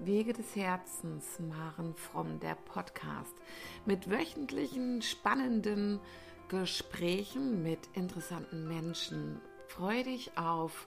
Wege 0.00 0.32
des 0.32 0.54
Herzens, 0.54 1.40
Maren 1.40 1.92
Fromm, 1.96 2.38
der 2.38 2.54
Podcast 2.54 3.34
mit 3.84 4.08
wöchentlichen 4.08 5.02
spannenden 5.02 5.98
Gesprächen 6.48 7.64
mit 7.64 7.80
interessanten 7.94 8.68
Menschen. 8.68 9.40
Freue 9.66 10.04
dich 10.04 10.30
auf 10.38 10.86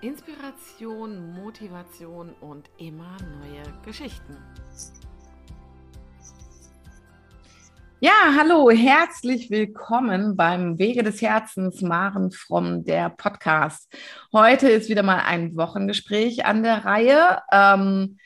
Inspiration, 0.00 1.32
Motivation 1.32 2.34
und 2.40 2.70
immer 2.78 3.18
neue 3.40 3.62
Geschichten. 3.84 4.38
Ja, 8.00 8.34
hallo, 8.38 8.70
herzlich 8.70 9.50
willkommen 9.50 10.34
beim 10.34 10.78
Wege 10.78 11.02
des 11.02 11.20
Herzens, 11.20 11.82
Maren 11.82 12.30
Fromm, 12.30 12.84
der 12.84 13.10
Podcast. 13.10 13.94
Heute 14.32 14.70
ist 14.70 14.88
wieder 14.88 15.02
mal 15.02 15.20
ein 15.20 15.56
Wochengespräch 15.56 16.46
an 16.46 16.62
der 16.62 16.86
Reihe. 16.86 17.42
Ähm, 17.52 18.16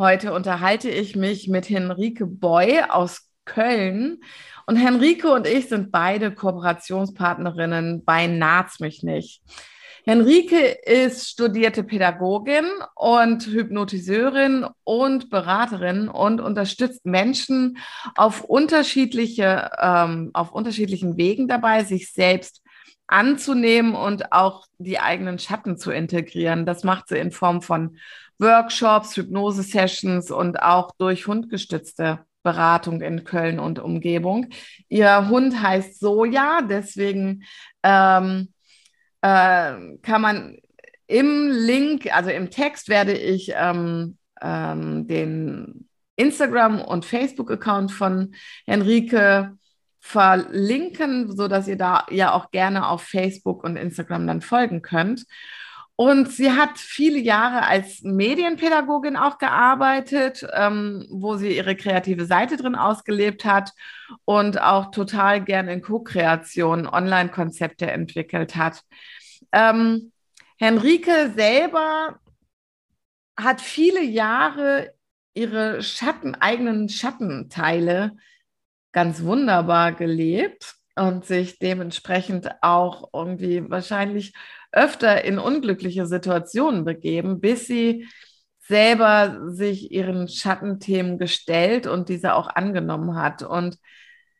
Heute 0.00 0.32
unterhalte 0.32 0.88
ich 0.88 1.16
mich 1.16 1.48
mit 1.48 1.68
Henrike 1.68 2.24
Boy 2.24 2.82
aus 2.88 3.32
Köln. 3.44 4.20
Und 4.64 4.76
Henrike 4.76 5.28
und 5.32 5.44
ich 5.44 5.68
sind 5.68 5.90
beide 5.90 6.32
Kooperationspartnerinnen 6.32 8.04
bei 8.04 8.28
Naz 8.28 8.78
mich 8.78 9.02
nicht. 9.02 9.42
Henrike 10.04 10.78
ist 10.86 11.28
studierte 11.28 11.82
Pädagogin 11.82 12.64
und 12.94 13.44
Hypnotiseurin 13.48 14.66
und 14.84 15.30
Beraterin 15.30 16.08
und 16.08 16.40
unterstützt 16.40 17.04
Menschen 17.04 17.78
auf 18.14 18.44
unterschiedliche, 18.44 19.68
ähm, 19.82 20.30
auf 20.32 20.52
unterschiedlichen 20.52 21.16
Wegen 21.16 21.48
dabei, 21.48 21.82
sich 21.82 22.12
selbst 22.12 22.62
anzunehmen 23.08 23.96
und 23.96 24.32
auch 24.32 24.66
die 24.78 25.00
eigenen 25.00 25.40
Schatten 25.40 25.76
zu 25.76 25.90
integrieren. 25.90 26.66
Das 26.66 26.84
macht 26.84 27.08
sie 27.08 27.18
in 27.18 27.32
Form 27.32 27.62
von 27.62 27.96
Workshops, 28.38 29.16
Hypnose-Sessions 29.16 30.30
und 30.30 30.62
auch 30.62 30.92
durch 30.98 31.26
hundgestützte 31.26 32.20
Beratung 32.42 33.00
in 33.00 33.24
Köln 33.24 33.58
und 33.58 33.78
Umgebung. 33.78 34.46
Ihr 34.88 35.28
Hund 35.28 35.60
heißt 35.60 35.98
Soja, 35.98 36.60
deswegen 36.62 37.44
ähm, 37.82 38.52
äh, 39.22 39.74
kann 40.02 40.22
man 40.22 40.56
im 41.06 41.50
Link, 41.50 42.14
also 42.14 42.30
im 42.30 42.50
Text 42.50 42.88
werde 42.88 43.12
ich 43.12 43.52
ähm, 43.54 44.18
ähm, 44.40 45.06
den 45.08 45.88
Instagram- 46.16 46.82
und 46.82 47.04
Facebook-Account 47.04 47.92
von 47.92 48.34
Henrike 48.66 49.56
verlinken, 50.00 51.36
sodass 51.36 51.68
ihr 51.68 51.76
da 51.76 52.06
ja 52.10 52.32
auch 52.32 52.50
gerne 52.50 52.88
auf 52.88 53.02
Facebook 53.02 53.64
und 53.64 53.76
Instagram 53.76 54.26
dann 54.26 54.40
folgen 54.40 54.82
könnt. 54.82 55.24
Und 56.00 56.30
sie 56.30 56.52
hat 56.52 56.78
viele 56.78 57.18
Jahre 57.18 57.66
als 57.66 58.02
Medienpädagogin 58.02 59.16
auch 59.16 59.38
gearbeitet, 59.38 60.46
ähm, 60.52 61.04
wo 61.10 61.34
sie 61.34 61.56
ihre 61.56 61.74
kreative 61.74 62.24
Seite 62.24 62.56
drin 62.56 62.76
ausgelebt 62.76 63.44
hat 63.44 63.72
und 64.24 64.60
auch 64.60 64.92
total 64.92 65.42
gerne 65.42 65.72
in 65.72 65.82
Co-Kreation 65.82 66.86
Online-Konzepte 66.86 67.90
entwickelt 67.90 68.54
hat. 68.54 68.84
Ähm, 69.50 70.12
Henrike 70.56 71.32
selber 71.34 72.20
hat 73.36 73.60
viele 73.60 74.04
Jahre 74.04 74.94
ihre 75.34 75.82
Schatten, 75.82 76.36
eigenen 76.36 76.88
Schattenteile 76.88 78.16
ganz 78.92 79.24
wunderbar 79.24 79.94
gelebt 79.94 80.76
und 80.94 81.24
sich 81.24 81.58
dementsprechend 81.58 82.50
auch 82.62 83.10
irgendwie 83.12 83.68
wahrscheinlich 83.68 84.32
öfter 84.72 85.24
in 85.24 85.38
unglückliche 85.38 86.06
Situationen 86.06 86.84
begeben, 86.84 87.40
bis 87.40 87.66
sie 87.66 88.06
selber 88.60 89.40
sich 89.48 89.90
ihren 89.90 90.28
Schattenthemen 90.28 91.18
gestellt 91.18 91.86
und 91.86 92.08
diese 92.10 92.34
auch 92.34 92.48
angenommen 92.48 93.16
hat. 93.16 93.42
Und 93.42 93.78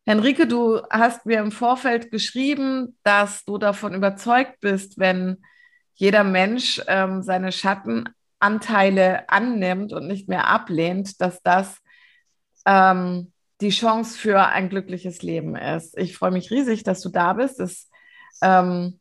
Henrike, 0.05 0.47
du 0.47 0.83
hast 0.91 1.25
mir 1.25 1.39
im 1.41 1.51
Vorfeld 1.51 2.11
geschrieben, 2.11 2.99
dass 3.03 3.44
du 3.44 3.59
davon 3.59 3.94
überzeugt 3.94 4.61
bist, 4.61 4.99
wenn 4.99 5.39
jeder 5.94 6.25
Mensch 6.25 6.81
ähm, 6.87 7.22
seine 7.22 7.53
Schattenanteile 7.53 9.28
annimmt 9.28 9.93
und 9.93 10.06
nicht 10.06 10.28
mehr 10.28 10.47
ablehnt, 10.47 11.21
dass 11.21 11.43
das 11.43 11.78
ähm, 12.66 13.33
die 13.60 13.71
Chance 13.71 14.16
für 14.16 14.47
ein 14.47 14.69
glückliches 14.69 15.22
Leben 15.22 15.56
ist. 15.56 15.97
Ich 15.99 16.16
freue 16.16 16.31
mich 16.31 16.50
riesig, 16.50 16.84
dass 16.84 17.00
du 17.00 17.09
da 17.09 17.33
bist. 17.33 17.59
Es 17.60 17.89
ähm, 18.43 19.00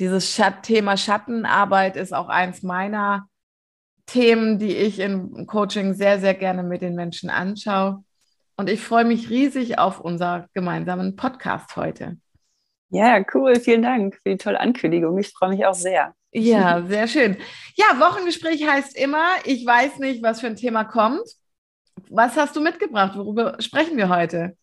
dieses 0.00 0.34
Schat 0.34 0.62
Thema 0.62 0.96
Schattenarbeit 0.96 1.96
ist 1.96 2.12
auch 2.12 2.28
eins 2.28 2.62
meiner 2.62 3.28
Themen, 4.06 4.58
die 4.58 4.74
ich 4.74 4.98
im 4.98 5.46
Coaching 5.46 5.94
sehr, 5.94 6.18
sehr 6.18 6.34
gerne 6.34 6.62
mit 6.62 6.82
den 6.82 6.94
Menschen 6.94 7.30
anschaue. 7.30 8.02
Und 8.56 8.68
ich 8.68 8.80
freue 8.80 9.04
mich 9.04 9.30
riesig 9.30 9.78
auf 9.78 10.00
unser 10.00 10.48
gemeinsamen 10.54 11.16
Podcast 11.16 11.76
heute. 11.76 12.16
Ja, 12.88 13.22
cool. 13.34 13.60
Vielen 13.60 13.82
Dank 13.82 14.16
für 14.16 14.30
die 14.30 14.36
tolle 14.36 14.58
Ankündigung. 14.58 15.16
Ich 15.18 15.28
freue 15.28 15.50
mich 15.50 15.64
auch 15.64 15.74
sehr. 15.74 16.14
Ja, 16.32 16.82
sehr 16.88 17.06
schön. 17.06 17.36
Ja, 17.76 18.00
Wochengespräch 18.00 18.66
heißt 18.66 18.96
immer, 18.96 19.26
ich 19.44 19.64
weiß 19.64 19.98
nicht, 19.98 20.22
was 20.22 20.40
für 20.40 20.48
ein 20.48 20.56
Thema 20.56 20.84
kommt. 20.84 21.22
Was 22.08 22.36
hast 22.36 22.56
du 22.56 22.60
mitgebracht? 22.60 23.16
Worüber 23.16 23.56
sprechen 23.60 23.96
wir 23.96 24.08
heute? 24.08 24.56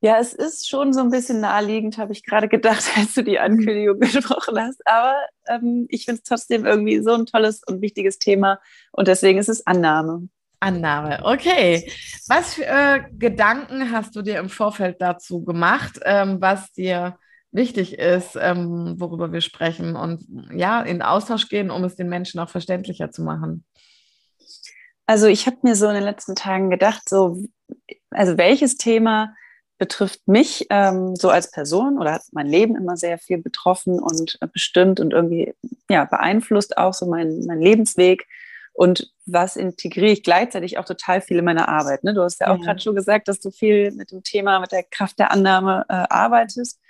Ja, 0.00 0.18
es 0.20 0.32
ist 0.32 0.68
schon 0.68 0.92
so 0.92 1.00
ein 1.00 1.10
bisschen 1.10 1.40
naheliegend, 1.40 1.98
habe 1.98 2.12
ich 2.12 2.22
gerade 2.22 2.48
gedacht, 2.48 2.84
als 2.96 3.14
du 3.14 3.22
die 3.22 3.38
Ankündigung 3.38 3.98
gesprochen 4.00 4.58
hast. 4.58 4.80
Aber 4.86 5.16
ähm, 5.48 5.86
ich 5.88 6.04
finde 6.04 6.20
es 6.22 6.28
trotzdem 6.28 6.66
irgendwie 6.66 7.02
so 7.02 7.12
ein 7.12 7.26
tolles 7.26 7.62
und 7.66 7.82
wichtiges 7.82 8.18
Thema 8.18 8.60
und 8.92 9.08
deswegen 9.08 9.38
ist 9.38 9.48
es 9.48 9.66
Annahme. 9.66 10.28
Annahme, 10.60 11.20
okay. 11.24 11.90
Was 12.26 12.54
für 12.54 12.66
äh, 12.66 13.00
Gedanken 13.16 13.92
hast 13.92 14.16
du 14.16 14.22
dir 14.22 14.38
im 14.38 14.48
Vorfeld 14.48 15.00
dazu 15.00 15.44
gemacht, 15.44 16.00
ähm, 16.04 16.40
was 16.40 16.72
dir 16.72 17.16
wichtig 17.52 17.98
ist, 17.98 18.36
ähm, 18.40 18.96
worüber 18.98 19.32
wir 19.32 19.40
sprechen 19.40 19.96
und 19.96 20.24
ja, 20.52 20.82
in 20.82 21.00
Austausch 21.00 21.48
gehen, 21.48 21.70
um 21.70 21.84
es 21.84 21.96
den 21.96 22.08
Menschen 22.08 22.40
auch 22.40 22.50
verständlicher 22.50 23.10
zu 23.10 23.22
machen? 23.22 23.64
Also 25.06 25.26
ich 25.26 25.46
habe 25.46 25.56
mir 25.62 25.74
so 25.74 25.88
in 25.88 25.94
den 25.94 26.04
letzten 26.04 26.34
Tagen 26.34 26.70
gedacht, 26.70 27.08
so, 27.08 27.42
also 28.10 28.36
welches 28.36 28.76
Thema 28.76 29.34
betrifft 29.78 30.26
mich 30.26 30.66
ähm, 30.70 31.14
so 31.14 31.30
als 31.30 31.50
Person 31.50 31.98
oder 31.98 32.12
hat 32.14 32.22
mein 32.32 32.46
Leben 32.46 32.76
immer 32.76 32.96
sehr 32.96 33.18
viel 33.18 33.38
betroffen 33.38 34.00
und 34.00 34.38
bestimmt 34.52 35.00
und 35.00 35.12
irgendwie 35.12 35.54
ja, 35.88 36.04
beeinflusst 36.04 36.76
auch 36.76 36.92
so 36.92 37.06
mein, 37.06 37.44
mein 37.46 37.60
Lebensweg. 37.60 38.26
Und 38.72 39.12
was 39.26 39.56
integriere 39.56 40.12
ich 40.12 40.22
gleichzeitig 40.22 40.78
auch 40.78 40.84
total 40.84 41.20
viel 41.20 41.38
in 41.38 41.44
meiner 41.44 41.68
Arbeit. 41.68 42.04
Ne? 42.04 42.14
Du 42.14 42.22
hast 42.22 42.40
ja 42.40 42.48
auch 42.48 42.58
ja. 42.58 42.64
gerade 42.64 42.80
schon 42.80 42.94
gesagt, 42.94 43.28
dass 43.28 43.40
du 43.40 43.50
viel 43.50 43.90
mit 43.92 44.12
dem 44.12 44.22
Thema, 44.22 44.60
mit 44.60 44.72
der 44.72 44.84
Kraft 44.84 45.18
der 45.18 45.32
Annahme 45.32 45.84
äh, 45.88 45.94
arbeitest. 46.08 46.80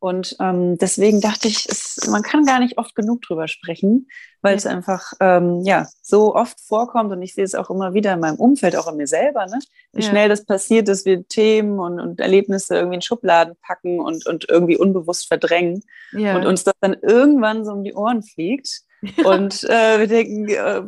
Und 0.00 0.34
ähm, 0.40 0.78
deswegen 0.78 1.20
dachte 1.20 1.46
ich, 1.46 1.68
es, 1.68 2.08
man 2.10 2.22
kann 2.22 2.46
gar 2.46 2.58
nicht 2.58 2.78
oft 2.78 2.94
genug 2.94 3.20
drüber 3.20 3.48
sprechen, 3.48 4.08
weil 4.40 4.56
es 4.56 4.64
einfach 4.64 5.12
ähm, 5.20 5.60
ja 5.62 5.88
so 6.00 6.34
oft 6.34 6.58
vorkommt 6.58 7.12
und 7.12 7.20
ich 7.20 7.34
sehe 7.34 7.44
es 7.44 7.54
auch 7.54 7.68
immer 7.68 7.92
wieder 7.92 8.14
in 8.14 8.20
meinem 8.20 8.36
Umfeld, 8.36 8.76
auch 8.76 8.90
in 8.90 8.96
mir 8.96 9.06
selber, 9.06 9.44
ne? 9.44 9.58
wie 9.92 10.02
ja. 10.02 10.08
schnell 10.08 10.30
das 10.30 10.46
passiert, 10.46 10.88
dass 10.88 11.04
wir 11.04 11.28
Themen 11.28 11.78
und, 11.78 12.00
und, 12.00 12.18
Erlebnisse 12.18 12.76
irgendwie 12.76 12.94
in 12.94 13.02
Schubladen 13.02 13.56
packen 13.60 14.00
und, 14.00 14.26
und 14.26 14.48
irgendwie 14.48 14.78
unbewusst 14.78 15.28
verdrängen 15.28 15.82
ja. 16.12 16.34
und 16.34 16.46
uns 16.46 16.64
das 16.64 16.74
dann 16.80 16.94
irgendwann 16.94 17.66
so 17.66 17.72
um 17.72 17.84
die 17.84 17.92
Ohren 17.92 18.22
fliegt. 18.22 18.80
Und 19.24 19.64
äh, 19.64 19.98
wir 19.98 20.06
denken, 20.06 20.48
äh, 20.48 20.82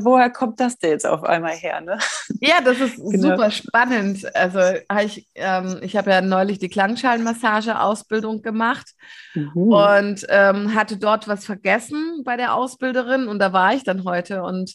woher 0.00 0.30
kommt 0.30 0.58
das 0.58 0.78
denn 0.78 0.90
jetzt 0.90 1.06
auf 1.06 1.22
einmal 1.22 1.52
her? 1.52 1.80
Ne? 1.80 1.98
Ja, 2.40 2.60
das 2.64 2.80
ist 2.80 2.96
genau. 2.96 3.30
super 3.30 3.50
spannend. 3.50 4.34
Also 4.34 4.58
ich, 5.04 5.28
ähm, 5.36 5.78
ich 5.82 5.96
habe 5.96 6.10
ja 6.10 6.20
neulich 6.20 6.58
die 6.58 6.68
Klangschalenmassage-Ausbildung 6.68 8.42
gemacht 8.42 8.90
mhm. 9.34 9.72
und 9.72 10.26
ähm, 10.28 10.74
hatte 10.74 10.96
dort 10.96 11.28
was 11.28 11.44
vergessen 11.44 12.22
bei 12.24 12.36
der 12.36 12.54
Ausbilderin 12.54 13.28
und 13.28 13.38
da 13.38 13.52
war 13.52 13.74
ich 13.74 13.84
dann 13.84 14.04
heute 14.04 14.42
und 14.42 14.74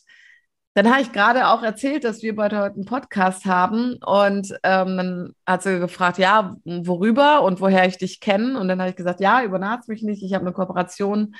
dann 0.77 0.91
habe 0.91 1.01
ich 1.01 1.11
gerade 1.11 1.47
auch 1.47 1.63
erzählt, 1.63 2.03
dass 2.03 2.21
wir 2.21 2.35
heute 2.35 2.65
einen 2.65 2.85
Podcast 2.85 3.45
haben 3.45 3.97
und 4.05 4.51
ähm, 4.61 4.97
dann 4.97 5.35
hat 5.43 5.63
sie 5.63 5.79
gefragt, 5.79 6.19
ja, 6.19 6.55
worüber 6.65 7.41
und 7.41 7.59
woher 7.61 7.87
ich 7.87 7.97
dich 7.97 8.19
kenne. 8.19 8.59
Und 8.59 8.67
dann 8.67 8.79
habe 8.79 8.91
ich 8.91 8.95
gesagt, 8.95 9.19
ja, 9.19 9.43
über 9.43 9.57
Naz 9.57 9.87
mich 9.87 10.03
nicht. 10.03 10.21
Ich 10.21 10.35
habe 10.35 10.45
eine 10.45 10.53
Kooperation 10.53 11.35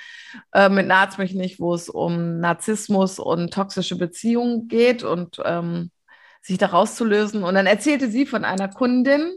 äh, 0.54 0.70
mit 0.70 0.88
Naz 0.88 1.20
mich 1.20 1.36
nicht, 1.36 1.60
wo 1.60 1.76
es 1.76 1.88
um 1.88 2.40
Narzissmus 2.40 3.20
und 3.20 3.54
toxische 3.54 3.96
Beziehungen 3.96 4.70
geht 4.70 5.04
und 5.04 5.40
ähm, 5.46 5.92
sich 6.42 6.58
da 6.58 6.66
rauszulösen. 6.66 7.44
Und 7.44 7.54
dann 7.54 7.68
erzählte 7.68 8.10
sie 8.10 8.26
von 8.26 8.44
einer 8.44 8.70
Kundin, 8.70 9.36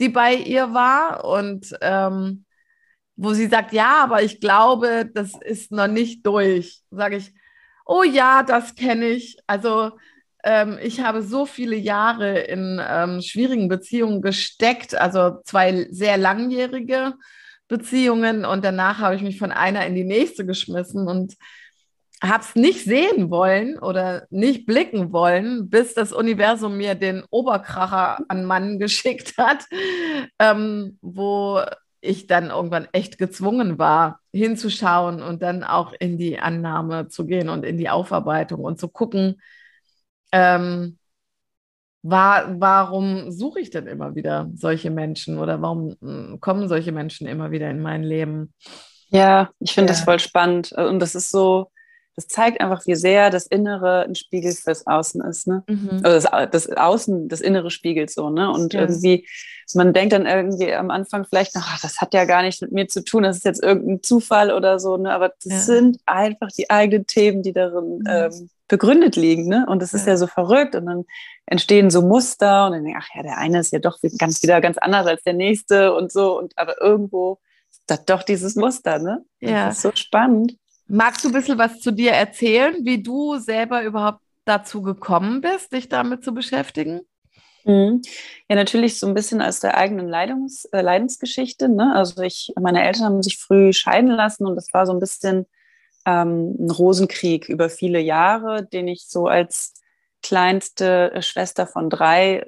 die 0.00 0.10
bei 0.10 0.34
ihr 0.36 0.74
war 0.74 1.24
und 1.24 1.76
ähm, 1.80 2.44
wo 3.16 3.32
sie 3.32 3.48
sagt, 3.48 3.72
ja, 3.72 4.04
aber 4.04 4.22
ich 4.22 4.38
glaube, 4.38 5.10
das 5.12 5.32
ist 5.40 5.72
noch 5.72 5.88
nicht 5.88 6.24
durch. 6.24 6.82
Sage 6.92 7.16
ich, 7.16 7.34
Oh 7.84 8.02
ja, 8.02 8.42
das 8.42 8.74
kenne 8.74 9.06
ich. 9.08 9.36
Also 9.46 9.92
ähm, 10.44 10.78
ich 10.82 11.00
habe 11.00 11.22
so 11.22 11.46
viele 11.46 11.76
Jahre 11.76 12.40
in 12.40 12.80
ähm, 12.86 13.20
schwierigen 13.22 13.68
Beziehungen 13.68 14.22
gesteckt, 14.22 14.94
also 14.94 15.40
zwei 15.44 15.86
sehr 15.90 16.16
langjährige 16.16 17.14
Beziehungen 17.68 18.44
und 18.44 18.64
danach 18.64 18.98
habe 18.98 19.16
ich 19.16 19.22
mich 19.22 19.38
von 19.38 19.52
einer 19.52 19.86
in 19.86 19.94
die 19.94 20.04
nächste 20.04 20.44
geschmissen 20.44 21.08
und 21.08 21.34
habe 22.22 22.42
es 22.42 22.54
nicht 22.54 22.84
sehen 22.84 23.30
wollen 23.30 23.78
oder 23.78 24.26
nicht 24.30 24.66
blicken 24.66 25.12
wollen, 25.12 25.68
bis 25.68 25.94
das 25.94 26.12
Universum 26.12 26.76
mir 26.76 26.94
den 26.94 27.24
Oberkracher 27.30 28.18
an 28.28 28.44
Mann 28.44 28.78
geschickt 28.78 29.36
hat, 29.38 29.64
ähm, 30.38 30.98
wo 31.02 31.62
ich 32.04 32.26
dann 32.26 32.50
irgendwann 32.50 32.88
echt 32.92 33.18
gezwungen 33.18 33.78
war, 33.78 34.20
hinzuschauen 34.32 35.22
und 35.22 35.42
dann 35.42 35.64
auch 35.64 35.92
in 35.98 36.18
die 36.18 36.38
Annahme 36.38 37.08
zu 37.08 37.26
gehen 37.26 37.48
und 37.48 37.64
in 37.64 37.78
die 37.78 37.88
Aufarbeitung 37.88 38.60
und 38.60 38.78
zu 38.78 38.88
gucken, 38.88 39.40
ähm, 40.32 40.98
war, 42.02 42.60
warum 42.60 43.30
suche 43.32 43.60
ich 43.60 43.70
denn 43.70 43.86
immer 43.86 44.14
wieder 44.14 44.50
solche 44.54 44.90
Menschen 44.90 45.38
oder 45.38 45.62
warum 45.62 45.96
hm, 46.00 46.38
kommen 46.40 46.68
solche 46.68 46.92
Menschen 46.92 47.26
immer 47.26 47.50
wieder 47.50 47.70
in 47.70 47.80
mein 47.80 48.02
Leben? 48.02 48.52
Ja, 49.08 49.50
ich 49.58 49.72
finde 49.72 49.92
ja. 49.92 49.96
das 49.96 50.04
voll 50.04 50.18
spannend. 50.18 50.72
Und 50.72 51.00
das 51.00 51.14
ist 51.14 51.30
so, 51.30 51.70
das 52.14 52.28
zeigt 52.28 52.60
einfach, 52.60 52.86
wie 52.86 52.94
sehr 52.94 53.30
das 53.30 53.46
Innere 53.46 54.02
ein 54.02 54.14
Spiegel 54.14 54.52
fürs 54.52 54.86
Außen 54.86 55.22
ist. 55.22 55.46
Ne? 55.46 55.64
Mhm. 55.66 56.00
Also 56.02 56.28
das, 56.28 56.50
das, 56.50 56.76
Außen, 56.76 57.28
das 57.28 57.40
Innere 57.40 57.70
spiegelt 57.70 58.10
so. 58.10 58.28
Ne? 58.28 58.50
Und 58.50 58.74
ja. 58.74 58.82
irgendwie, 58.82 59.26
man 59.72 59.92
denkt 59.92 60.12
dann 60.12 60.26
irgendwie 60.26 60.72
am 60.74 60.90
Anfang 60.90 61.24
vielleicht 61.24 61.54
noch, 61.54 61.66
ach, 61.66 61.80
das 61.80 62.00
hat 62.00 62.12
ja 62.12 62.24
gar 62.24 62.42
nichts 62.42 62.60
mit 62.60 62.72
mir 62.72 62.88
zu 62.88 63.02
tun, 63.02 63.22
das 63.22 63.38
ist 63.38 63.44
jetzt 63.44 63.62
irgendein 63.62 64.02
Zufall 64.02 64.52
oder 64.52 64.78
so. 64.78 64.96
Ne? 64.96 65.12
Aber 65.12 65.28
das 65.42 65.52
ja. 65.52 65.58
sind 65.58 65.98
einfach 66.06 66.48
die 66.48 66.70
eigenen 66.70 67.06
Themen, 67.06 67.42
die 67.42 67.52
darin 67.52 67.98
mhm. 67.98 68.06
ähm, 68.06 68.50
begründet 68.68 69.16
liegen. 69.16 69.48
Ne? 69.48 69.66
Und 69.68 69.80
das 69.80 69.94
ist 69.94 70.06
ja. 70.06 70.12
ja 70.12 70.16
so 70.16 70.26
verrückt. 70.26 70.74
Und 70.74 70.86
dann 70.86 71.04
entstehen 71.46 71.90
so 71.90 72.02
Muster 72.02 72.66
und 72.66 72.72
dann 72.72 72.84
denke 72.84 72.98
ich, 72.98 73.04
ach 73.04 73.16
ja, 73.16 73.22
der 73.22 73.38
eine 73.38 73.60
ist 73.60 73.72
ja 73.72 73.78
doch 73.78 73.98
ganz 74.18 74.42
wieder 74.42 74.60
ganz 74.60 74.78
anders 74.78 75.06
als 75.06 75.22
der 75.22 75.34
nächste 75.34 75.94
und 75.94 76.12
so. 76.12 76.38
Und 76.38 76.52
aber 76.56 76.80
irgendwo 76.80 77.38
ist 77.70 77.82
das 77.86 78.04
doch 78.04 78.22
dieses 78.22 78.56
Muster, 78.56 78.98
ne? 78.98 79.24
Ja. 79.40 79.66
Das 79.66 79.76
ist 79.76 79.82
so 79.82 79.92
spannend. 79.94 80.56
Magst 80.86 81.24
du 81.24 81.28
ein 81.28 81.34
bisschen 81.34 81.58
was 81.58 81.80
zu 81.80 81.92
dir 81.92 82.12
erzählen, 82.12 82.76
wie 82.82 83.02
du 83.02 83.38
selber 83.38 83.82
überhaupt 83.82 84.20
dazu 84.44 84.82
gekommen 84.82 85.40
bist, 85.40 85.72
dich 85.72 85.88
damit 85.88 86.24
zu 86.24 86.34
beschäftigen? 86.34 87.00
Mhm. 87.64 88.02
Ja, 88.48 88.56
natürlich 88.56 88.98
so 88.98 89.06
ein 89.06 89.14
bisschen 89.14 89.40
aus 89.40 89.60
der 89.60 89.76
eigenen 89.76 90.08
Leidungs, 90.08 90.66
äh, 90.66 90.80
Leidensgeschichte. 90.80 91.68
Ne? 91.68 91.92
Also 91.94 92.22
ich, 92.22 92.52
meine 92.60 92.84
Eltern 92.84 93.04
haben 93.04 93.22
sich 93.22 93.38
früh 93.38 93.72
scheiden 93.72 94.10
lassen 94.10 94.46
und 94.46 94.56
das 94.56 94.68
war 94.72 94.86
so 94.86 94.92
ein 94.92 95.00
bisschen 95.00 95.46
ähm, 96.06 96.54
ein 96.58 96.70
Rosenkrieg 96.70 97.48
über 97.48 97.70
viele 97.70 98.00
Jahre, 98.00 98.64
den 98.64 98.88
ich 98.88 99.06
so 99.08 99.26
als 99.26 99.74
kleinste 100.22 101.12
Schwester 101.20 101.66
von 101.66 101.90
drei 101.90 102.46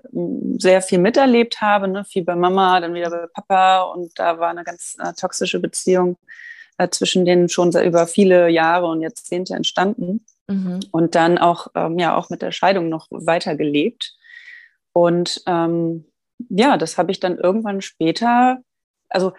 sehr 0.59 0.81
viel 0.81 0.99
miterlebt 0.99 1.61
habe. 1.61 1.89
Ne? 1.89 2.05
Viel 2.05 2.25
bei 2.25 2.35
Mama, 2.35 2.81
dann 2.81 2.95
wieder 2.95 3.11
bei 3.11 3.27
Papa 3.33 3.83
und 3.83 4.19
da 4.19 4.39
war 4.39 4.51
eine 4.51 4.65
ganz 4.65 4.97
äh, 4.99 5.13
toxische 5.13 5.61
Beziehung 5.61 6.17
äh, 6.79 6.89
zwischen 6.89 7.25
denen 7.25 7.49
schon 7.49 7.73
über 7.73 8.07
viele 8.07 8.49
Jahre 8.49 8.87
und 8.87 9.03
Jahrzehnte 9.03 9.55
entstanden. 9.55 10.25
Mhm. 10.49 10.81
Und 10.91 11.15
dann 11.15 11.39
auch, 11.39 11.69
ähm, 11.75 11.99
ja, 11.99 12.17
auch 12.17 12.31
mit 12.31 12.43
der 12.43 12.53
Scheidung 12.53 12.89
noch 12.89 13.09
weiter 13.11 13.57
gelebt. 13.57 14.17
Und 14.97 15.43
ähm, 15.47 16.07
ja, 16.49 16.79
das 16.79 16.97
habe 16.97 17.13
ich 17.13 17.21
dann 17.21 17.37
irgendwann 17.37 17.83
später, 17.83 18.63
also 19.11 19.35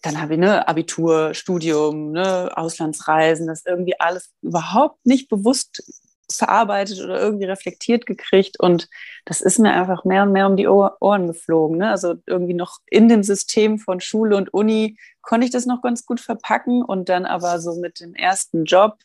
dann 0.00 0.20
habe 0.20 0.34
ich 0.34 0.38
ne 0.38 0.68
Abitur, 0.68 1.34
Studium, 1.34 2.12
ne, 2.12 2.52
Auslandsreisen, 2.54 3.48
das 3.48 3.66
irgendwie 3.66 3.98
alles 3.98 4.32
überhaupt 4.42 5.04
nicht 5.04 5.28
bewusst 5.28 5.82
verarbeitet 6.30 7.00
oder 7.00 7.20
irgendwie 7.20 7.46
reflektiert 7.46 8.06
gekriegt. 8.06 8.60
Und 8.60 8.88
das 9.24 9.40
ist 9.40 9.58
mir 9.58 9.72
einfach 9.72 10.04
mehr 10.04 10.22
und 10.22 10.30
mehr 10.30 10.46
um 10.46 10.56
die 10.56 10.68
Ohren 10.68 11.26
geflogen. 11.26 11.78
Ne? 11.78 11.90
Also 11.90 12.14
irgendwie 12.26 12.54
noch 12.54 12.78
in 12.86 13.08
dem 13.08 13.24
System 13.24 13.80
von 13.80 14.00
Schule 14.00 14.36
und 14.36 14.54
Uni 14.54 14.96
konnte 15.20 15.46
ich 15.46 15.50
das 15.52 15.66
noch 15.66 15.82
ganz 15.82 16.06
gut 16.06 16.20
verpacken. 16.20 16.80
Und 16.80 17.08
dann 17.08 17.26
aber 17.26 17.58
so 17.58 17.74
mit 17.74 17.98
dem 17.98 18.14
ersten 18.14 18.66
Job, 18.66 18.98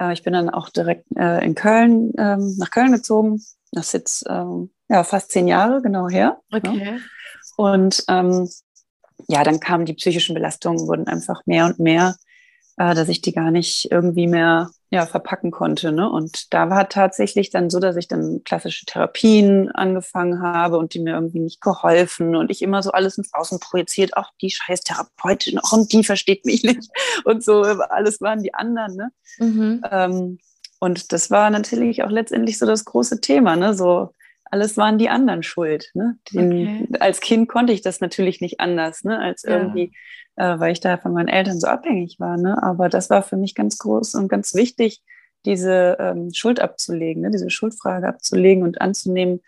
äh, 0.00 0.14
ich 0.14 0.22
bin 0.22 0.32
dann 0.32 0.48
auch 0.48 0.70
direkt 0.70 1.04
äh, 1.18 1.44
in 1.44 1.54
Köln, 1.54 2.14
ähm, 2.16 2.56
nach 2.56 2.70
Köln 2.70 2.92
gezogen. 2.92 3.42
Das 3.74 3.86
ist 3.86 3.92
jetzt 3.92 4.24
ähm, 4.28 4.70
ja, 4.88 5.04
fast 5.04 5.30
zehn 5.32 5.48
Jahre 5.48 5.82
genau 5.82 6.08
her. 6.08 6.40
Ne? 6.50 6.58
Okay. 6.58 6.76
Ne? 6.76 7.00
Und 7.56 8.04
ähm, 8.08 8.48
ja, 9.28 9.44
dann 9.44 9.60
kamen 9.60 9.86
die 9.86 9.94
psychischen 9.94 10.34
Belastungen, 10.34 10.86
wurden 10.86 11.06
einfach 11.06 11.42
mehr 11.46 11.66
und 11.66 11.78
mehr, 11.78 12.16
äh, 12.76 12.94
dass 12.94 13.08
ich 13.08 13.20
die 13.20 13.32
gar 13.32 13.50
nicht 13.50 13.90
irgendwie 13.90 14.26
mehr 14.26 14.70
ja, 14.90 15.06
verpacken 15.06 15.50
konnte. 15.50 15.90
Ne? 15.90 16.08
Und 16.08 16.52
da 16.54 16.70
war 16.70 16.88
tatsächlich 16.88 17.50
dann 17.50 17.68
so, 17.68 17.80
dass 17.80 17.96
ich 17.96 18.06
dann 18.06 18.42
klassische 18.44 18.86
Therapien 18.86 19.70
angefangen 19.72 20.40
habe 20.40 20.78
und 20.78 20.94
die 20.94 21.00
mir 21.00 21.14
irgendwie 21.14 21.40
nicht 21.40 21.60
geholfen 21.60 22.36
und 22.36 22.50
ich 22.50 22.62
immer 22.62 22.82
so 22.82 22.92
alles 22.92 23.18
ins 23.18 23.34
Außen 23.34 23.58
projiziert, 23.58 24.16
auch 24.16 24.30
die 24.40 24.50
scheiß 24.50 24.82
Therapeutin, 24.82 25.58
auch 25.58 25.72
und 25.72 25.92
die 25.92 26.04
versteht 26.04 26.44
mich 26.44 26.62
nicht 26.62 26.88
und 27.24 27.42
so, 27.42 27.62
alles 27.62 28.20
waren 28.20 28.42
die 28.42 28.54
anderen. 28.54 28.94
Ne? 28.94 29.12
Mhm. 29.38 29.84
Ähm, 29.90 30.38
und 30.84 31.12
das 31.12 31.30
war 31.30 31.50
natürlich 31.50 32.04
auch 32.04 32.10
letztendlich 32.10 32.58
so 32.58 32.66
das 32.66 32.84
große 32.84 33.20
Thema, 33.20 33.56
ne? 33.56 33.74
so 33.74 34.10
alles 34.44 34.76
waren 34.76 34.98
die 34.98 35.08
anderen 35.08 35.42
schuld. 35.42 35.90
Ne? 35.94 36.16
Den, 36.32 36.52
okay. 36.52 36.88
Als 37.00 37.20
Kind 37.20 37.48
konnte 37.48 37.72
ich 37.72 37.82
das 37.82 38.00
natürlich 38.00 38.40
nicht 38.40 38.60
anders, 38.60 39.02
ne? 39.02 39.18
als 39.18 39.42
ja. 39.42 39.58
irgendwie 39.58 39.92
äh, 40.36 40.58
weil 40.58 40.72
ich 40.72 40.80
da 40.80 40.96
von 40.96 41.12
meinen 41.12 41.28
Eltern 41.28 41.60
so 41.60 41.66
abhängig 41.66 42.18
war. 42.18 42.36
Ne? 42.36 42.60
Aber 42.62 42.88
das 42.88 43.10
war 43.10 43.22
für 43.22 43.36
mich 43.36 43.54
ganz 43.54 43.78
groß 43.78 44.14
und 44.14 44.28
ganz 44.28 44.54
wichtig, 44.54 45.02
diese 45.44 45.96
ähm, 46.00 46.30
Schuld 46.32 46.60
abzulegen, 46.60 47.22
ne? 47.22 47.30
diese 47.30 47.50
Schuldfrage 47.50 48.08
abzulegen 48.08 48.62
und 48.62 48.80
anzunehmen, 48.80 49.40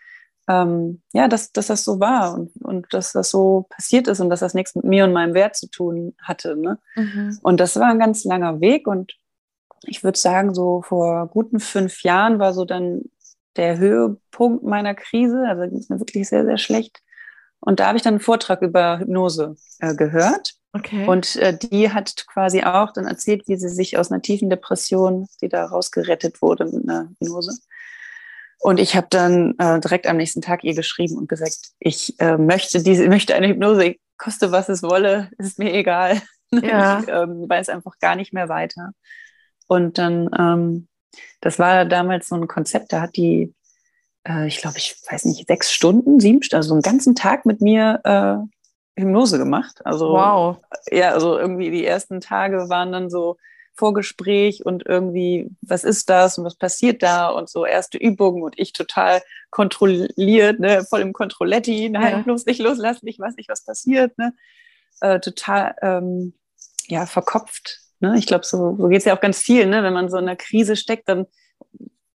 ähm, 0.47 1.01
ja, 1.11 1.27
dass, 1.27 1.51
dass 1.51 1.67
das 1.67 1.83
so 1.83 1.99
war 1.99 2.33
und, 2.33 2.51
und 2.63 2.93
dass 2.93 3.11
das 3.11 3.29
so 3.29 3.65
passiert 3.69 4.07
ist 4.07 4.19
und 4.19 4.29
dass 4.29 4.39
das 4.39 4.53
nichts 4.53 4.75
mit 4.75 4.85
mir 4.85 5.03
und 5.03 5.11
meinem 5.11 5.33
Wert 5.33 5.55
zu 5.55 5.69
tun 5.69 6.15
hatte. 6.21 6.55
Ne? 6.55 6.79
Mhm. 6.95 7.37
Und 7.41 7.59
das 7.59 7.77
war 7.77 7.87
ein 7.87 7.99
ganz 7.99 8.23
langer 8.23 8.61
Weg 8.61 8.87
und 8.87 9.13
ich 9.83 10.03
würde 10.03 10.17
sagen, 10.17 10.53
so 10.53 10.81
vor 10.81 11.27
guten 11.27 11.59
fünf 11.59 12.03
Jahren 12.03 12.39
war 12.39 12.53
so 12.53 12.65
dann 12.65 13.03
der 13.55 13.77
Höhepunkt 13.77 14.63
meiner 14.63 14.95
Krise. 14.95 15.45
Also 15.47 15.63
ging 15.63 15.79
es 15.79 15.89
mir 15.89 15.99
wirklich 15.99 16.27
sehr, 16.29 16.45
sehr 16.45 16.57
schlecht. 16.57 17.01
Und 17.59 17.79
da 17.79 17.87
habe 17.87 17.97
ich 17.97 18.03
dann 18.03 18.15
einen 18.15 18.21
Vortrag 18.21 18.61
über 18.61 18.99
Hypnose 18.99 19.55
äh, 19.79 19.95
gehört. 19.95 20.53
Okay. 20.73 21.07
Und 21.07 21.37
äh, 21.37 21.57
die 21.57 21.91
hat 21.91 22.25
quasi 22.27 22.63
auch 22.63 22.93
dann 22.93 23.05
erzählt, 23.05 23.47
wie 23.47 23.55
sie 23.55 23.69
sich 23.69 23.97
aus 23.97 24.11
einer 24.11 24.21
tiefen 24.21 24.49
Depression, 24.49 25.27
die 25.41 25.49
da 25.49 25.65
rausgerettet 25.65 26.41
wurde 26.41 26.65
mit 26.65 26.87
einer 26.87 27.09
Hypnose. 27.09 27.57
Und 28.59 28.79
ich 28.79 28.95
habe 28.95 29.07
dann 29.09 29.55
äh, 29.59 29.79
direkt 29.79 30.07
am 30.07 30.17
nächsten 30.17 30.41
Tag 30.41 30.63
ihr 30.63 30.75
geschrieben 30.75 31.17
und 31.17 31.29
gesagt, 31.29 31.57
ich 31.79 32.19
äh, 32.19 32.37
möchte 32.37 32.81
diese, 32.81 33.07
möchte 33.07 33.35
eine 33.35 33.47
Hypnose, 33.47 33.95
koste 34.17 34.51
was 34.51 34.69
es 34.69 34.83
wolle, 34.83 35.29
ist 35.37 35.59
mir 35.59 35.73
egal. 35.73 36.21
Ja. 36.51 36.99
ich 37.03 37.07
ähm, 37.07 37.47
weiß 37.47 37.69
einfach 37.69 37.99
gar 37.99 38.15
nicht 38.15 38.33
mehr 38.33 38.49
weiter. 38.49 38.91
Und 39.67 39.97
dann, 39.97 40.29
ähm, 40.37 40.87
das 41.41 41.59
war 41.59 41.85
damals 41.85 42.27
so 42.29 42.35
ein 42.35 42.47
Konzept, 42.47 42.93
da 42.93 43.01
hat 43.01 43.15
die, 43.15 43.53
äh, 44.27 44.47
ich 44.47 44.57
glaube, 44.57 44.77
ich 44.77 44.95
weiß 45.09 45.25
nicht, 45.25 45.47
sechs 45.47 45.71
Stunden, 45.71 46.19
sieben 46.19 46.41
Stunden, 46.41 46.61
also 46.61 46.73
einen 46.73 46.81
ganzen 46.81 47.15
Tag 47.15 47.45
mit 47.45 47.61
mir 47.61 48.01
äh, 48.03 49.01
Hypnose 49.01 49.37
gemacht. 49.37 49.85
Also, 49.85 50.09
wow. 50.09 50.57
Ja, 50.89 51.11
also 51.11 51.37
irgendwie 51.37 51.71
die 51.71 51.85
ersten 51.85 52.21
Tage 52.21 52.69
waren 52.69 52.91
dann 52.91 53.09
so 53.09 53.37
Vorgespräch 53.77 54.65
und 54.65 54.85
irgendwie, 54.87 55.49
was 55.61 55.83
ist 55.83 56.09
das 56.09 56.37
und 56.37 56.45
was 56.45 56.55
passiert 56.55 57.03
da 57.03 57.29
und 57.29 57.47
so 57.47 57.63
erste 57.63 57.99
Übungen 57.99 58.41
und 58.41 58.57
ich 58.57 58.73
total 58.73 59.21
kontrolliert, 59.51 60.59
ne, 60.59 60.83
voll 60.83 61.01
im 61.01 61.13
Kontrolletti, 61.13 61.89
nein, 61.89 62.11
ja. 62.11 62.21
bloß 62.23 62.47
nicht 62.47 62.59
loslassen, 62.59 63.07
ich 63.07 63.19
weiß 63.19 63.35
nicht, 63.35 63.49
was 63.49 63.63
passiert, 63.63 64.17
ne, 64.17 64.33
äh, 65.01 65.19
total, 65.19 65.75
ähm, 65.83 66.33
ja, 66.87 67.05
verkopft, 67.05 67.81
ne, 67.99 68.15
ich 68.17 68.25
glaube, 68.25 68.45
so, 68.45 68.75
so 68.77 68.87
geht 68.87 68.99
es 68.99 69.05
ja 69.05 69.15
auch 69.15 69.21
ganz 69.21 69.39
viel, 69.39 69.65
ne, 69.65 69.83
wenn 69.83 69.93
man 69.93 70.09
so 70.09 70.17
in 70.17 70.23
einer 70.23 70.35
Krise 70.35 70.75
steckt, 70.75 71.09
dann 71.09 71.27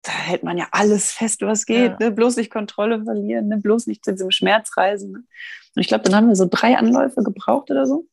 da 0.02 0.12
hält 0.12 0.44
man 0.44 0.58
ja 0.58 0.68
alles 0.72 1.12
fest, 1.12 1.42
was 1.42 1.66
geht, 1.66 1.92
ja. 1.92 1.98
ne? 2.00 2.12
bloß 2.12 2.38
nicht 2.38 2.52
Kontrolle 2.52 3.04
verlieren, 3.04 3.48
ne? 3.48 3.58
bloß 3.58 3.88
nicht 3.88 4.06
zu 4.06 4.12
diesem 4.12 4.32
Schmerz 4.32 4.76
reisen. 4.78 5.12
Ne? 5.12 5.18
Und 5.76 5.82
ich 5.82 5.88
glaube, 5.88 6.04
dann 6.04 6.16
haben 6.16 6.28
wir 6.28 6.36
so 6.36 6.48
drei 6.50 6.78
Anläufe 6.78 7.22
gebraucht 7.22 7.70
oder 7.70 7.86
so. 7.86 8.06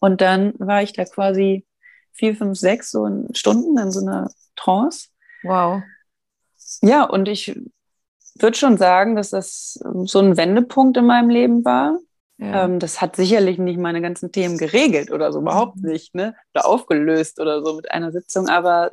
Und 0.00 0.20
dann 0.20 0.52
war 0.58 0.82
ich 0.82 0.92
da 0.92 1.04
quasi 1.04 1.64
vier, 2.12 2.36
fünf, 2.36 2.58
sechs 2.58 2.90
so 2.90 3.06
in 3.06 3.34
Stunden 3.34 3.78
in 3.78 3.92
so 3.92 4.00
einer 4.00 4.30
Trance. 4.56 5.08
Wow. 5.42 5.82
Ja, 6.82 7.04
und 7.04 7.28
ich 7.28 7.58
würde 8.34 8.56
schon 8.56 8.76
sagen, 8.76 9.16
dass 9.16 9.30
das 9.30 9.78
so 10.04 10.18
ein 10.18 10.36
Wendepunkt 10.36 10.96
in 10.96 11.06
meinem 11.06 11.30
Leben 11.30 11.64
war. 11.64 11.98
Ja. 12.38 12.64
Ähm, 12.64 12.78
das 12.78 13.00
hat 13.00 13.16
sicherlich 13.16 13.58
nicht 13.58 13.78
meine 13.78 14.02
ganzen 14.02 14.30
Themen 14.30 14.58
geregelt 14.58 15.10
oder 15.10 15.32
so, 15.32 15.40
überhaupt 15.40 15.76
mhm. 15.76 15.90
nicht, 15.90 16.14
ne? 16.14 16.34
Oder 16.54 16.66
aufgelöst 16.66 17.40
oder 17.40 17.64
so 17.64 17.74
mit 17.74 17.90
einer 17.90 18.12
Sitzung, 18.12 18.48
aber 18.48 18.90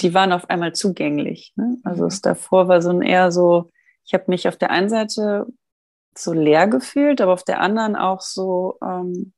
die 0.00 0.14
waren 0.14 0.32
auf 0.32 0.50
einmal 0.50 0.72
zugänglich. 0.74 1.52
Ne? 1.56 1.78
Also 1.84 2.02
mhm. 2.02 2.08
es 2.08 2.20
davor 2.20 2.68
war 2.68 2.82
so 2.82 2.90
ein 2.90 3.02
eher 3.02 3.30
so, 3.30 3.70
ich 4.04 4.14
habe 4.14 4.24
mich 4.28 4.48
auf 4.48 4.56
der 4.56 4.70
einen 4.70 4.88
Seite 4.88 5.46
so 6.16 6.32
leer 6.32 6.66
gefühlt, 6.68 7.20
aber 7.20 7.32
auf 7.32 7.44
der 7.44 7.60
anderen 7.60 7.96
auch 7.96 8.20
so 8.20 8.78
ähm, 8.82 9.32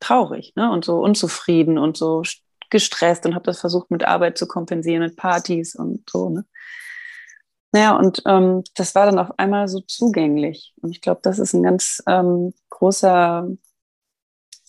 traurig 0.00 0.54
ne? 0.56 0.70
und 0.70 0.84
so 0.84 1.00
unzufrieden 1.00 1.78
und 1.78 1.96
so 1.96 2.22
gestresst 2.70 3.26
und 3.26 3.34
habe 3.34 3.44
das 3.44 3.60
versucht 3.60 3.90
mit 3.90 4.04
Arbeit 4.04 4.38
zu 4.38 4.46
kompensieren, 4.46 5.02
mit 5.02 5.16
Partys 5.16 5.74
und 5.74 6.08
so. 6.08 6.30
Ne? 6.30 6.44
Naja, 7.76 7.94
und 7.94 8.22
ähm, 8.24 8.64
das 8.74 8.94
war 8.94 9.04
dann 9.04 9.18
auf 9.18 9.38
einmal 9.38 9.68
so 9.68 9.80
zugänglich. 9.80 10.72
Und 10.80 10.92
ich 10.92 11.02
glaube, 11.02 11.20
das 11.22 11.38
ist 11.38 11.52
ein 11.52 11.62
ganz 11.62 12.02
ähm, 12.06 12.54
großer, 12.70 13.50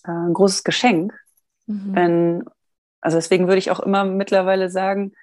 äh, 0.04 0.30
großes 0.30 0.62
Geschenk, 0.62 1.18
mhm. 1.64 1.94
wenn 1.94 2.44
Also 3.00 3.16
deswegen 3.16 3.46
würde 3.46 3.60
ich 3.60 3.70
auch 3.70 3.80
immer 3.80 4.04
mittlerweile 4.04 4.68
sagen, 4.68 5.14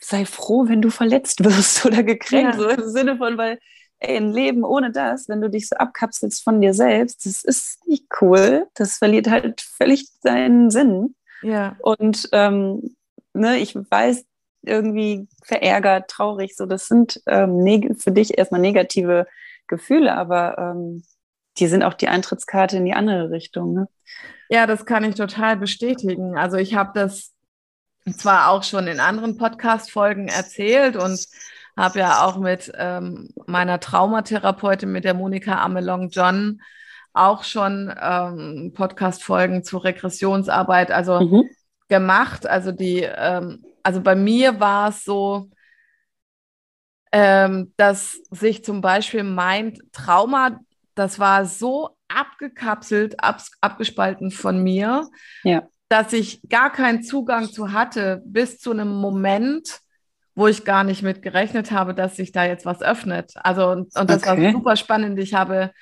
sei 0.00 0.24
froh, 0.26 0.68
wenn 0.68 0.80
du 0.80 0.90
verletzt 0.90 1.42
wirst 1.42 1.84
oder 1.84 2.04
gekränkt, 2.04 2.54
ja. 2.54 2.60
so 2.60 2.68
im 2.68 2.88
Sinne 2.88 3.16
von, 3.16 3.36
weil 3.36 3.58
ey, 3.98 4.16
ein 4.16 4.30
Leben 4.30 4.62
ohne 4.62 4.92
das, 4.92 5.28
wenn 5.28 5.40
du 5.40 5.50
dich 5.50 5.68
so 5.68 5.74
abkapselst 5.74 6.44
von 6.44 6.60
dir 6.60 6.72
selbst, 6.72 7.26
das 7.26 7.42
ist 7.42 7.84
nicht 7.88 8.06
cool. 8.20 8.68
Das 8.74 8.98
verliert 8.98 9.28
halt 9.28 9.60
völlig 9.60 10.08
seinen 10.20 10.70
Sinn. 10.70 11.16
Ja. 11.42 11.76
Und 11.80 12.28
ähm, 12.30 12.94
ne, 13.32 13.58
ich 13.58 13.74
weiß, 13.74 14.24
irgendwie 14.68 15.28
verärgert, 15.42 16.10
traurig, 16.10 16.56
so 16.56 16.66
das 16.66 16.86
sind 16.86 17.20
ähm, 17.26 17.96
für 17.98 18.12
dich 18.12 18.38
erstmal 18.38 18.60
negative 18.60 19.26
Gefühle, 19.66 20.14
aber 20.14 20.58
ähm, 20.58 21.02
die 21.58 21.66
sind 21.66 21.82
auch 21.82 21.94
die 21.94 22.08
Eintrittskarte 22.08 22.76
in 22.76 22.84
die 22.84 22.94
andere 22.94 23.30
Richtung. 23.30 23.74
Ne? 23.74 23.88
Ja, 24.48 24.66
das 24.66 24.86
kann 24.86 25.04
ich 25.04 25.14
total 25.14 25.56
bestätigen. 25.56 26.36
Also 26.38 26.56
ich 26.56 26.74
habe 26.74 26.92
das 26.94 27.32
zwar 28.16 28.50
auch 28.50 28.62
schon 28.62 28.86
in 28.86 29.00
anderen 29.00 29.36
Podcast-Folgen 29.36 30.28
erzählt 30.28 30.96
und 30.96 31.26
habe 31.76 31.98
ja 32.00 32.24
auch 32.24 32.38
mit 32.38 32.72
ähm, 32.76 33.30
meiner 33.46 33.80
Traumatherapeutin, 33.80 34.90
mit 34.90 35.04
der 35.04 35.14
Monika 35.14 35.62
Amelong 35.62 36.08
John, 36.10 36.60
auch 37.12 37.44
schon 37.44 37.92
ähm, 38.00 38.72
Podcast-Folgen 38.74 39.64
zu 39.64 39.78
Regressionsarbeit 39.78 40.90
also 40.90 41.20
mhm. 41.20 41.50
Gemacht. 41.88 42.46
Also 42.46 42.72
die, 42.72 43.00
ähm, 43.02 43.64
also 43.82 44.00
bei 44.00 44.14
mir 44.14 44.60
war 44.60 44.90
es 44.90 45.04
so, 45.04 45.50
ähm, 47.12 47.72
dass 47.76 48.20
sich 48.30 48.64
zum 48.64 48.80
Beispiel 48.80 49.22
mein 49.22 49.78
Trauma, 49.92 50.60
das 50.94 51.18
war 51.18 51.46
so 51.46 51.96
abgekapselt, 52.08 53.22
ab, 53.22 53.40
abgespalten 53.60 54.30
von 54.30 54.62
mir, 54.62 55.08
ja. 55.42 55.62
dass 55.88 56.12
ich 56.12 56.42
gar 56.48 56.70
keinen 56.70 57.02
Zugang 57.02 57.50
zu 57.50 57.72
hatte 57.72 58.22
bis 58.24 58.58
zu 58.58 58.72
einem 58.72 58.88
Moment, 58.88 59.80
wo 60.34 60.46
ich 60.46 60.64
gar 60.64 60.84
nicht 60.84 61.02
mit 61.02 61.22
gerechnet 61.22 61.70
habe, 61.70 61.94
dass 61.94 62.16
sich 62.16 62.32
da 62.32 62.44
jetzt 62.44 62.66
was 62.66 62.82
öffnet. 62.82 63.32
Also, 63.36 63.70
und, 63.70 63.96
und 63.96 64.10
das 64.10 64.22
okay. 64.22 64.44
war 64.44 64.52
super 64.52 64.76
spannend. 64.76 65.18
Ich 65.18 65.34
habe 65.34 65.72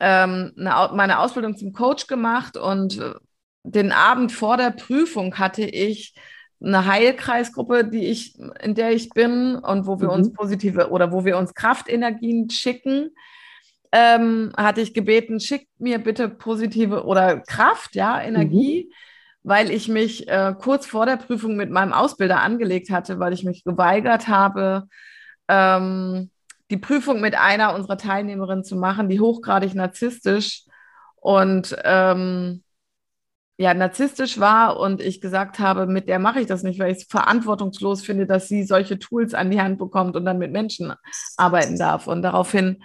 ähm, 0.00 0.52
eine, 0.58 0.90
meine 0.94 1.18
Ausbildung 1.20 1.56
zum 1.56 1.72
Coach 1.72 2.06
gemacht 2.06 2.56
und 2.56 2.98
äh, 2.98 3.14
den 3.62 3.92
Abend 3.92 4.32
vor 4.32 4.56
der 4.56 4.70
Prüfung 4.70 5.38
hatte 5.38 5.64
ich 5.64 6.14
eine 6.60 6.86
Heilkreisgruppe, 6.86 7.84
die 7.84 8.06
ich, 8.06 8.38
in 8.62 8.74
der 8.74 8.92
ich 8.92 9.10
bin 9.10 9.56
und 9.56 9.86
wo 9.86 10.00
wir 10.00 10.08
mhm. 10.08 10.14
uns 10.14 10.32
positive 10.32 10.90
oder 10.90 11.12
wo 11.12 11.24
wir 11.24 11.38
uns 11.38 11.54
Kraftenergien 11.54 12.50
schicken. 12.50 13.10
Ähm, 13.90 14.52
hatte 14.56 14.82
ich 14.82 14.92
gebeten, 14.92 15.40
schickt 15.40 15.68
mir 15.78 15.98
bitte 15.98 16.28
positive 16.28 17.04
oder 17.04 17.40
Kraft, 17.40 17.94
ja, 17.94 18.20
Energie. 18.20 18.88
Mhm 18.88 18.94
weil 19.48 19.70
ich 19.70 19.88
mich 19.88 20.28
äh, 20.28 20.54
kurz 20.58 20.86
vor 20.86 21.06
der 21.06 21.16
Prüfung 21.16 21.56
mit 21.56 21.70
meinem 21.70 21.92
Ausbilder 21.92 22.40
angelegt 22.40 22.90
hatte, 22.90 23.18
weil 23.18 23.32
ich 23.32 23.44
mich 23.44 23.64
geweigert 23.64 24.28
habe, 24.28 24.88
ähm, 25.48 26.30
die 26.70 26.76
Prüfung 26.76 27.20
mit 27.20 27.34
einer 27.34 27.74
unserer 27.74 27.96
Teilnehmerinnen 27.96 28.64
zu 28.64 28.76
machen, 28.76 29.08
die 29.08 29.20
hochgradig 29.20 29.74
narzisstisch 29.74 30.64
und 31.16 31.74
ähm, 31.82 32.62
ja, 33.58 33.74
narzisstisch 33.74 34.38
war 34.38 34.78
und 34.78 35.02
ich 35.02 35.20
gesagt 35.20 35.58
habe, 35.58 35.86
mit 35.86 36.08
der 36.08 36.18
mache 36.18 36.40
ich 36.40 36.46
das 36.46 36.62
nicht, 36.62 36.78
weil 36.78 36.92
ich 36.92 36.98
es 36.98 37.04
verantwortungslos 37.04 38.02
finde, 38.02 38.26
dass 38.26 38.48
sie 38.48 38.62
solche 38.64 38.98
Tools 38.98 39.34
an 39.34 39.50
die 39.50 39.60
Hand 39.60 39.78
bekommt 39.78 40.16
und 40.16 40.24
dann 40.24 40.38
mit 40.38 40.52
Menschen 40.52 40.94
arbeiten 41.36 41.76
darf. 41.76 42.06
Und 42.06 42.22
daraufhin 42.22 42.82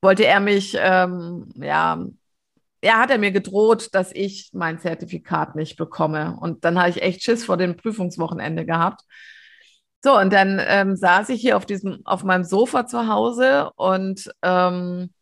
wollte 0.00 0.24
er 0.24 0.40
mich 0.40 0.76
ähm, 0.78 1.52
ja 1.56 2.04
ja, 2.84 2.98
hat 2.98 3.10
er 3.10 3.18
mir 3.18 3.32
gedroht, 3.32 3.88
dass 3.92 4.12
ich 4.12 4.50
mein 4.52 4.78
Zertifikat 4.78 5.56
nicht 5.56 5.76
bekomme. 5.76 6.36
Und 6.38 6.64
dann 6.66 6.78
habe 6.78 6.90
ich 6.90 7.00
echt 7.02 7.22
Schiss 7.22 7.44
vor 7.44 7.56
dem 7.56 7.76
Prüfungswochenende 7.76 8.66
gehabt. 8.66 9.00
So, 10.02 10.18
und 10.18 10.30
dann 10.30 10.60
ähm, 10.62 10.94
saß 10.94 11.30
ich 11.30 11.40
hier 11.40 11.56
auf 11.56 11.64
diesem, 11.64 12.02
auf 12.04 12.24
meinem 12.24 12.44
Sofa 12.44 12.86
zu 12.86 13.08
Hause 13.08 13.70
und, 13.76 14.30
ähm, 14.42 15.14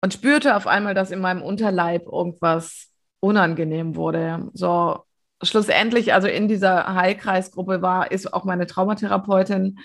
und 0.00 0.14
spürte 0.14 0.56
auf 0.56 0.66
einmal, 0.66 0.94
dass 0.94 1.10
in 1.10 1.20
meinem 1.20 1.42
Unterleib 1.42 2.06
irgendwas 2.06 2.87
unangenehm 3.20 3.96
wurde. 3.96 4.48
So, 4.54 5.04
schlussendlich, 5.42 6.12
also 6.14 6.28
in 6.28 6.48
dieser 6.48 6.94
Heilkreisgruppe 6.94 7.82
war, 7.82 8.10
ist 8.10 8.32
auch 8.32 8.44
meine 8.44 8.66
Traumatherapeutin 8.66 9.78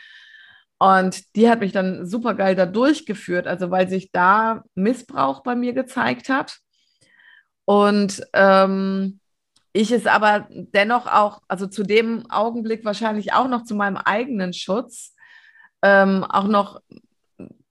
und 0.80 1.36
die 1.36 1.50
hat 1.50 1.62
mich 1.62 1.72
dann 1.72 2.06
super 2.06 2.34
geil 2.34 2.56
da 2.56 2.66
durchgeführt, 2.66 3.48
also 3.48 3.72
weil 3.72 3.88
sich 3.88 4.12
da 4.12 4.64
Missbrauch 4.76 5.42
bei 5.42 5.56
mir 5.56 5.74
gezeigt 5.74 6.30
hat. 6.30 6.58
Und 7.66 8.22
ähm, 8.34 9.22
ich 9.72 9.92
es 9.92 10.06
aber 10.08 10.48
dennoch 10.50 11.08
auch, 11.08 11.42
also 11.48 11.68
zu 11.68 11.84
dem 11.84 12.30
Augenblick 12.30 12.84
wahrscheinlich 12.84 13.34
auch 13.34 13.48
noch 13.48 13.64
zu 13.64 13.76
meinem 13.76 13.96
eigenen 13.96 14.52
Schutz, 14.52 15.16
ähm, 15.82 16.26
auch 16.26 16.48
noch 16.48 16.82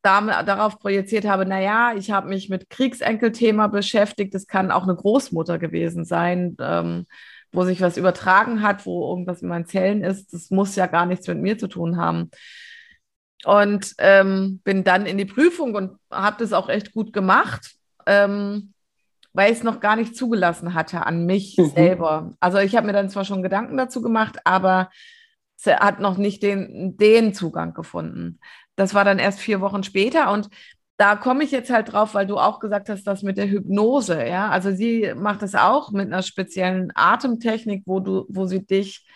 darauf 0.02 0.78
projiziert 0.78 1.26
habe, 1.26 1.46
naja, 1.46 1.94
ich 1.96 2.10
habe 2.10 2.28
mich 2.28 2.48
mit 2.48 2.70
Kriegsenkelthema 2.70 3.68
beschäftigt, 3.68 4.34
es 4.34 4.46
kann 4.46 4.70
auch 4.70 4.82
eine 4.82 4.96
Großmutter 4.96 5.58
gewesen 5.58 6.04
sein, 6.04 6.56
ähm, 6.60 7.06
wo 7.52 7.64
sich 7.64 7.80
was 7.80 7.96
übertragen 7.96 8.62
hat, 8.62 8.86
wo 8.86 9.10
irgendwas 9.10 9.42
in 9.42 9.48
meinen 9.48 9.66
Zellen 9.66 10.02
ist. 10.02 10.32
Das 10.32 10.50
muss 10.50 10.74
ja 10.74 10.86
gar 10.86 11.06
nichts 11.06 11.28
mit 11.28 11.38
mir 11.38 11.58
zu 11.58 11.68
tun 11.68 11.98
haben. 11.98 12.30
Und 13.44 13.94
ähm, 13.98 14.60
bin 14.64 14.84
dann 14.84 15.06
in 15.06 15.18
die 15.18 15.24
Prüfung 15.24 15.74
und 15.74 15.98
habe 16.10 16.36
das 16.38 16.52
auch 16.52 16.68
echt 16.68 16.92
gut 16.92 17.12
gemacht, 17.12 17.74
ähm, 18.06 18.72
weil 19.32 19.52
ich 19.52 19.58
es 19.58 19.64
noch 19.64 19.80
gar 19.80 19.96
nicht 19.96 20.16
zugelassen 20.16 20.74
hatte 20.74 21.06
an 21.06 21.26
mich 21.26 21.56
mhm. 21.58 21.70
selber. 21.70 22.30
Also 22.40 22.58
ich 22.58 22.76
habe 22.76 22.86
mir 22.86 22.92
dann 22.92 23.10
zwar 23.10 23.24
schon 23.24 23.42
Gedanken 23.42 23.76
dazu 23.76 24.00
gemacht, 24.00 24.38
aber 24.44 24.90
hat 25.66 26.00
noch 26.00 26.16
nicht 26.16 26.42
den, 26.42 26.96
den 26.96 27.34
Zugang 27.34 27.74
gefunden. 27.74 28.38
Das 28.76 28.94
war 28.94 29.04
dann 29.04 29.18
erst 29.18 29.40
vier 29.40 29.60
Wochen 29.60 29.82
später 29.82 30.30
und 30.32 30.48
da 30.96 31.16
komme 31.16 31.42
ich 31.42 31.50
jetzt 31.50 31.70
halt 31.70 31.92
drauf, 31.92 32.14
weil 32.14 32.26
du 32.26 32.38
auch 32.38 32.60
gesagt 32.60 32.88
hast, 32.88 33.04
das 33.04 33.22
mit 33.22 33.36
der 33.36 33.48
Hypnose, 33.48 34.24
ja. 34.26 34.50
Also 34.50 34.70
sie 34.72 35.12
macht 35.16 35.42
es 35.42 35.54
auch 35.54 35.90
mit 35.90 36.06
einer 36.06 36.22
speziellen 36.22 36.92
Atemtechnik, 36.94 37.82
wo 37.86 37.98
du, 37.98 38.26
wo 38.28 38.46
sie 38.46 38.64
dich 38.64 39.06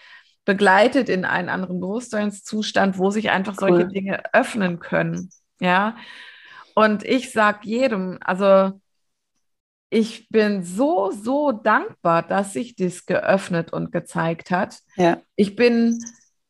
begleitet 0.44 1.08
in 1.08 1.24
einen 1.24 1.48
anderen 1.48 1.80
Bewusstseinszustand, 1.80 2.98
wo 2.98 3.10
sich 3.10 3.30
einfach 3.30 3.54
cool. 3.60 3.68
solche 3.68 3.88
Dinge 3.88 4.22
öffnen 4.32 4.78
können. 4.78 5.30
Ja. 5.60 5.96
Und 6.74 7.04
ich 7.04 7.32
sage 7.32 7.60
jedem, 7.62 8.18
also 8.20 8.80
ich 9.90 10.28
bin 10.28 10.62
so, 10.62 11.10
so 11.12 11.52
dankbar, 11.52 12.22
dass 12.22 12.52
sich 12.52 12.74
das 12.74 13.06
geöffnet 13.06 13.72
und 13.72 13.92
gezeigt 13.92 14.50
hat. 14.50 14.80
Ja. 14.96 15.20
Ich 15.36 15.56
bin 15.56 15.98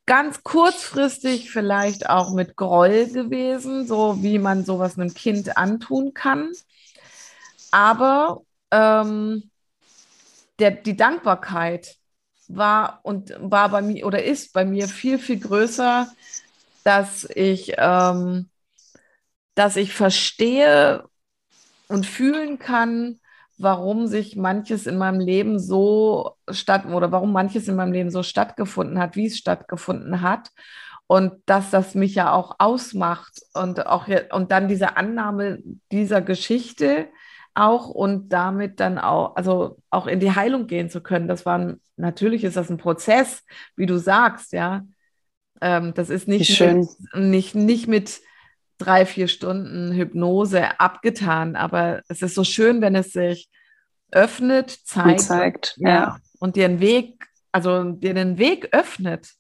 ganz 0.06 0.42
kurzfristig 0.42 1.50
vielleicht 1.50 2.08
auch 2.08 2.32
mit 2.32 2.56
Groll 2.56 3.06
gewesen, 3.06 3.86
so 3.86 4.22
wie 4.22 4.38
man 4.38 4.64
sowas 4.64 4.98
einem 4.98 5.14
Kind 5.14 5.56
antun 5.56 6.14
kann. 6.14 6.52
Aber 7.72 8.42
ähm, 8.70 9.50
der, 10.58 10.70
die 10.70 10.96
Dankbarkeit, 10.96 11.96
war 12.48 13.00
und 13.02 13.34
war 13.38 13.68
bei 13.68 13.82
mir 13.82 14.06
oder 14.06 14.22
ist 14.22 14.52
bei 14.52 14.64
mir 14.64 14.88
viel, 14.88 15.18
viel 15.18 15.40
größer, 15.40 16.08
dass 16.84 17.24
ich, 17.34 17.74
ähm, 17.76 18.48
dass 19.54 19.76
ich 19.76 19.92
verstehe 19.92 21.04
und 21.88 22.06
fühlen 22.06 22.58
kann, 22.58 23.20
warum 23.58 24.06
sich 24.06 24.36
manches 24.36 24.86
in 24.86 24.98
meinem 24.98 25.20
Leben 25.20 25.58
so 25.58 26.36
statt 26.50 26.86
oder 26.86 27.12
warum 27.12 27.32
manches 27.32 27.68
in 27.68 27.76
meinem 27.76 27.92
Leben 27.92 28.10
so 28.10 28.22
stattgefunden 28.22 28.98
hat, 28.98 29.16
wie 29.16 29.26
es 29.26 29.38
stattgefunden 29.38 30.22
hat 30.22 30.50
und 31.06 31.34
dass 31.46 31.70
das 31.70 31.94
mich 31.94 32.14
ja 32.14 32.32
auch 32.32 32.56
ausmacht 32.58 33.40
und 33.54 33.86
auch 33.86 34.08
und 34.32 34.50
dann 34.52 34.68
diese 34.68 34.96
Annahme 34.96 35.62
dieser 35.90 36.20
Geschichte 36.20 37.08
auch 37.54 37.88
und 37.88 38.28
damit 38.28 38.80
dann 38.80 38.98
auch, 38.98 39.34
also 39.36 39.78
auch 39.90 40.06
in 40.06 40.20
die 40.20 40.34
Heilung 40.34 40.66
gehen 40.66 40.90
zu 40.90 41.00
können. 41.00 41.26
Das 41.26 41.46
war 41.46 41.74
natürlich 41.96 42.44
ist 42.44 42.56
das 42.56 42.70
ein 42.70 42.76
Prozess, 42.76 43.44
wie 43.76 43.86
du 43.86 43.98
sagst, 43.98 44.52
ja. 44.52 44.82
Ähm, 45.62 45.94
das 45.94 46.10
ist 46.10 46.28
nicht 46.28 46.60
mit, 46.60 46.86
nicht, 47.14 47.54
nicht 47.54 47.88
mit 47.88 48.20
drei, 48.78 49.06
vier 49.06 49.28
Stunden 49.28 49.92
Hypnose 49.92 50.78
abgetan, 50.80 51.56
aber 51.56 52.02
es 52.08 52.22
ist 52.22 52.34
so 52.34 52.44
schön, 52.44 52.80
wenn 52.80 52.94
es 52.94 53.12
sich 53.12 53.48
öffnet, 54.12 54.70
zeigt, 54.70 55.08
und, 55.08 55.18
zeigt, 55.20 55.74
ja, 55.78 55.88
ja. 55.88 56.18
und 56.38 56.56
dir 56.56 56.66
einen 56.66 56.80
Weg, 56.80 57.26
also 57.52 57.84
dir 57.84 58.14
den 58.14 58.38
Weg 58.38 58.68
öffnet. 58.72 59.32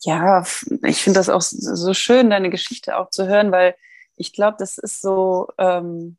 Ja, 0.00 0.44
ich 0.82 1.02
finde 1.02 1.18
das 1.18 1.30
auch 1.30 1.40
so 1.40 1.94
schön, 1.94 2.30
deine 2.30 2.50
Geschichte 2.50 2.98
auch 2.98 3.10
zu 3.10 3.26
hören, 3.26 3.52
weil 3.52 3.74
ich 4.16 4.32
glaube, 4.32 4.56
das 4.58 4.78
ist 4.78 5.00
so, 5.00 5.48
ähm, 5.58 6.18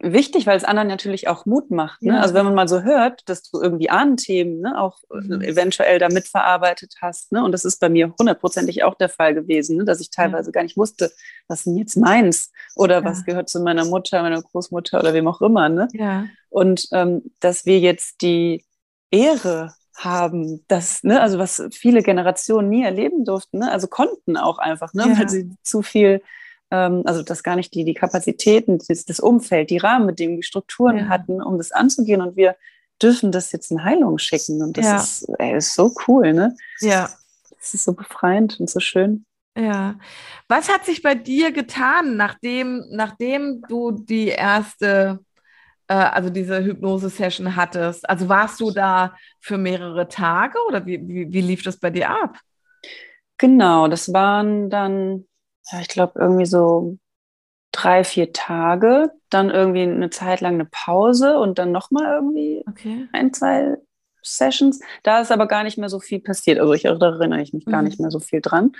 wichtig, 0.00 0.46
weil 0.46 0.56
es 0.56 0.64
anderen 0.64 0.88
natürlich 0.88 1.28
auch 1.28 1.46
Mut 1.46 1.70
macht. 1.70 2.02
Ne? 2.02 2.14
Ja. 2.14 2.20
Also 2.20 2.34
wenn 2.34 2.44
man 2.44 2.54
mal 2.54 2.68
so 2.68 2.82
hört, 2.82 3.28
dass 3.28 3.42
du 3.42 3.60
irgendwie 3.60 3.90
Ahnenthemen 3.90 4.60
ne, 4.60 4.78
auch 4.80 4.98
mhm. 5.10 5.40
eventuell 5.40 5.98
da 5.98 6.08
mitverarbeitet 6.08 6.94
hast. 7.00 7.32
Ne? 7.32 7.42
Und 7.42 7.52
das 7.52 7.64
ist 7.64 7.80
bei 7.80 7.88
mir 7.88 8.14
hundertprozentig 8.18 8.84
auch 8.84 8.94
der 8.94 9.08
Fall 9.08 9.34
gewesen, 9.34 9.78
ne? 9.78 9.84
dass 9.84 10.00
ich 10.00 10.10
teilweise 10.10 10.50
ja. 10.50 10.52
gar 10.52 10.62
nicht 10.62 10.76
wusste, 10.76 11.10
was 11.48 11.64
denn 11.64 11.76
jetzt 11.76 11.96
meins 11.96 12.52
oder 12.76 12.96
ja. 12.98 13.04
was 13.04 13.24
gehört 13.24 13.48
zu 13.48 13.60
meiner 13.60 13.84
Mutter, 13.84 14.22
meiner 14.22 14.42
Großmutter 14.42 15.00
oder 15.00 15.14
wem 15.14 15.26
auch 15.26 15.40
immer. 15.40 15.68
Ne? 15.68 15.88
Ja. 15.92 16.26
Und 16.50 16.88
ähm, 16.92 17.22
dass 17.40 17.66
wir 17.66 17.78
jetzt 17.80 18.20
die 18.22 18.64
Ehre 19.10 19.74
haben, 19.96 20.64
das, 20.68 21.02
ne, 21.02 21.20
also 21.20 21.38
was 21.38 21.62
viele 21.72 22.02
Generationen 22.02 22.68
nie 22.68 22.84
erleben 22.84 23.24
durften, 23.24 23.58
ne, 23.58 23.72
also 23.72 23.88
konnten 23.88 24.36
auch 24.36 24.58
einfach, 24.58 24.94
ne, 24.94 25.04
weil 25.18 25.28
sie 25.28 25.50
zu 25.62 25.82
viel, 25.82 26.22
also 26.70 27.22
das 27.22 27.42
gar 27.42 27.56
nicht 27.56 27.74
die, 27.74 27.84
die 27.84 27.94
Kapazitäten, 27.94 28.78
das, 28.88 29.04
das 29.04 29.20
Umfeld, 29.20 29.70
die 29.70 29.78
Rahmenbedingungen, 29.78 30.40
die 30.40 30.46
Strukturen 30.46 30.98
ja. 30.98 31.08
hatten, 31.08 31.42
um 31.42 31.56
das 31.56 31.72
anzugehen 31.72 32.20
und 32.20 32.36
wir 32.36 32.56
dürfen 33.00 33.32
das 33.32 33.52
jetzt 33.52 33.70
in 33.70 33.84
Heilung 33.84 34.18
schicken 34.18 34.62
und 34.62 34.76
das 34.76 34.84
ja. 34.84 34.96
ist, 34.96 35.28
ey, 35.38 35.56
ist 35.56 35.74
so 35.74 35.94
cool, 36.06 36.32
ne? 36.32 36.54
Ja. 36.80 37.08
Das 37.58 37.74
ist 37.74 37.84
so 37.84 37.92
befreiend 37.92 38.58
und 38.60 38.68
so 38.68 38.80
schön. 38.80 39.24
Ja. 39.56 39.96
Was 40.46 40.68
hat 40.68 40.84
sich 40.84 41.02
bei 41.02 41.14
dir 41.14 41.52
getan, 41.52 42.16
nachdem, 42.16 42.84
nachdem 42.90 43.62
du 43.68 43.92
die 43.92 44.28
erste 44.28 45.20
äh, 45.88 45.94
also 45.94 46.30
diese 46.30 46.62
Hypnose-Session 46.62 47.56
hattest? 47.56 48.08
Also 48.08 48.28
warst 48.28 48.60
du 48.60 48.70
da 48.70 49.16
für 49.40 49.58
mehrere 49.58 50.08
Tage 50.08 50.58
oder 50.68 50.86
wie, 50.86 51.00
wie, 51.08 51.32
wie 51.32 51.40
lief 51.40 51.62
das 51.62 51.78
bei 51.78 51.90
dir 51.90 52.10
ab? 52.10 52.38
Genau, 53.38 53.88
das 53.88 54.12
waren 54.12 54.70
dann, 54.70 55.26
ja, 55.70 55.80
ich 55.80 55.88
glaube, 55.88 56.18
irgendwie 56.18 56.46
so 56.46 56.98
drei, 57.72 58.04
vier 58.04 58.32
Tage, 58.32 59.10
dann 59.30 59.50
irgendwie 59.50 59.82
eine 59.82 60.10
Zeit 60.10 60.40
lang 60.40 60.54
eine 60.54 60.64
Pause 60.64 61.38
und 61.38 61.58
dann 61.58 61.72
nochmal 61.72 62.14
irgendwie 62.14 62.64
okay. 62.68 63.08
ein, 63.12 63.32
zwei 63.32 63.76
Sessions. 64.22 64.80
Da 65.02 65.20
ist 65.20 65.30
aber 65.30 65.46
gar 65.46 65.64
nicht 65.64 65.78
mehr 65.78 65.88
so 65.88 66.00
viel 66.00 66.20
passiert. 66.20 66.58
Also 66.58 66.72
ich 66.72 66.84
erinnere 66.84 67.42
ich 67.42 67.52
mich 67.52 67.66
mhm. 67.66 67.70
gar 67.70 67.82
nicht 67.82 68.00
mehr 68.00 68.10
so 68.10 68.20
viel 68.20 68.40
dran. 68.40 68.72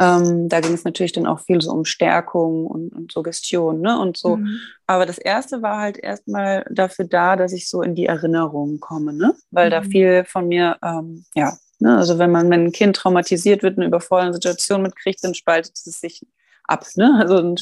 Ähm, 0.00 0.48
da 0.48 0.60
ging 0.60 0.72
es 0.72 0.84
natürlich 0.84 1.12
dann 1.12 1.26
auch 1.26 1.40
viel 1.40 1.60
so 1.60 1.70
um 1.70 1.84
Stärkung 1.84 2.66
und, 2.66 2.92
und 2.92 3.12
Suggestion 3.12 3.80
ne? 3.80 3.98
und 3.98 4.16
so. 4.16 4.36
Mhm. 4.36 4.58
Aber 4.86 5.06
das 5.06 5.18
erste 5.18 5.62
war 5.62 5.78
halt 5.78 5.98
erstmal 5.98 6.64
dafür 6.70 7.04
da, 7.04 7.36
dass 7.36 7.52
ich 7.52 7.68
so 7.68 7.82
in 7.82 7.94
die 7.94 8.06
Erinnerung 8.06 8.80
komme, 8.80 9.12
ne? 9.12 9.34
weil 9.50 9.66
mhm. 9.66 9.70
da 9.70 9.82
viel 9.82 10.24
von 10.24 10.48
mir, 10.48 10.78
ähm, 10.82 11.24
ja, 11.34 11.52
ne? 11.82 11.96
also 11.96 12.18
wenn 12.18 12.30
man, 12.30 12.50
wenn 12.50 12.66
ein 12.66 12.72
Kind 12.72 12.96
traumatisiert 12.96 13.62
wird, 13.62 13.76
eine 13.76 13.86
überfordernde 13.86 14.34
Situation 14.34 14.82
mitkriegt, 14.82 15.22
dann 15.22 15.34
spaltet 15.34 15.72
es 15.74 16.00
sich 16.00 16.26
ab. 16.64 16.86
Ne? 16.96 17.18
Also 17.20 17.54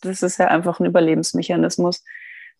das 0.00 0.22
ist 0.22 0.38
ja 0.38 0.48
einfach 0.48 0.80
ein 0.80 0.86
Überlebensmechanismus. 0.86 2.02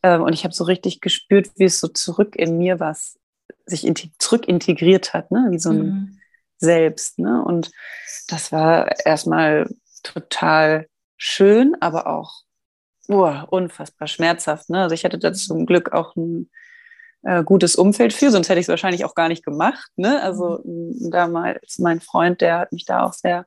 Ähm, 0.03 0.23
und 0.23 0.33
ich 0.33 0.45
habe 0.45 0.55
so 0.55 0.65
richtig 0.65 1.01
gespürt, 1.01 1.51
wie 1.57 1.65
es 1.65 1.81
so 1.81 1.89
zurück 1.89 2.37
in 2.37 2.59
mir 2.59 2.81
was 2.81 3.19
sich 3.67 3.91
zurück 4.19 4.47
integriert 4.47 5.13
hat, 5.13 5.31
ne? 5.31 5.49
wie 5.51 5.59
so 5.59 5.71
ein 5.71 5.79
mhm. 5.79 6.19
Selbst. 6.59 7.19
Ne? 7.19 7.43
Und 7.45 7.71
das 8.29 8.51
war 8.51 9.05
erstmal 9.05 9.69
total 10.03 10.89
schön, 11.17 11.77
aber 11.81 12.07
auch 12.07 12.33
oh, 13.09 13.31
unfassbar 13.51 14.09
schmerzhaft. 14.09 14.71
Ne? 14.71 14.83
Also 14.83 14.95
ich 14.95 15.05
hatte 15.05 15.19
da 15.19 15.33
zum 15.33 15.67
Glück 15.67 15.93
auch 15.93 16.17
ein 16.17 16.51
äh, 17.27 17.43
gutes 17.43 17.77
Umfeld 17.77 18.13
für, 18.13 18.31
sonst 18.31 18.49
hätte 18.49 18.61
ich 18.61 18.65
es 18.65 18.69
wahrscheinlich 18.69 19.05
auch 19.05 19.15
gar 19.15 19.29
nicht 19.29 19.45
gemacht. 19.45 19.91
Ne? 19.97 20.23
Also 20.23 20.61
mhm. 20.65 21.11
damals 21.11 21.79
mein 21.79 22.01
Freund, 22.01 22.41
der 22.41 22.59
hat 22.61 22.73
mich 22.73 22.85
da 22.85 23.03
auch 23.03 23.13
sehr 23.13 23.47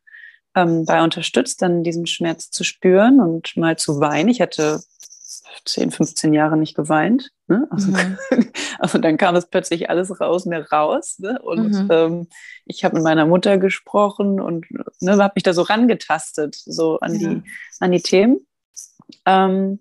ähm, 0.56 0.86
bei 0.86 1.02
unterstützt, 1.02 1.62
dann 1.62 1.84
diesen 1.84 2.06
Schmerz 2.06 2.52
zu 2.52 2.64
spüren 2.64 3.20
und 3.22 3.56
mal 3.56 3.78
zu 3.78 4.00
weinen. 4.00 4.30
Ich 4.30 4.42
hatte 4.42 4.82
10, 5.66 5.92
15 5.92 6.34
Jahre 6.34 6.58
nicht 6.58 6.76
geweint. 6.76 7.32
Ne? 7.48 7.68
Also, 7.70 7.92
mhm. 7.92 8.18
also, 8.80 8.98
dann 8.98 9.18
kam 9.18 9.36
es 9.36 9.48
plötzlich 9.48 9.90
alles 9.90 10.20
raus 10.20 10.46
mir 10.46 10.68
raus. 10.72 11.20
Ne? 11.20 11.40
Und 11.42 11.72
mhm. 11.72 11.88
ähm, 11.90 12.28
ich 12.66 12.84
habe 12.84 12.96
mit 12.96 13.04
meiner 13.04 13.26
Mutter 13.26 13.58
gesprochen 13.58 14.42
und 14.42 14.66
ne, 15.00 15.18
habe 15.18 15.34
mich 15.36 15.44
da 15.44 15.54
so 15.54 15.62
rangetastet, 15.62 16.56
so 16.56 17.00
an, 17.00 17.16
ja. 17.16 17.30
die, 17.30 17.44
an 17.80 17.92
die 17.92 18.02
Themen. 18.02 18.40
Ähm, 19.26 19.80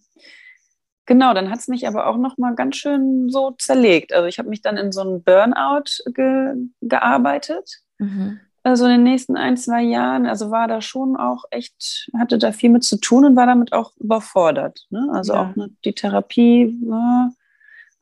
genau, 1.09 1.35
dann 1.35 1.51
hat 1.51 1.59
es 1.59 1.67
mich 1.67 1.89
aber 1.89 2.07
auch 2.07 2.17
noch 2.17 2.39
mal 2.39 2.55
ganz 2.55 2.77
schön 2.77 3.29
so 3.29 3.51
zerlegt. 3.51 4.13
Also 4.13 4.29
ich 4.29 4.39
habe 4.39 4.49
mich 4.49 4.63
dann 4.63 4.77
in 4.77 4.93
so 4.93 5.01
einen 5.01 5.25
Burnout 5.25 6.05
ge 6.15 6.55
gearbeitet. 6.81 7.81
Mhm 7.99 8.39
also 8.69 8.85
in 8.85 8.91
den 8.91 9.03
nächsten 9.03 9.37
ein, 9.37 9.57
zwei 9.57 9.83
Jahren, 9.83 10.27
also 10.27 10.51
war 10.51 10.69
da 10.69 10.81
schon 10.81 11.17
auch 11.17 11.45
echt, 11.51 12.11
hatte 12.19 12.39
da 12.39 12.53
viel 12.53 12.71
mit 12.71 12.85
zu 12.85 12.99
tun 12.99 13.25
und 13.25 13.37
war 13.37 13.47
damit 13.47 13.73
auch 13.73 13.97
überfordert. 13.97 14.87
Ne? 14.91 15.09
Also 15.13 15.33
ja. 15.33 15.43
auch 15.43 15.57
ne, 15.57 15.71
die 15.85 15.95
Therapie 15.95 16.77
war, 16.83 17.33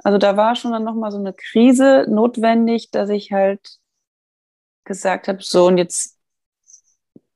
also 0.02 0.18
da 0.18 0.36
war 0.36 0.56
schon 0.56 0.72
dann 0.72 0.84
nochmal 0.84 1.10
so 1.10 1.18
eine 1.18 1.32
Krise 1.32 2.06
notwendig, 2.08 2.90
dass 2.90 3.10
ich 3.10 3.32
halt 3.32 3.78
gesagt 4.84 5.28
habe, 5.28 5.38
so 5.40 5.66
und 5.66 5.78
jetzt 5.78 6.15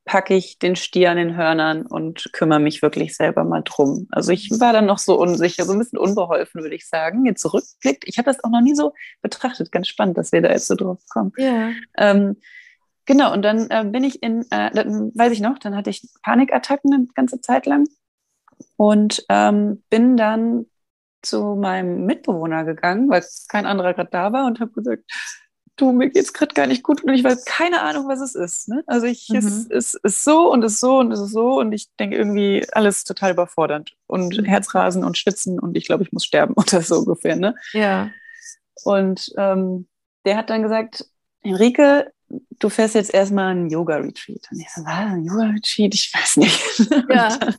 packe 0.05 0.35
ich 0.35 0.59
den 0.59 0.77
Stier 0.77 1.11
an 1.11 1.17
den 1.17 1.37
Hörnern 1.37 1.87
und 1.87 2.31
kümmere 2.33 2.61
mich 2.61 2.83
wirklich 2.83 3.17
selber 3.17 3.45
mal 3.45 3.63
drum. 3.63 4.09
Also 4.11 4.33
ich 4.33 4.51
war 4.59 4.73
dann 4.73 4.87
noch 4.87 4.99
so 4.99 5.19
unsicher, 5.19 5.65
so 5.65 5.73
ein 5.73 5.79
bisschen 5.79 5.99
unbeholfen, 5.99 6.63
würde 6.63 6.75
ich 6.75 6.89
sagen. 6.89 7.27
Jetzt 7.27 7.43
zurückblickt, 7.43 8.05
ich 8.07 8.19
habe 8.19 8.27
das 8.27 8.43
auch 8.43 8.51
noch 8.51 8.63
nie 8.63 8.75
so 8.75 8.93
betrachtet. 9.23 9.71
Ganz 9.71 9.89
spannend, 9.89 10.19
dass 10.19 10.33
wir 10.33 10.43
da 10.43 10.51
jetzt 10.51 10.67
so 10.67 10.75
drauf 10.75 11.01
kommen. 11.09 11.33
Ja. 11.37 11.71
Ähm, 11.97 12.37
Genau, 13.07 13.33
und 13.33 13.43
dann 13.43 13.69
äh, 13.71 13.85
bin 13.85 14.05
ich 14.05 14.23
in, 14.23 14.43
äh, 14.53 14.71
dann 14.71 15.11
weiß 15.17 15.33
ich 15.33 15.41
noch, 15.41 15.59
dann 15.59 15.75
hatte 15.75 15.91
ich 15.91 16.07
Panikattacken 16.23 16.95
eine 16.95 17.07
ganze 17.15 17.41
Zeit 17.41 17.67
lang 17.67 17.89
und 18.77 19.25
ähm, 19.29 19.83
bin 19.91 20.17
dann 20.17 20.67
zu 21.23 21.57
meinem 21.57 22.07
Mitbewohner 22.07 22.65
gegangen, 22.65 23.11
weil 23.11 23.25
kein 23.49 23.67
anderer 23.67 23.95
gerade 23.95 24.11
da 24.11 24.33
war 24.33 24.47
und 24.47 24.61
habe 24.61 24.71
gesagt, 24.71 25.03
du, 25.81 25.93
mir 25.93 26.11
geht's 26.11 26.33
gerade 26.33 26.55
gar 26.55 26.67
nicht 26.67 26.83
gut 26.83 27.03
und 27.03 27.15
ich 27.15 27.25
weiß 27.25 27.45
keine 27.45 27.83
Ahnung, 27.83 28.09
was 28.09 28.21
es 28.21 28.35
ist. 28.35 28.69
Ne? 28.69 28.83
Also 28.87 29.07
ich, 29.07 29.29
mhm. 29.29 29.37
es, 29.37 29.67
es 29.71 29.95
ist 29.95 30.25
so 30.25 30.53
und 30.53 30.63
es 30.63 30.75
ist 30.75 30.81
so 30.81 30.99
und 30.99 31.13
es 31.13 31.21
ist 31.21 31.33
so 31.33 31.59
und 31.59 31.73
ich 31.73 31.89
denke 31.99 32.17
irgendwie 32.17 32.67
alles 32.73 33.05
total 33.05 33.33
überfordernd 33.33 33.95
und 34.07 34.39
mhm. 34.39 34.45
Herzrasen 34.45 35.05
und 35.05 35.19
Schwitzen 35.19 35.59
und 35.59 35.77
ich 35.77 35.87
glaube, 35.87 36.03
ich 36.03 36.13
muss 36.13 36.25
sterben 36.25 36.55
oder 36.57 36.83
so 36.83 36.99
ungefähr. 36.99 37.37
Ne? 37.37 37.55
Ja. 37.73 38.11
Und 38.85 39.33
ähm, 39.37 39.87
der 40.25 40.37
hat 40.37 40.51
dann 40.51 40.63
gesagt, 40.63 41.07
Henrike, 41.43 42.13
du 42.59 42.69
fährst 42.69 42.95
jetzt 42.95 43.13
erstmal 43.13 43.51
einen 43.51 43.71
Yoga-Retreat. 43.71 44.49
Und 44.51 44.61
ich 44.61 44.71
so, 44.71 44.83
was, 44.83 44.93
ein 44.93 45.25
Yoga-Retreat? 45.25 45.95
Ich 45.95 46.13
weiß 46.15 46.37
nicht. 46.39 46.61
Ja. 47.11 47.37
dann, 47.37 47.55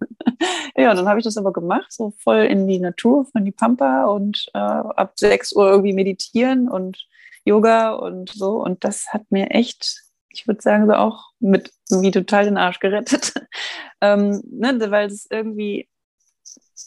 ja, 0.76 0.94
dann 0.94 1.08
habe 1.08 1.20
ich 1.20 1.26
das 1.26 1.38
aber 1.38 1.52
gemacht, 1.52 1.92
so 1.92 2.14
voll 2.18 2.40
in 2.40 2.68
die 2.68 2.80
Natur, 2.80 3.26
von 3.26 3.44
die 3.44 3.52
Pampa 3.52 4.06
und 4.06 4.50
äh, 4.54 4.60
ab 4.60 5.14
6 5.16 5.54
Uhr 5.54 5.70
irgendwie 5.70 5.94
meditieren 5.94 6.70
und 6.70 7.06
Yoga 7.46 7.94
und 7.94 8.30
so. 8.30 8.64
Und 8.64 8.84
das 8.84 9.08
hat 9.14 9.24
mir 9.30 9.52
echt, 9.52 10.04
ich 10.30 10.48
würde 10.48 10.62
sagen, 10.62 10.88
so 10.88 10.94
auch 10.94 11.32
mit 11.40 11.72
irgendwie 11.90 12.12
total 12.12 12.46
den 12.46 12.58
Arsch 12.58 12.80
gerettet. 12.80 13.34
ähm, 14.02 14.42
ne, 14.46 14.92
weil 14.92 15.08
es 15.08 15.28
irgendwie, 15.30 15.90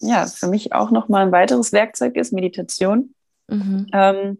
ja, 0.00 0.26
für 0.26 0.48
mich 0.48 0.72
auch 0.72 0.90
nochmal 0.90 1.26
ein 1.26 1.32
weiteres 1.32 1.72
Werkzeug 1.72 2.16
ist, 2.16 2.32
Meditation. 2.32 3.14
Mhm. 3.48 3.86
Ähm, 3.92 4.38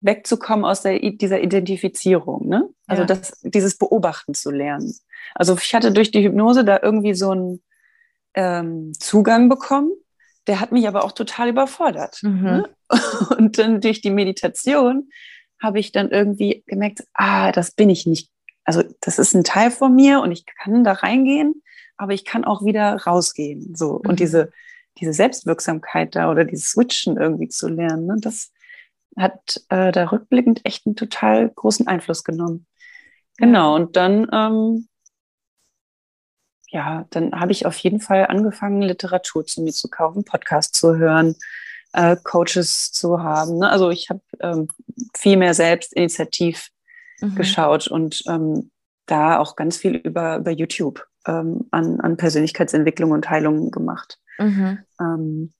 wegzukommen 0.00 0.66
aus 0.66 0.82
der, 0.82 0.98
dieser 0.98 1.40
Identifizierung, 1.40 2.46
ne? 2.46 2.68
Also 2.86 3.02
ja. 3.02 3.06
das, 3.06 3.40
dieses 3.42 3.78
Beobachten 3.78 4.34
zu 4.34 4.50
lernen. 4.50 4.94
Also 5.34 5.56
ich 5.56 5.74
hatte 5.74 5.92
durch 5.92 6.10
die 6.10 6.22
Hypnose 6.22 6.62
da 6.62 6.78
irgendwie 6.82 7.14
so 7.14 7.30
einen 7.30 7.62
ähm, 8.34 8.92
Zugang 8.98 9.48
bekommen, 9.48 9.90
der 10.46 10.60
hat 10.60 10.72
mich 10.72 10.86
aber 10.86 11.04
auch 11.04 11.12
total 11.12 11.48
überfordert. 11.48 12.20
Mhm. 12.22 12.42
Ne? 12.42 12.68
Und 13.38 13.58
dann 13.58 13.80
durch 13.80 14.02
die 14.02 14.10
Meditation 14.10 15.08
habe 15.64 15.80
ich 15.80 15.90
dann 15.90 16.10
irgendwie 16.10 16.62
gemerkt, 16.66 17.04
ah, 17.14 17.50
das 17.50 17.72
bin 17.72 17.90
ich 17.90 18.06
nicht. 18.06 18.30
Also 18.64 18.82
das 19.00 19.18
ist 19.18 19.34
ein 19.34 19.44
Teil 19.44 19.70
von 19.70 19.94
mir 19.94 20.20
und 20.20 20.30
ich 20.30 20.46
kann 20.46 20.84
da 20.84 20.92
reingehen, 20.92 21.62
aber 21.96 22.12
ich 22.12 22.24
kann 22.24 22.44
auch 22.44 22.64
wieder 22.64 22.94
rausgehen. 22.96 23.74
So 23.74 23.94
mhm. 23.94 24.10
und 24.10 24.20
diese 24.20 24.52
diese 24.98 25.12
Selbstwirksamkeit 25.12 26.14
da 26.14 26.30
oder 26.30 26.44
dieses 26.44 26.70
Switchen 26.70 27.16
irgendwie 27.16 27.48
zu 27.48 27.68
lernen, 27.68 28.06
ne? 28.06 28.16
das 28.20 28.52
hat 29.16 29.60
äh, 29.68 29.92
da 29.92 30.10
rückblickend 30.10 30.60
echt 30.64 30.86
einen 30.86 30.96
total 30.96 31.48
großen 31.50 31.86
Einfluss 31.86 32.24
genommen. 32.24 32.66
Genau, 33.36 33.74
und 33.74 33.96
dann, 33.96 34.28
ähm, 34.32 34.88
ja, 36.68 37.06
dann 37.10 37.32
habe 37.38 37.52
ich 37.52 37.66
auf 37.66 37.76
jeden 37.78 38.00
Fall 38.00 38.26
angefangen, 38.26 38.82
Literatur 38.82 39.44
zu 39.44 39.62
mir 39.62 39.72
zu 39.72 39.88
kaufen, 39.88 40.24
Podcasts 40.24 40.78
zu 40.78 40.96
hören, 40.96 41.36
äh, 41.92 42.16
Coaches 42.22 42.92
zu 42.92 43.22
haben. 43.22 43.58
Ne? 43.58 43.70
Also 43.70 43.90
ich 43.90 44.10
habe 44.10 44.20
ähm, 44.40 44.68
viel 45.16 45.36
mehr 45.36 45.54
selbst 45.54 45.92
initiativ 45.94 46.68
mhm. 47.20 47.34
geschaut 47.34 47.88
und 47.88 48.22
ähm, 48.28 48.70
da 49.06 49.38
auch 49.38 49.56
ganz 49.56 49.76
viel 49.76 49.96
über, 49.96 50.38
über 50.38 50.50
YouTube 50.50 51.06
ähm, 51.26 51.66
an, 51.70 52.00
an 52.00 52.16
Persönlichkeitsentwicklung 52.16 53.10
und 53.10 53.28
Heilung 53.28 53.70
gemacht. 53.70 54.18
Mhm. 54.38 54.78
Ähm, 55.00 55.52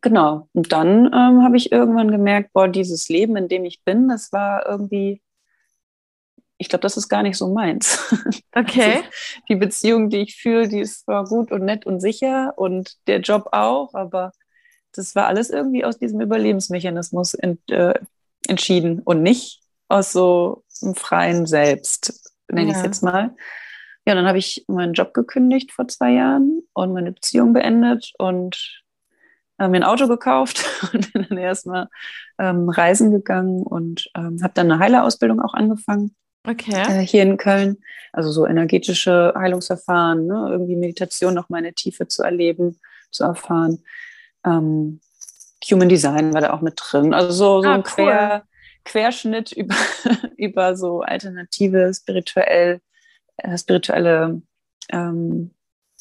Genau. 0.00 0.48
Und 0.52 0.72
dann 0.72 1.06
ähm, 1.06 1.42
habe 1.42 1.56
ich 1.56 1.72
irgendwann 1.72 2.10
gemerkt, 2.10 2.52
boah, 2.52 2.68
dieses 2.68 3.08
Leben, 3.08 3.36
in 3.36 3.48
dem 3.48 3.64
ich 3.64 3.82
bin, 3.84 4.08
das 4.08 4.32
war 4.32 4.66
irgendwie, 4.66 5.22
ich 6.58 6.68
glaube, 6.68 6.82
das 6.82 6.96
ist 6.96 7.08
gar 7.08 7.22
nicht 7.22 7.36
so 7.36 7.52
meins. 7.52 7.98
Okay. 8.54 9.02
Die 9.48 9.54
Beziehung, 9.54 10.10
die 10.10 10.18
ich 10.18 10.34
fühle, 10.34 10.66
die 10.66 10.80
ist 10.80 11.04
zwar 11.04 11.24
gut 11.24 11.52
und 11.52 11.64
nett 11.64 11.86
und 11.86 12.00
sicher 12.00 12.54
und 12.56 12.96
der 13.06 13.20
Job 13.20 13.50
auch, 13.52 13.94
aber 13.94 14.32
das 14.92 15.14
war 15.14 15.26
alles 15.26 15.50
irgendwie 15.50 15.84
aus 15.84 15.96
diesem 15.98 16.20
Überlebensmechanismus 16.20 17.34
ent, 17.34 17.60
äh, 17.70 17.94
entschieden 18.48 19.00
und 19.00 19.22
nicht 19.22 19.60
aus 19.88 20.12
so 20.12 20.64
einem 20.82 20.94
freien 20.94 21.46
Selbst, 21.46 22.32
nenne 22.48 22.68
ja. 22.68 22.72
ich 22.72 22.76
es 22.78 22.84
jetzt 22.84 23.02
mal. 23.02 23.34
Ja, 24.06 24.14
dann 24.14 24.26
habe 24.26 24.38
ich 24.38 24.64
meinen 24.68 24.94
Job 24.94 25.12
gekündigt 25.12 25.72
vor 25.72 25.86
zwei 25.88 26.12
Jahren 26.12 26.62
und 26.72 26.92
meine 26.92 27.12
Beziehung 27.12 27.52
beendet 27.52 28.12
und 28.18 28.82
äh, 29.58 29.68
mir 29.68 29.78
ein 29.78 29.84
Auto 29.84 30.08
gekauft 30.08 30.64
und 30.92 31.12
bin 31.12 31.26
dann 31.28 31.38
erstmal 31.38 31.88
ähm, 32.38 32.68
reisen 32.68 33.10
gegangen 33.10 33.62
und 33.62 34.08
ähm, 34.16 34.42
habe 34.42 34.54
dann 34.54 34.70
eine 34.70 34.80
Heilerausbildung 34.80 35.40
auch 35.40 35.54
angefangen. 35.54 36.14
Okay. 36.46 36.82
Äh, 36.88 37.06
hier 37.06 37.22
in 37.22 37.36
Köln. 37.36 37.78
Also 38.12 38.30
so 38.30 38.46
energetische 38.46 39.34
Heilungsverfahren, 39.36 40.26
ne? 40.26 40.48
irgendwie 40.50 40.76
Meditation 40.76 41.34
noch 41.34 41.50
mal 41.50 41.58
in 41.58 41.64
der 41.64 41.74
Tiefe 41.74 42.08
zu 42.08 42.22
erleben, 42.22 42.78
zu 43.10 43.24
erfahren. 43.24 43.84
Ähm, 44.46 45.00
Human 45.70 45.88
Design 45.88 46.34
war 46.34 46.40
da 46.40 46.52
auch 46.52 46.60
mit 46.60 46.78
drin. 46.80 47.12
Also 47.12 47.30
so, 47.30 47.62
so 47.62 47.68
ah, 47.68 47.74
ein 47.74 47.80
cool. 47.80 48.04
Quer, 48.06 48.42
Querschnitt 48.84 49.52
über, 49.52 49.74
über 50.36 50.76
so 50.76 51.00
alternative, 51.00 51.92
spirituell, 51.94 52.80
äh, 53.36 53.58
spirituelle 53.58 54.42
ähm, 54.90 55.50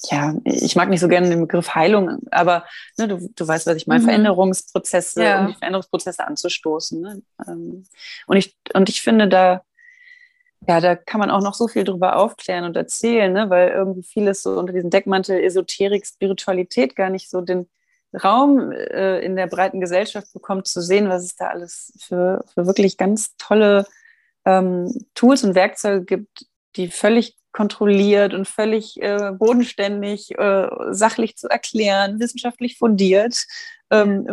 ja, 0.04 0.36
ich 0.44 0.76
mag 0.76 0.90
nicht 0.90 1.00
so 1.00 1.08
gerne 1.08 1.30
den 1.30 1.42
Begriff 1.42 1.74
Heilung, 1.74 2.20
aber 2.30 2.66
ne, 2.98 3.08
du, 3.08 3.30
du 3.36 3.48
weißt, 3.48 3.66
was 3.66 3.76
ich 3.76 3.88
meine, 3.88 4.02
mhm. 4.02 4.06
Veränderungsprozesse, 4.06 5.24
ja. 5.24 5.42
um 5.42 5.48
die 5.48 5.56
Veränderungsprozesse 5.56 6.26
anzustoßen. 6.26 7.02
Ne? 7.02 7.22
Ähm, 7.48 7.86
und, 8.28 8.38
ich, 8.38 8.56
und 8.74 8.90
ich 8.90 9.02
finde, 9.02 9.28
da, 9.28 9.64
ja, 10.68 10.82
da 10.82 10.96
kann 10.96 11.20
man 11.20 11.32
auch 11.32 11.42
noch 11.42 11.56
so 11.56 11.68
viel 11.68 11.84
drüber 11.84 12.18
aufklären 12.18 12.66
und 12.66 12.76
erzählen, 12.76 13.34
ne? 13.34 13.50
weil 13.50 13.70
irgendwie 13.70 14.04
vieles 14.04 14.44
so 14.44 14.52
unter 14.60 14.74
diesem 14.74 14.92
Deckmantel 14.92 15.44
Esoterik, 15.44 16.06
Spiritualität 16.06 16.96
gar 16.96 17.10
nicht 17.10 17.30
so 17.30 17.42
den 17.42 17.68
Raum 18.18 18.72
äh, 18.72 19.20
in 19.20 19.36
der 19.36 19.48
breiten 19.48 19.80
Gesellschaft 19.80 20.32
bekommt, 20.34 20.68
zu 20.68 20.82
sehen, 20.82 21.10
was 21.10 21.24
es 21.24 21.36
da 21.36 21.48
alles 21.48 21.94
für, 22.00 22.44
für 22.54 22.66
wirklich 22.68 22.98
ganz 22.98 23.36
tolle 23.38 23.86
ähm, 24.46 24.94
Tools 25.14 25.44
und 25.44 25.56
Werkzeuge 25.56 26.06
gibt, 26.06 26.46
die 26.76 26.90
völlig 26.90 27.38
kontrolliert 27.58 28.36
und 28.36 28.48
völlig 28.48 29.02
äh, 29.02 29.32
bodenständig, 29.32 30.38
äh, 30.38 30.68
sachlich 30.92 31.38
zu 31.38 31.50
erklären, 31.50 32.20
wissenschaftlich 32.20 32.78
fundiert 32.78 33.48
ähm, 33.90 34.28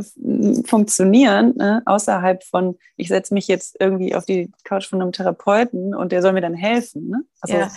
funktionieren, 0.66 1.54
ne? 1.56 1.82
außerhalb 1.86 2.42
von, 2.44 2.76
ich 2.96 3.08
setze 3.08 3.34
mich 3.34 3.46
jetzt 3.46 3.76
irgendwie 3.78 4.14
auf 4.14 4.24
die 4.24 4.50
Couch 4.64 4.88
von 4.88 5.00
einem 5.00 5.12
Therapeuten 5.12 5.94
und 5.94 6.12
der 6.12 6.22
soll 6.22 6.32
mir 6.32 6.40
dann 6.40 6.54
helfen. 6.54 7.08
Ne? 7.08 7.24
Also, 7.40 7.56
ja. 7.56 7.70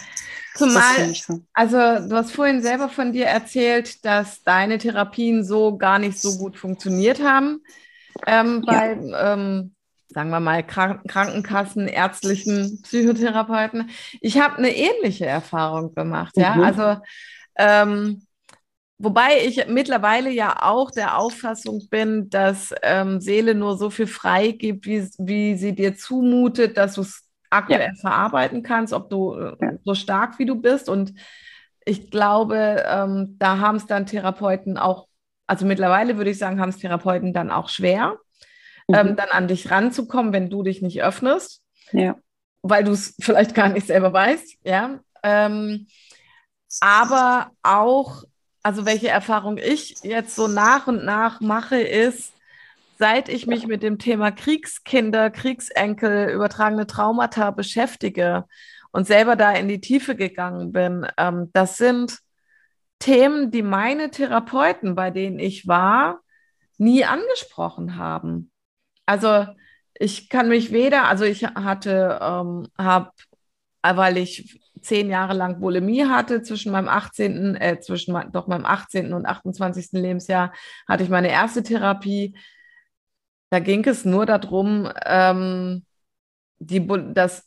Zumal, 0.56 1.14
so. 1.14 1.42
also 1.54 1.78
du 1.78 2.16
hast 2.16 2.32
vorhin 2.32 2.64
selber 2.64 2.90
von 2.90 3.14
dir 3.14 3.28
erzählt, 3.28 4.04
dass 4.04 4.42
deine 4.42 4.80
Therapien 4.80 5.44
so 5.44 5.78
gar 5.78 6.00
nicht 6.00 6.20
so 6.20 6.38
gut 6.38 6.58
funktioniert 6.58 7.22
haben 7.22 7.62
ähm, 8.26 8.64
bei 8.66 8.98
ja. 9.00 9.34
ähm, 9.34 9.76
sagen 10.18 10.32
wir 10.32 10.40
mal, 10.40 10.64
Krankenkassen, 10.64 11.88
ärztlichen 11.88 12.82
Psychotherapeuten. 12.82 13.92
Ich 14.20 14.40
habe 14.40 14.58
eine 14.58 14.76
ähnliche 14.76 15.28
Erfahrung 15.28 15.94
gemacht, 15.94 16.34
ja. 16.38 16.56
Mhm. 16.56 16.64
Also 16.64 17.02
ähm, 17.56 18.24
wobei 18.98 19.46
ich 19.46 19.68
mittlerweile 19.68 20.32
ja 20.32 20.64
auch 20.64 20.90
der 20.90 21.20
Auffassung 21.20 21.88
bin, 21.92 22.32
dass 22.32 22.74
ähm, 22.82 23.22
Seele 23.22 23.54
nur 23.54 23.78
so 23.78 23.92
viel 23.92 24.08
freigibt, 24.08 24.88
wie, 24.88 25.08
wie 25.20 25.56
sie 25.56 25.76
dir 25.76 25.96
zumutet, 25.96 26.78
dass 26.78 26.96
du 26.96 27.02
es 27.02 27.24
aktuell 27.52 27.92
ja. 27.94 28.02
verarbeiten 28.02 28.64
kannst, 28.64 28.94
ob 28.94 29.12
du 29.12 29.36
äh, 29.36 29.56
ja. 29.62 29.72
so 29.86 29.94
stark 29.94 30.40
wie 30.40 30.48
du 30.48 30.56
bist. 30.56 30.90
Und 30.90 31.14
ich 31.86 32.10
glaube, 32.10 32.84
ähm, 32.88 33.36
da 33.38 33.60
haben 33.60 33.76
es 33.76 33.86
dann 33.86 34.08
Therapeuten 34.08 34.80
auch, 34.80 35.10
also 35.46 35.68
mittlerweile 35.68 36.18
würde 36.18 36.32
ich 36.32 36.40
sagen, 36.40 36.60
haben 36.60 36.70
es 36.70 36.80
Therapeuten 36.80 37.34
dann 37.34 37.52
auch 37.52 37.70
schwer 37.70 38.18
ähm, 38.88 39.12
mhm. 39.12 39.16
dann 39.16 39.30
an 39.30 39.48
dich 39.48 39.70
ranzukommen, 39.72 40.34
wenn 40.34 40.50
du 40.50 40.64
dich 40.64 40.82
nicht 40.82 41.02
öffnest. 41.04 41.62
Ja. 41.92 42.16
Weil 42.62 42.84
du 42.84 42.92
es 42.92 43.16
vielleicht 43.22 43.56
gar 43.56 43.70
nicht 43.70 43.88
selber 43.88 44.14
weißt, 44.14 44.58
ja. 44.64 45.00
Ähm, 45.24 45.88
aber 46.80 47.52
auch, 47.64 48.24
also 48.62 48.86
welche 48.86 49.10
Erfahrung 49.10 49.58
ich 49.58 49.96
jetzt 50.04 50.36
so 50.36 50.48
nach 50.48 50.88
und 50.88 51.06
nach 51.06 51.40
mache, 51.42 51.80
ist, 51.80 52.34
seit 53.00 53.30
ich 53.30 53.48
mich 53.48 53.68
mit 53.68 53.84
dem 53.84 54.00
Thema 54.00 54.32
Kriegskinder, 54.32 55.30
Kriegsenkel, 55.30 56.30
übertragene 56.30 56.88
Traumata 56.88 57.52
beschäftige 57.52 58.46
und 58.92 59.06
selber 59.06 59.36
da 59.36 59.52
in 59.52 59.68
die 59.68 59.82
Tiefe 59.82 60.16
gegangen 60.16 60.72
bin, 60.72 61.08
ähm, 61.18 61.50
das 61.54 61.78
sind 61.78 62.20
Themen, 63.00 63.52
die 63.52 63.62
meine 63.62 64.10
Therapeuten, 64.10 64.96
bei 64.96 65.12
denen 65.12 65.40
ich 65.40 65.68
war, 65.68 66.22
nie 66.78 67.06
angesprochen 67.06 67.98
haben. 67.98 68.52
Also 69.08 69.48
ich 70.00 70.30
kann 70.30 70.50
mich 70.50 70.72
weder, 70.72 71.08
also 71.08 71.26
ich 71.26 71.44
hatte, 71.44 72.20
ähm, 72.22 72.68
habe, 72.78 73.12
weil 73.82 74.18
ich 74.18 74.60
zehn 74.82 75.10
Jahre 75.10 75.34
lang 75.34 75.60
Bulimie 75.60 76.06
hatte, 76.06 76.44
zwischen 76.44 76.72
meinem 76.72 76.88
18., 76.88 77.56
äh, 77.56 77.80
zwischen 77.80 78.14
mein, 78.14 78.32
doch 78.32 78.48
meinem 78.48 78.66
18. 78.66 79.14
und 79.14 79.26
28. 79.26 79.90
Lebensjahr 79.94 80.54
hatte 80.88 81.04
ich 81.04 81.10
meine 81.10 81.30
erste 81.30 81.64
Therapie. 81.64 82.38
Da 83.50 83.60
ging 83.60 83.84
es 83.86 84.06
nur 84.06 84.26
darum, 84.26 84.92
ähm, 85.06 85.86
die, 86.60 86.86
dass 87.14 87.46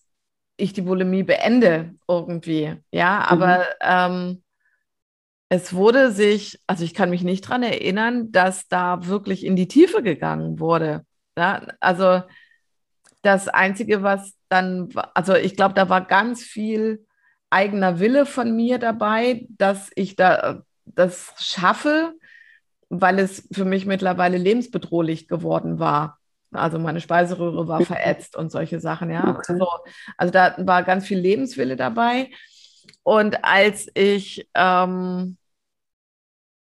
ich 0.56 0.72
die 0.72 0.82
Bulimie 0.82 1.22
beende 1.22 1.94
irgendwie. 2.08 2.76
Ja, 2.90 3.24
aber 3.28 3.58
mhm. 3.58 3.64
ähm, 3.80 4.42
es 5.50 5.74
wurde 5.74 6.12
sich, 6.12 6.60
also 6.66 6.84
ich 6.84 6.94
kann 6.94 7.10
mich 7.10 7.22
nicht 7.22 7.44
daran 7.44 7.62
erinnern, 7.62 8.32
dass 8.32 8.68
da 8.68 9.06
wirklich 9.06 9.44
in 9.44 9.56
die 9.56 9.68
Tiefe 9.68 10.02
gegangen 10.02 10.60
wurde. 10.60 11.04
Ja, 11.36 11.66
also 11.80 12.22
das 13.22 13.48
Einzige, 13.48 14.02
was 14.02 14.34
dann, 14.48 14.88
also 15.14 15.34
ich 15.34 15.56
glaube, 15.56 15.74
da 15.74 15.88
war 15.88 16.04
ganz 16.06 16.42
viel 16.42 17.06
eigener 17.50 17.98
Wille 18.00 18.26
von 18.26 18.54
mir 18.54 18.78
dabei, 18.78 19.46
dass 19.50 19.90
ich 19.94 20.16
da 20.16 20.62
das 20.84 21.32
schaffe, 21.38 22.14
weil 22.88 23.18
es 23.18 23.48
für 23.52 23.64
mich 23.64 23.86
mittlerweile 23.86 24.38
lebensbedrohlich 24.38 25.28
geworden 25.28 25.78
war. 25.78 26.18
Also 26.52 26.78
meine 26.78 27.00
Speiseröhre 27.00 27.68
war 27.68 27.84
verätzt 27.84 28.36
und 28.36 28.50
solche 28.50 28.80
Sachen, 28.80 29.10
ja. 29.10 29.28
Okay. 29.28 29.52
Also, 29.52 29.68
also 30.16 30.32
da 30.32 30.54
war 30.58 30.82
ganz 30.82 31.06
viel 31.06 31.18
Lebenswille 31.18 31.76
dabei. 31.76 32.30
Und 33.02 33.44
als 33.44 33.88
ich 33.94 34.48
ähm, 34.54 35.36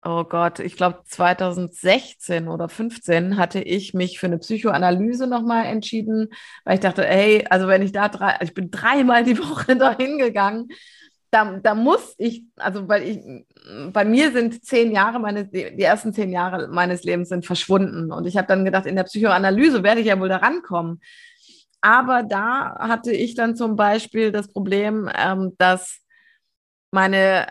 oh 0.04 0.24
Gott, 0.24 0.58
ich 0.58 0.76
glaube 0.76 1.00
2016 1.04 2.48
oder 2.48 2.68
15 2.68 3.36
hatte 3.36 3.60
ich 3.60 3.94
mich 3.94 4.18
für 4.18 4.26
eine 4.26 4.38
Psychoanalyse 4.38 5.26
nochmal 5.26 5.66
entschieden, 5.66 6.28
weil 6.64 6.74
ich 6.74 6.80
dachte, 6.80 7.04
hey, 7.04 7.46
also 7.50 7.68
wenn 7.68 7.82
ich 7.82 7.92
da 7.92 8.08
drei, 8.08 8.36
ich 8.42 8.54
bin 8.54 8.70
dreimal 8.70 9.24
die 9.24 9.38
Woche 9.38 9.76
dahin 9.76 10.18
gegangen, 10.18 10.68
da, 11.30 11.58
da 11.62 11.74
muss 11.74 12.14
ich, 12.18 12.44
also 12.56 12.88
weil 12.88 13.02
ich, 13.04 13.20
bei 13.92 14.04
mir 14.04 14.32
sind 14.32 14.64
zehn 14.64 14.92
Jahre, 14.92 15.18
meine, 15.18 15.46
die 15.46 15.82
ersten 15.82 16.12
zehn 16.12 16.30
Jahre 16.30 16.68
meines 16.68 17.04
Lebens 17.04 17.30
sind 17.30 17.46
verschwunden. 17.46 18.12
Und 18.12 18.26
ich 18.26 18.36
habe 18.36 18.48
dann 18.48 18.66
gedacht, 18.66 18.84
in 18.84 18.96
der 18.96 19.04
Psychoanalyse 19.04 19.82
werde 19.82 20.02
ich 20.02 20.08
ja 20.08 20.20
wohl 20.20 20.28
da 20.28 20.36
rankommen. 20.38 21.00
Aber 21.80 22.22
da 22.22 22.76
hatte 22.78 23.12
ich 23.12 23.34
dann 23.34 23.56
zum 23.56 23.76
Beispiel 23.76 24.30
das 24.30 24.52
Problem, 24.52 25.10
ähm, 25.16 25.54
dass 25.56 26.00
meine 26.90 27.46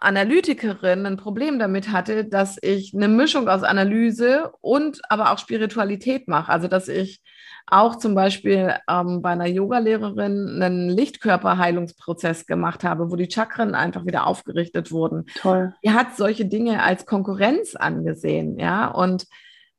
Analytikerin 0.00 1.06
ein 1.06 1.16
Problem 1.16 1.58
damit 1.58 1.92
hatte, 1.92 2.24
dass 2.24 2.58
ich 2.62 2.94
eine 2.94 3.08
Mischung 3.08 3.48
aus 3.48 3.62
Analyse 3.62 4.50
und 4.60 5.00
aber 5.08 5.32
auch 5.32 5.38
Spiritualität 5.38 6.26
mache. 6.26 6.50
Also 6.50 6.68
dass 6.68 6.88
ich 6.88 7.20
auch 7.66 7.96
zum 7.96 8.14
Beispiel 8.14 8.74
ähm, 8.88 9.22
bei 9.22 9.30
einer 9.30 9.46
Yogalehrerin 9.46 10.60
einen 10.60 10.88
Lichtkörperheilungsprozess 10.88 12.46
gemacht 12.46 12.82
habe, 12.82 13.10
wo 13.10 13.16
die 13.16 13.30
Chakren 13.30 13.74
einfach 13.74 14.06
wieder 14.06 14.26
aufgerichtet 14.26 14.90
wurden. 14.90 15.26
Toll. 15.36 15.74
Die 15.84 15.90
hat 15.90 16.16
solche 16.16 16.46
Dinge 16.46 16.82
als 16.82 17.06
Konkurrenz 17.06 17.76
angesehen, 17.76 18.58
ja, 18.58 18.88
und 18.88 19.26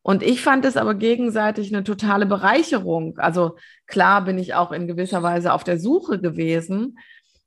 und 0.04 0.24
ich 0.24 0.42
fand 0.42 0.66
es 0.66 0.78
aber 0.78 0.96
gegenseitig 0.96 1.72
eine 1.72 1.84
totale 1.84 2.26
Bereicherung. 2.26 3.20
Also 3.20 3.58
klar 3.86 4.26
bin 4.26 4.40
ich 4.40 4.56
auch 4.56 4.72
in 4.72 4.88
gewisser 4.88 5.22
Weise 5.22 5.54
auf 5.54 5.64
der 5.64 5.78
Suche 5.78 6.20
gewesen, 6.20 6.98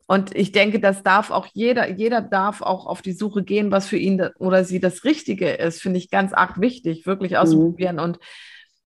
und 0.06 0.34
ich 0.36 0.52
denke, 0.52 0.80
das 0.80 1.02
darf 1.02 1.30
auch 1.30 1.46
jeder, 1.52 1.90
jeder 1.90 2.20
darf 2.20 2.60
auch 2.60 2.86
auf 2.86 3.00
die 3.00 3.12
Suche 3.12 3.42
gehen, 3.42 3.70
was 3.70 3.86
für 3.86 3.96
ihn 3.96 4.20
oder 4.38 4.64
sie 4.64 4.80
das 4.80 5.04
Richtige 5.04 5.50
ist, 5.50 5.80
finde 5.80 5.98
ich 5.98 6.10
ganz 6.10 6.32
arg 6.32 6.60
wichtig, 6.60 7.06
wirklich 7.06 7.38
ausprobieren. 7.38 7.96
Mhm. 7.96 8.02
Und 8.02 8.18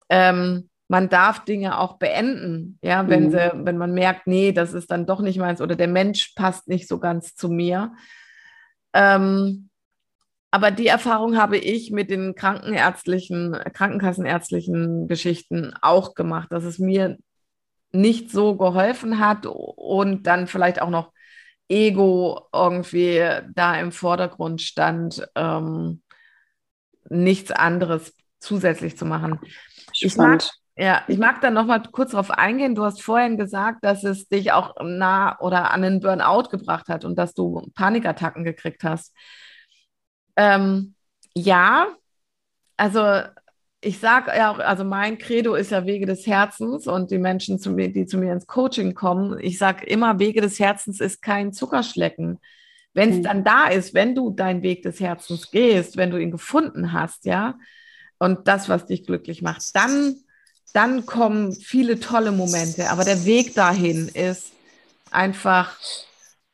ähm, 0.10 0.70
man 0.88 1.10
darf 1.10 1.46
Dinge 1.46 1.80
auch 1.80 1.98
beenden, 1.98 2.78
ja, 2.82 3.08
wenn 3.08 3.28
mhm. 3.28 3.32
sie, 3.32 3.52
wenn 3.54 3.78
man 3.78 3.94
merkt, 3.94 4.28
nee, 4.28 4.52
das 4.52 4.74
ist 4.74 4.92
dann 4.92 5.06
doch 5.06 5.22
nicht 5.22 5.40
meins 5.40 5.62
oder 5.62 5.76
der 5.76 5.88
Mensch 5.88 6.34
passt 6.36 6.68
nicht 6.68 6.88
so 6.88 7.00
ganz 7.00 7.34
zu 7.34 7.50
mir. 7.50 7.94
Ähm, 8.94 9.70
aber 10.52 10.72
die 10.72 10.88
Erfahrung 10.88 11.38
habe 11.38 11.58
ich 11.58 11.92
mit 11.92 12.10
den 12.10 12.36
krankenärztlichen, 12.36 13.58
krankenkassenärztlichen 13.74 15.08
Geschichten 15.08 15.74
auch 15.82 16.14
gemacht, 16.14 16.52
dass 16.52 16.64
es 16.64 16.78
mir 16.78 17.18
nicht 17.96 18.32
so 18.32 18.56
geholfen 18.56 19.20
hat 19.20 19.46
und 19.46 20.24
dann 20.28 20.48
vielleicht 20.48 20.82
auch 20.82 20.90
noch 20.90 21.12
Ego 21.68 22.48
irgendwie 22.54 23.28
da 23.54 23.80
im 23.80 23.92
Vordergrund 23.92 24.62
stand, 24.62 25.28
ähm, 25.36 26.02
nichts 27.10 27.52
anderes 27.52 28.14
zusätzlich 28.40 28.98
zu 28.98 29.06
machen. 29.06 29.40
Ich 30.00 30.16
mag, 30.18 30.44
ja, 30.76 31.04
ich 31.08 31.18
mag 31.18 31.42
dann 31.42 31.54
noch 31.54 31.66
mal 31.66 31.82
kurz 31.92 32.12
darauf 32.12 32.32
eingehen. 32.32 32.76
Du 32.76 32.84
hast 32.84 33.02
vorhin 33.02 33.38
gesagt, 33.38 33.84
dass 33.84 34.04
es 34.04 34.28
dich 34.28 34.52
auch 34.52 34.76
nah 34.84 35.40
oder 35.40 35.72
an 35.72 35.82
den 35.82 36.00
Burnout 36.00 36.50
gebracht 36.50 36.90
hat 36.90 37.06
und 37.06 37.16
dass 37.18 37.34
du 37.34 37.72
Panikattacken 37.76 38.44
gekriegt 38.44 38.84
hast. 38.84 39.14
Ähm, 40.36 40.96
ja, 41.34 41.88
also 42.78 43.22
ich 43.86 44.00
sage 44.00 44.32
ja 44.36 44.52
auch, 44.52 44.58
also 44.58 44.84
mein 44.84 45.20
Credo 45.20 45.54
ist 45.54 45.70
ja 45.70 45.86
Wege 45.86 46.08
des 46.08 46.26
Herzens 46.26 46.88
und 46.88 47.12
die 47.12 47.20
Menschen, 47.20 47.60
zu 47.60 47.70
mir, 47.70 47.94
die 47.94 48.08
zu 48.08 48.18
mir 48.18 48.34
ins 48.34 48.48
Coaching 48.48 48.96
kommen, 48.96 49.38
ich 49.40 49.60
sage 49.60 49.86
immer, 49.86 50.18
Wege 50.18 50.42
des 50.42 50.60
Herzens 50.60 51.00
ist 51.00 51.22
kein 51.22 51.54
Zuckerschlecken. 51.54 52.40
Wenn 52.94 53.10
es 53.12 53.18
mhm. 53.18 53.24
dann 53.24 53.44
da 53.44 53.68
ist, 53.68 53.94
wenn 53.94 54.16
du 54.16 54.32
deinen 54.32 54.64
Weg 54.64 54.82
des 54.82 55.00
Herzens 55.00 55.52
gehst, 55.52 55.98
wenn 55.98 56.10
du 56.10 56.18
ihn 56.18 56.32
gefunden 56.32 56.94
hast, 56.94 57.26
ja, 57.26 57.60
und 58.18 58.48
das, 58.48 58.70
was 58.70 58.88
dich 58.88 59.06
glücklich 59.06 59.44
macht, 59.44 59.76
dann, 59.76 60.16
dann 60.74 61.06
kommen 61.06 61.52
viele 61.52 62.00
tolle 62.00 62.32
Momente. 62.32 62.90
Aber 62.90 63.04
der 63.04 63.26
Weg 63.26 63.54
dahin 63.54 64.08
ist 64.08 64.52
einfach 65.12 65.78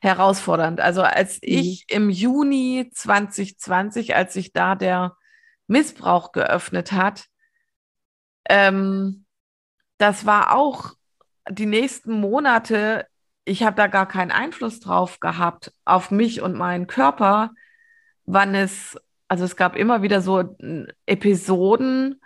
herausfordernd. 0.00 0.80
Also 0.80 1.00
als 1.02 1.36
mhm. 1.36 1.38
ich 1.42 1.84
im 1.88 2.10
Juni 2.10 2.90
2020, 2.92 4.14
als 4.16 4.34
sich 4.34 4.52
da 4.52 4.74
der 4.74 5.16
Missbrauch 5.72 6.32
geöffnet 6.32 6.92
hat, 6.92 7.24
ähm, 8.48 9.24
das 9.98 10.26
war 10.26 10.56
auch 10.56 10.94
die 11.48 11.66
nächsten 11.66 12.20
Monate, 12.20 13.06
ich 13.44 13.62
habe 13.62 13.76
da 13.76 13.86
gar 13.88 14.06
keinen 14.06 14.30
Einfluss 14.30 14.80
drauf 14.80 15.20
gehabt, 15.20 15.72
auf 15.84 16.10
mich 16.10 16.40
und 16.40 16.56
meinen 16.56 16.86
Körper, 16.86 17.50
wann 18.24 18.54
es, 18.54 18.98
also 19.28 19.44
es 19.44 19.56
gab 19.56 19.76
immer 19.76 20.02
wieder 20.02 20.20
so 20.20 20.56
Episoden, 21.06 22.20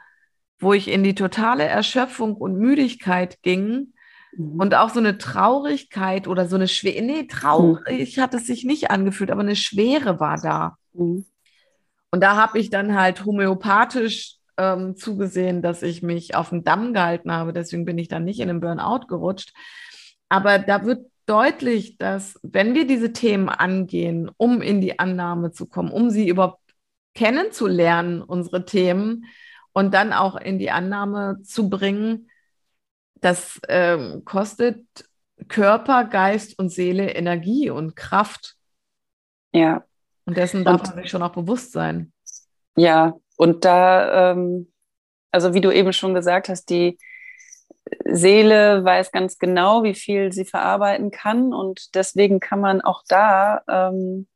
wo 0.59 0.73
ich 0.73 0.89
in 0.89 1.05
die 1.05 1.15
totale 1.15 1.65
Erschöpfung 1.65 2.35
und 2.35 2.59
Müdigkeit 2.59 3.43
ging 3.43 3.93
mhm. 4.37 4.61
und 4.61 4.75
auch 4.75 4.91
so 4.91 5.01
eine 5.01 5.19
Traurigkeit 5.19 6.29
oder 6.29 6.47
so 6.49 6.57
eine 6.57 6.69
Schwere, 6.69 7.03
nee, 7.03 7.27
traurig 7.27 8.17
mhm. 8.17 8.21
hat 8.21 8.35
es 8.35 8.47
sich 8.47 8.65
nicht 8.65 8.91
angefühlt, 8.91 9.31
aber 9.31 9.43
eine 9.43 9.57
Schwere 9.57 10.21
war 10.21 10.41
da. 10.41 10.77
Mhm. 10.93 11.27
Und 12.11 12.21
da 12.21 12.37
habe 12.37 12.59
ich 12.59 12.71
dann 12.71 12.95
halt 12.99 13.25
homöopathisch 13.25 14.37
ähm, 14.57 14.97
zugesehen, 14.97 15.63
dass 15.63 15.83
ich 15.83 16.03
mich 16.03 16.35
auf 16.35 16.51
dem 16.51 16.65
Damm 16.65 16.95
gehalten 16.95 17.33
habe. 17.33 17.53
Deswegen 17.53 17.85
bin 17.85 17.99
ich 17.99 18.09
dann 18.09 18.25
nicht 18.25 18.41
in 18.41 18.49
den 18.49 18.61
Burnout 18.61 19.07
gerutscht. 19.07 19.53
Aber 20.29 20.59
da 20.59 20.85
wird 20.85 21.07
deutlich, 21.27 21.99
dass 21.99 22.39
wenn 22.43 22.75
wir 22.75 22.87
diese 22.87 23.13
Themen 23.13 23.49
angehen, 23.49 24.31
um 24.37 24.63
in 24.63 24.81
die 24.81 24.99
Annahme 24.99 25.53
zu 25.53 25.67
kommen, 25.67 25.91
um 25.91 26.11
sie 26.11 26.29
überhaupt 26.29 26.61
kennenzulernen, 27.15 28.23
unsere 28.23 28.65
Themen, 28.65 29.27
und 29.73 29.93
dann 29.93 30.15
auch 30.15 30.37
in 30.37 30.59
die 30.59 30.71
Annahme 30.71 31.43
zu 31.43 31.69
bringen, 31.69 32.31
das 33.21 33.61
ähm, 33.69 34.23
kostet 34.25 34.87
Körper, 35.49 36.05
Geist 36.05 36.59
und 36.59 36.71
Seele 36.71 37.11
Energie 37.11 37.69
und 37.69 37.95
Kraft. 37.95 38.57
Ja. 39.53 39.85
Und 40.27 40.37
dessen 40.37 40.65
darf 40.65 40.81
und, 40.81 40.89
man 40.89 41.03
sich 41.03 41.11
schon 41.11 41.23
auch 41.23 41.33
bewusst 41.33 41.73
sein. 41.73 42.13
Ja, 42.77 43.15
und 43.37 43.65
da, 43.65 44.33
ähm, 44.33 44.73
also 45.31 45.55
wie 45.55 45.61
du 45.61 45.71
eben 45.71 45.93
schon 45.93 46.15
gesagt 46.15 46.49
hast, 46.49 46.69
die 46.69 46.99
Seele 48.05 48.85
weiß 48.85 49.13
ganz 49.13 49.39
genau, 49.39 49.83
wie 49.83 49.95
viel 49.95 50.33
sie 50.33 50.45
verarbeiten 50.45 51.11
kann. 51.11 51.55
Und 51.55 51.95
deswegen 51.95 52.41
kann 52.41 52.61
man 52.61 52.81
auch 52.81 53.03
da, 53.09 53.63
ähm, 53.69 54.27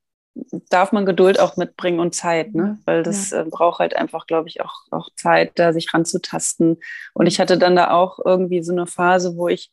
darf 0.68 0.92
man 0.92 1.06
Geduld 1.06 1.40
auch 1.40 1.56
mitbringen 1.56 1.98
und 1.98 2.14
Zeit, 2.14 2.54
ne? 2.54 2.78
weil 2.84 3.02
das 3.02 3.30
ja. 3.30 3.42
äh, 3.42 3.44
braucht 3.44 3.80
halt 3.80 3.96
einfach, 3.96 4.26
glaube 4.26 4.48
ich, 4.48 4.60
auch, 4.60 4.84
auch 4.90 5.08
Zeit, 5.16 5.52
da 5.56 5.72
sich 5.72 5.92
ranzutasten. 5.92 6.78
Und 7.14 7.26
ich 7.26 7.40
hatte 7.40 7.58
dann 7.58 7.76
da 7.76 7.90
auch 7.90 8.20
irgendwie 8.24 8.62
so 8.62 8.72
eine 8.72 8.86
Phase, 8.86 9.36
wo 9.36 9.48
ich 9.48 9.72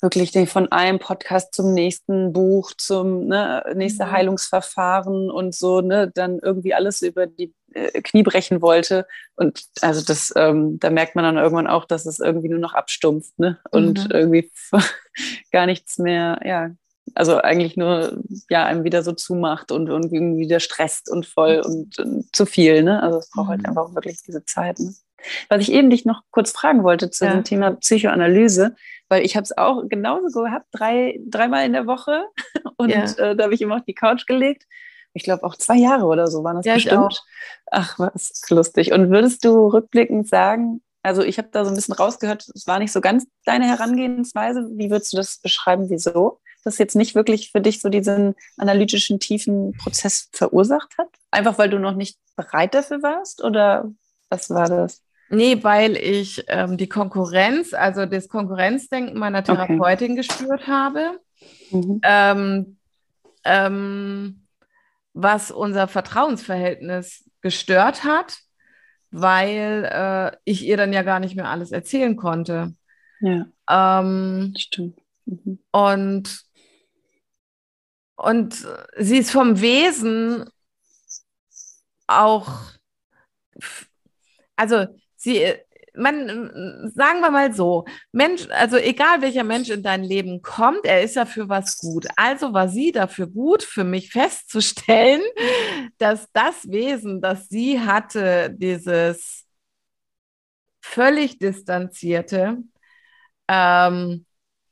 wirklich 0.00 0.32
von 0.48 0.70
einem 0.72 0.98
Podcast 0.98 1.54
zum 1.54 1.74
nächsten 1.74 2.32
Buch, 2.32 2.72
zum 2.76 3.26
ne, 3.26 3.64
nächste 3.74 4.06
mhm. 4.06 4.10
Heilungsverfahren 4.12 5.30
und 5.30 5.54
so, 5.54 5.80
ne, 5.80 6.10
dann 6.14 6.38
irgendwie 6.40 6.74
alles 6.74 7.02
über 7.02 7.26
die 7.26 7.54
äh, 7.74 8.00
Knie 8.02 8.22
brechen 8.22 8.62
wollte. 8.62 9.06
Und 9.36 9.64
also 9.80 10.04
das, 10.04 10.32
ähm, 10.36 10.78
da 10.78 10.90
merkt 10.90 11.14
man 11.14 11.24
dann 11.24 11.36
irgendwann 11.36 11.66
auch, 11.66 11.84
dass 11.84 12.06
es 12.06 12.18
irgendwie 12.18 12.48
nur 12.48 12.58
noch 12.58 12.74
abstumpft, 12.74 13.38
ne? 13.38 13.58
Und 13.70 14.04
mhm. 14.04 14.10
irgendwie 14.10 14.50
gar 15.52 15.66
nichts 15.66 15.98
mehr, 15.98 16.40
ja, 16.44 16.70
also 17.14 17.38
eigentlich 17.38 17.76
nur 17.76 18.22
ja 18.48 18.64
einem 18.64 18.84
wieder 18.84 19.02
so 19.02 19.12
zumacht 19.12 19.72
und, 19.72 19.90
und 19.90 20.12
irgendwie 20.12 20.40
wieder 20.40 20.60
stresst 20.60 21.10
und 21.10 21.26
voll 21.26 21.60
und, 21.64 21.98
und 21.98 22.34
zu 22.34 22.46
viel, 22.46 22.82
ne? 22.82 23.02
Also 23.02 23.18
es 23.18 23.30
braucht 23.30 23.48
halt 23.48 23.60
mhm. 23.60 23.66
halt 23.66 23.78
einfach 23.78 23.94
wirklich 23.94 24.18
diese 24.26 24.44
Zeit. 24.44 24.78
Ne? 24.78 24.94
Was 25.48 25.60
ich 25.60 25.72
eben 25.72 25.90
dich 25.90 26.04
noch 26.04 26.22
kurz 26.30 26.50
fragen 26.50 26.82
wollte 26.82 27.10
zu 27.10 27.24
ja. 27.24 27.32
dem 27.32 27.44
Thema 27.44 27.72
Psychoanalyse, 27.72 28.74
weil 29.12 29.26
ich 29.26 29.36
habe 29.36 29.44
es 29.44 29.58
auch 29.58 29.86
genauso 29.90 30.44
gehabt, 30.44 30.68
drei, 30.72 31.20
dreimal 31.26 31.66
in 31.66 31.74
der 31.74 31.86
Woche. 31.86 32.24
Und 32.78 32.88
ja. 32.88 33.04
äh, 33.18 33.36
da 33.36 33.44
habe 33.44 33.52
ich 33.52 33.60
immer 33.60 33.76
auf 33.76 33.84
die 33.84 33.92
Couch 33.92 34.26
gelegt. 34.26 34.64
Ich 35.12 35.22
glaube 35.22 35.44
auch 35.44 35.54
zwei 35.54 35.76
Jahre 35.76 36.06
oder 36.06 36.28
so 36.28 36.42
waren 36.44 36.56
das 36.56 36.64
ja, 36.64 36.74
bestimmt. 36.76 37.22
Ach, 37.70 37.98
was 37.98 38.40
lustig. 38.48 38.90
Und 38.92 39.10
würdest 39.10 39.44
du 39.44 39.66
rückblickend 39.66 40.26
sagen, 40.26 40.80
also 41.02 41.20
ich 41.22 41.36
habe 41.36 41.48
da 41.52 41.66
so 41.66 41.70
ein 41.70 41.76
bisschen 41.76 41.92
rausgehört, 41.92 42.48
es 42.54 42.66
war 42.66 42.78
nicht 42.78 42.90
so 42.90 43.02
ganz 43.02 43.26
deine 43.44 43.66
Herangehensweise. 43.66 44.66
Wie 44.72 44.90
würdest 44.90 45.12
du 45.12 45.18
das 45.18 45.36
beschreiben? 45.36 45.90
Wieso? 45.90 46.40
Das 46.64 46.78
jetzt 46.78 46.96
nicht 46.96 47.14
wirklich 47.14 47.50
für 47.50 47.60
dich 47.60 47.82
so 47.82 47.90
diesen 47.90 48.34
analytischen, 48.56 49.20
tiefen 49.20 49.74
Prozess 49.76 50.30
verursacht 50.32 50.96
hat? 50.96 51.08
Einfach 51.30 51.58
weil 51.58 51.68
du 51.68 51.78
noch 51.78 51.96
nicht 51.96 52.16
bereit 52.34 52.72
dafür 52.72 53.02
warst? 53.02 53.44
Oder 53.44 53.92
was 54.30 54.48
war 54.48 54.70
das? 54.70 55.02
Nee, 55.34 55.64
weil 55.64 55.96
ich 55.96 56.44
ähm, 56.48 56.76
die 56.76 56.90
Konkurrenz, 56.90 57.72
also 57.72 58.04
das 58.04 58.28
Konkurrenzdenken 58.28 59.18
meiner 59.18 59.42
Therapeutin 59.42 60.12
okay. 60.12 60.16
gespürt 60.16 60.66
habe, 60.66 61.20
mhm. 61.70 62.00
ähm, 62.02 62.76
ähm, 63.44 64.46
was 65.14 65.50
unser 65.50 65.88
Vertrauensverhältnis 65.88 67.24
gestört 67.40 68.04
hat, 68.04 68.40
weil 69.10 69.88
äh, 69.90 70.36
ich 70.44 70.66
ihr 70.66 70.76
dann 70.76 70.92
ja 70.92 71.00
gar 71.00 71.18
nicht 71.18 71.34
mehr 71.34 71.48
alles 71.48 71.72
erzählen 71.72 72.14
konnte. 72.14 72.74
Ja. 73.20 73.46
Ähm, 74.00 74.52
Stimmt. 74.58 75.00
Mhm. 75.24 75.58
Und, 75.70 76.44
und 78.16 78.66
sie 78.98 79.16
ist 79.16 79.30
vom 79.30 79.62
Wesen 79.62 80.44
auch, 82.06 82.50
also 84.56 84.88
sie, 85.22 85.54
man, 85.94 86.90
sagen 86.94 87.20
wir 87.20 87.30
mal 87.30 87.52
so, 87.52 87.84
Mensch, 88.12 88.48
also 88.50 88.76
egal 88.76 89.22
welcher 89.22 89.44
Mensch 89.44 89.70
in 89.70 89.82
dein 89.82 90.02
Leben 90.02 90.42
kommt, 90.42 90.84
er 90.84 91.02
ist 91.02 91.16
ja 91.16 91.26
für 91.26 91.48
was 91.48 91.78
gut. 91.78 92.06
Also 92.16 92.52
war 92.52 92.68
sie 92.68 92.92
dafür 92.92 93.26
gut, 93.26 93.62
für 93.62 93.84
mich 93.84 94.10
festzustellen, 94.10 95.22
dass 95.98 96.28
das 96.32 96.70
Wesen, 96.70 97.20
das 97.20 97.48
sie 97.48 97.80
hatte, 97.80 98.50
dieses 98.56 99.46
völlig 100.80 101.38
distanzierte, 101.38 102.58
ähm, 103.48 104.24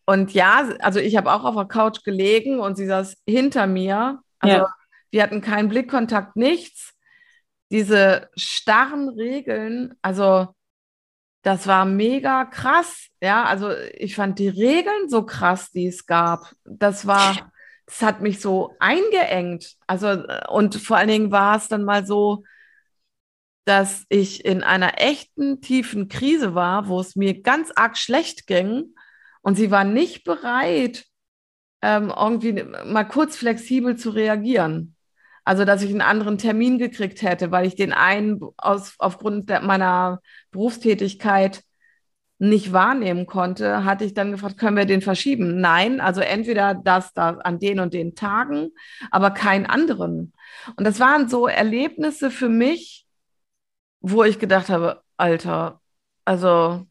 und 0.06 0.32
ja, 0.34 0.68
also 0.80 0.98
ich 0.98 1.16
habe 1.16 1.32
auch 1.32 1.44
auf 1.44 1.54
der 1.54 1.66
Couch 1.66 2.02
gelegen 2.02 2.58
und 2.58 2.76
sie 2.76 2.86
saß 2.86 3.16
hinter 3.28 3.68
mir. 3.68 4.20
Also 4.40 4.56
ja. 4.56 4.74
wir 5.12 5.22
hatten 5.22 5.40
keinen 5.40 5.68
Blickkontakt, 5.68 6.34
nichts 6.34 6.94
diese 7.70 8.28
starren 8.36 9.08
Regeln, 9.08 9.94
also 10.02 10.48
das 11.42 11.66
war 11.66 11.84
mega 11.84 12.44
krass. 12.44 13.08
Ja, 13.22 13.44
also 13.44 13.70
ich 13.94 14.14
fand 14.14 14.38
die 14.38 14.48
Regeln 14.48 15.08
so 15.08 15.24
krass, 15.24 15.70
die 15.70 15.86
es 15.86 16.06
gab. 16.06 16.54
Das 16.64 17.06
war, 17.06 17.52
das 17.86 18.02
hat 18.02 18.20
mich 18.20 18.40
so 18.40 18.74
eingeengt. 18.78 19.76
Also, 19.86 20.22
und 20.48 20.76
vor 20.76 20.98
allen 20.98 21.08
Dingen 21.08 21.32
war 21.32 21.56
es 21.56 21.68
dann 21.68 21.84
mal 21.84 22.04
so, 22.06 22.44
dass 23.64 24.04
ich 24.08 24.44
in 24.44 24.62
einer 24.62 25.00
echten 25.00 25.60
tiefen 25.60 26.08
Krise 26.08 26.54
war, 26.54 26.88
wo 26.88 27.00
es 27.00 27.16
mir 27.16 27.40
ganz 27.42 27.70
arg 27.74 27.96
schlecht 27.96 28.46
ging. 28.46 28.94
Und 29.42 29.54
sie 29.54 29.70
war 29.70 29.84
nicht 29.84 30.24
bereit, 30.24 31.06
ähm, 31.82 32.12
irgendwie 32.14 32.62
mal 32.84 33.04
kurz 33.04 33.36
flexibel 33.36 33.96
zu 33.96 34.10
reagieren. 34.10 34.96
Also, 35.44 35.64
dass 35.64 35.82
ich 35.82 35.90
einen 35.90 36.00
anderen 36.00 36.38
Termin 36.38 36.78
gekriegt 36.78 37.22
hätte, 37.22 37.50
weil 37.50 37.66
ich 37.66 37.76
den 37.76 37.92
einen 37.92 38.40
aus, 38.56 38.94
aufgrund 38.98 39.50
der, 39.50 39.62
meiner 39.62 40.20
Berufstätigkeit 40.50 41.62
nicht 42.40 42.72
wahrnehmen 42.72 43.26
konnte, 43.26 43.84
hatte 43.84 44.04
ich 44.04 44.14
dann 44.14 44.32
gefragt, 44.32 44.56
können 44.56 44.76
wir 44.76 44.86
den 44.86 45.02
verschieben? 45.02 45.60
Nein, 45.60 46.00
also 46.00 46.22
entweder 46.22 46.74
das 46.74 47.12
da 47.12 47.36
an 47.36 47.58
den 47.58 47.80
und 47.80 47.92
den 47.92 48.14
Tagen, 48.14 48.70
aber 49.10 49.30
keinen 49.30 49.66
anderen. 49.66 50.32
Und 50.76 50.86
das 50.86 50.98
waren 51.00 51.28
so 51.28 51.46
Erlebnisse 51.46 52.30
für 52.30 52.48
mich, 52.48 53.06
wo 54.00 54.24
ich 54.24 54.38
gedacht 54.38 54.70
habe, 54.70 55.02
Alter, 55.18 55.82
also 56.24 56.86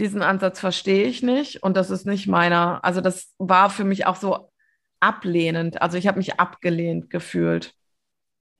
diesen 0.00 0.22
Ansatz 0.22 0.58
verstehe 0.58 1.04
ich 1.04 1.22
nicht 1.22 1.62
und 1.62 1.76
das 1.76 1.90
ist 1.90 2.06
nicht 2.06 2.26
meiner. 2.26 2.82
Also 2.84 3.00
das 3.00 3.32
war 3.38 3.70
für 3.70 3.84
mich 3.84 4.06
auch 4.06 4.16
so 4.16 4.50
ablehnend. 4.98 5.80
Also 5.82 5.98
ich 5.98 6.08
habe 6.08 6.18
mich 6.18 6.40
abgelehnt 6.40 7.10
gefühlt. 7.10 7.74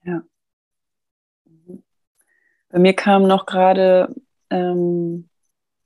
Ja. 0.03 0.23
Bei 2.69 2.79
mir 2.79 2.93
kam 2.93 3.27
noch 3.27 3.45
gerade 3.45 4.13
ähm, 4.49 5.29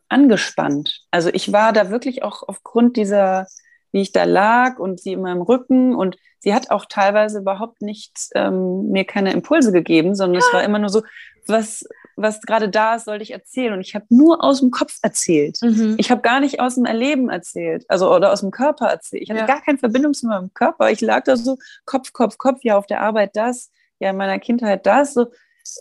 angespannt. 0.10 1.01
Also 1.12 1.30
ich 1.34 1.51
war 1.51 1.73
da 1.73 1.89
wirklich 1.89 2.23
auch 2.23 2.43
aufgrund 2.47 2.97
dieser, 2.97 3.47
wie 3.91 4.01
ich 4.01 4.12
da 4.12 4.23
lag 4.23 4.78
und 4.78 4.99
sie 4.99 5.13
in 5.13 5.21
meinem 5.21 5.41
Rücken 5.41 5.95
und 5.95 6.17
sie 6.39 6.54
hat 6.54 6.69
auch 6.69 6.86
teilweise 6.86 7.39
überhaupt 7.39 7.82
nicht 7.82 8.30
ähm, 8.36 8.89
mir 8.91 9.04
keine 9.04 9.34
Impulse 9.34 9.71
gegeben, 9.71 10.15
sondern 10.15 10.41
ja. 10.41 10.47
es 10.47 10.54
war 10.54 10.63
immer 10.63 10.80
nur 10.80 10.89
so, 10.89 11.01
was, 11.47 11.86
was 12.15 12.41
gerade 12.41 12.69
da 12.69 12.95
ist, 12.95 13.06
sollte 13.06 13.23
ich 13.23 13.32
erzählen. 13.32 13.73
Und 13.73 13.82
ich 13.82 13.95
habe 13.95 14.06
nur 14.10 14.43
aus 14.43 14.60
dem 14.60 14.71
Kopf 14.71 14.97
erzählt. 15.01 15.58
Mhm. 15.62 15.95
Ich 15.97 16.12
habe 16.12 16.21
gar 16.21 16.39
nicht 16.39 16.60
aus 16.60 16.75
dem 16.75 16.86
Erleben 16.86 17.30
erzählt, 17.30 17.86
also 17.88 18.13
oder 18.13 18.32
aus 18.32 18.41
dem 18.41 18.51
Körper 18.51 18.88
erzählt. 18.88 19.23
Ich 19.23 19.30
hatte 19.30 19.41
ja. 19.41 19.45
gar 19.47 19.62
keine 19.62 19.78
Verbindung 19.78 20.13
zu 20.13 20.28
meinem 20.28 20.54
Körper. 20.54 20.91
Ich 20.91 21.01
lag 21.01 21.23
da 21.23 21.36
so 21.36 21.58
Kopf, 21.86 22.13
Kopf, 22.13 22.38
Kopf, 22.38 22.60
ja, 22.63 22.78
auf 22.78 22.86
der 22.86 23.01
Arbeit 23.01 23.36
das, 23.36 23.71
ja, 23.99 24.10
in 24.10 24.17
meiner 24.17 24.39
Kindheit 24.39 24.86
das. 24.86 25.13
So. 25.13 25.27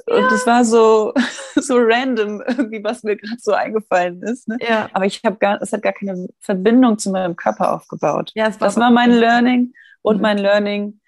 Ja. 0.09 0.17
Und 0.17 0.33
das 0.33 0.47
war 0.47 0.65
so, 0.65 1.13
so 1.57 1.77
random, 1.79 2.43
irgendwie, 2.47 2.83
was 2.83 3.03
mir 3.03 3.17
gerade 3.17 3.39
so 3.39 3.53
eingefallen 3.53 4.23
ist. 4.23 4.49
Ne? 4.49 4.59
Ja. 4.61 4.89
Aber 4.93 5.07
ich 5.07 5.21
habe 5.25 5.37
gar, 5.37 5.61
es 5.61 5.73
hat 5.73 5.83
gar 5.83 5.93
keine 5.93 6.29
Verbindung 6.41 6.99
zu 6.99 7.11
meinem 7.11 7.37
Körper 7.37 7.75
aufgebaut. 7.75 8.33
Ja, 8.35 8.47
war 8.47 8.53
das 8.59 8.77
war 8.77 8.91
mein 8.91 9.11
Learning. 9.11 9.73
Und 10.03 10.17
mhm. 10.17 10.23
mein 10.23 10.39
Learning, 10.39 11.01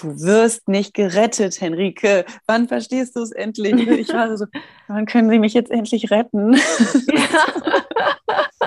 du 0.00 0.20
wirst 0.20 0.68
nicht 0.68 0.94
gerettet, 0.94 1.60
Henrike. 1.60 2.24
Wann 2.46 2.68
verstehst 2.68 3.16
du 3.16 3.22
es 3.22 3.32
endlich? 3.32 3.74
Ich 3.98 4.12
war 4.12 4.36
so, 4.36 4.46
wann 4.86 5.06
können 5.06 5.28
sie 5.28 5.38
mich 5.38 5.54
jetzt 5.54 5.70
endlich 5.70 6.10
retten? 6.10 6.54
Ja. 6.54 7.22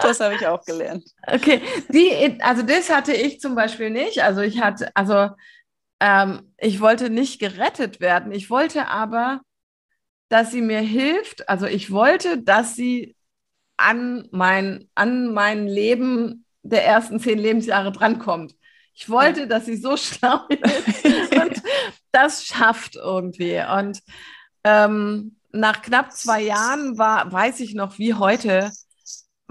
Das 0.04 0.20
habe 0.20 0.34
ich 0.34 0.48
auch 0.48 0.64
gelernt. 0.66 1.04
Okay, 1.28 1.62
die, 1.90 2.40
also 2.42 2.64
das 2.64 2.90
hatte 2.90 3.14
ich 3.14 3.40
zum 3.40 3.54
Beispiel 3.54 3.92
nicht. 3.92 4.24
Also 4.24 4.42
ich 4.42 4.60
hatte, 4.60 4.90
also 4.96 5.30
ähm, 6.02 6.52
ich 6.58 6.82
wollte 6.82 7.12
nicht 7.12 7.40
gerettet 7.40 8.02
werden. 8.02 8.32
Ich 8.32 8.50
wollte 8.50 8.88
aber, 8.88 9.42
dass 10.30 10.52
sie 10.52 10.62
mir 10.62 10.80
hilft. 10.80 11.48
Also 11.48 11.68
ich 11.68 11.92
wollte, 11.92 12.42
dass 12.42 12.76
sie 12.76 13.16
an 13.78 14.28
mein, 14.32 14.90
an 14.96 15.32
mein 15.32 15.68
Leben 15.68 16.46
der 16.64 16.86
ersten 16.86 17.20
zehn 17.20 17.38
Lebensjahre 17.38 17.92
drankommt. 17.92 18.56
Ich 18.96 19.10
wollte, 19.10 19.48
dass 19.48 19.66
sie 19.66 19.78
so 19.78 19.96
schlau 19.98 20.40
ist 20.50 21.06
und 21.36 21.62
das 22.12 22.46
schafft 22.46 22.96
irgendwie. 22.96 23.62
Und 23.62 24.02
ähm, 24.64 25.36
nach 25.52 25.84
knapp 25.84 26.12
zwei 26.14 26.42
Jahren 26.42 26.98
war, 26.98 27.32
weiß 27.32 27.60
ich 27.60 27.76
noch 27.76 28.00
wie 28.00 28.16
heute, 28.16 28.72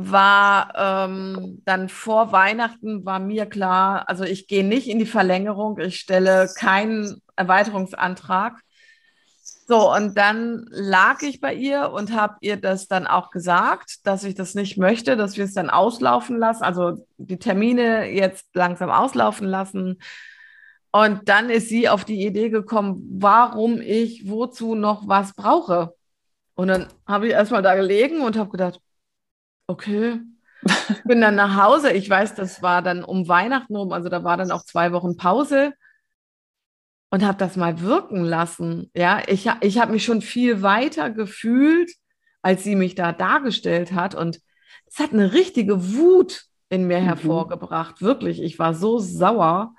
war 0.08 0.72
ähm, 0.76 1.62
dann 1.64 1.88
vor 1.88 2.32
Weihnachten 2.32 3.04
war 3.04 3.18
mir 3.18 3.46
klar, 3.46 4.08
also 4.08 4.24
ich 4.24 4.46
gehe 4.46 4.64
nicht 4.64 4.88
in 4.88 4.98
die 4.98 5.06
Verlängerung, 5.06 5.78
ich 5.78 6.00
stelle 6.00 6.48
keinen 6.56 7.20
Erweiterungsantrag. 7.36 8.60
So, 9.66 9.94
und 9.94 10.18
dann 10.18 10.66
lag 10.70 11.22
ich 11.22 11.40
bei 11.40 11.54
ihr 11.54 11.92
und 11.92 12.12
habe 12.12 12.36
ihr 12.40 12.56
das 12.56 12.88
dann 12.88 13.06
auch 13.06 13.30
gesagt, 13.30 14.04
dass 14.04 14.24
ich 14.24 14.34
das 14.34 14.56
nicht 14.56 14.76
möchte, 14.78 15.16
dass 15.16 15.36
wir 15.36 15.44
es 15.44 15.54
dann 15.54 15.70
auslaufen 15.70 16.38
lassen, 16.38 16.64
also 16.64 17.06
die 17.18 17.38
Termine 17.38 18.10
jetzt 18.10 18.46
langsam 18.54 18.90
auslaufen 18.90 19.46
lassen. 19.46 20.00
Und 20.92 21.28
dann 21.28 21.50
ist 21.50 21.68
sie 21.68 21.88
auf 21.88 22.04
die 22.04 22.26
Idee 22.26 22.50
gekommen, 22.50 23.06
warum 23.20 23.80
ich 23.80 24.28
wozu 24.28 24.74
noch 24.74 25.06
was 25.06 25.34
brauche. 25.34 25.94
Und 26.54 26.68
dann 26.68 26.88
habe 27.06 27.28
ich 27.28 27.32
erstmal 27.32 27.62
da 27.62 27.76
gelegen 27.76 28.22
und 28.22 28.36
habe 28.36 28.50
gedacht, 28.50 28.80
okay, 29.70 30.20
bin 31.04 31.20
dann 31.20 31.36
nach 31.36 31.62
Hause. 31.62 31.92
Ich 31.92 32.08
weiß, 32.08 32.34
das 32.34 32.62
war 32.62 32.82
dann 32.82 33.04
um 33.04 33.28
Weihnachten 33.28 33.76
rum, 33.76 33.92
also 33.92 34.08
da 34.08 34.24
war 34.24 34.36
dann 34.36 34.50
auch 34.50 34.64
zwei 34.64 34.92
Wochen 34.92 35.16
Pause 35.16 35.72
und 37.10 37.24
habe 37.24 37.38
das 37.38 37.56
mal 37.56 37.80
wirken 37.80 38.24
lassen. 38.24 38.90
Ja, 38.94 39.22
ich, 39.26 39.50
ich 39.60 39.78
habe 39.78 39.92
mich 39.92 40.04
schon 40.04 40.22
viel 40.22 40.62
weiter 40.62 41.10
gefühlt, 41.10 41.90
als 42.42 42.64
sie 42.64 42.76
mich 42.76 42.94
da 42.94 43.12
dargestellt 43.12 43.92
hat. 43.92 44.14
Und 44.14 44.40
es 44.86 44.98
hat 44.98 45.12
eine 45.12 45.32
richtige 45.32 45.94
Wut 45.94 46.44
in 46.68 46.86
mir 46.86 47.00
mhm. 47.00 47.04
hervorgebracht. 47.04 48.00
Wirklich, 48.00 48.40
ich 48.40 48.58
war 48.58 48.74
so 48.74 48.98
sauer. 48.98 49.74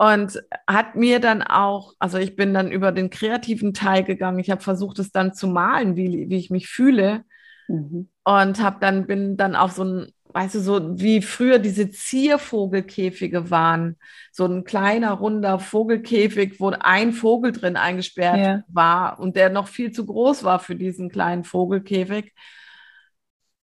Und 0.00 0.40
hat 0.68 0.94
mir 0.94 1.18
dann 1.18 1.42
auch, 1.42 1.94
also 1.98 2.18
ich 2.18 2.36
bin 2.36 2.54
dann 2.54 2.70
über 2.70 2.92
den 2.92 3.10
kreativen 3.10 3.74
Teil 3.74 4.04
gegangen. 4.04 4.38
Ich 4.38 4.50
habe 4.50 4.60
versucht, 4.60 5.00
es 5.00 5.10
dann 5.10 5.34
zu 5.34 5.48
malen, 5.48 5.96
wie, 5.96 6.28
wie 6.28 6.36
ich 6.36 6.50
mich 6.50 6.68
fühle. 6.68 7.24
Mhm. 7.68 8.08
Und 8.24 8.62
habe 8.62 8.78
dann, 8.80 9.06
bin 9.06 9.36
dann 9.36 9.54
auf 9.54 9.72
so 9.72 9.84
ein 9.84 10.12
weißt 10.32 10.56
du, 10.56 10.60
so 10.60 11.00
wie 11.00 11.22
früher 11.22 11.58
diese 11.58 11.90
Ziervogelkäfige 11.90 13.50
waren. 13.50 13.96
So 14.32 14.44
ein 14.46 14.64
kleiner, 14.64 15.12
runder 15.12 15.58
Vogelkäfig, 15.58 16.60
wo 16.60 16.68
ein 16.70 17.12
Vogel 17.12 17.52
drin 17.52 17.76
eingesperrt 17.76 18.38
ja. 18.38 18.62
war 18.68 19.18
und 19.18 19.36
der 19.36 19.50
noch 19.50 19.68
viel 19.68 19.92
zu 19.92 20.06
groß 20.06 20.44
war 20.44 20.58
für 20.60 20.76
diesen 20.76 21.08
kleinen 21.08 21.44
Vogelkäfig. 21.44 22.34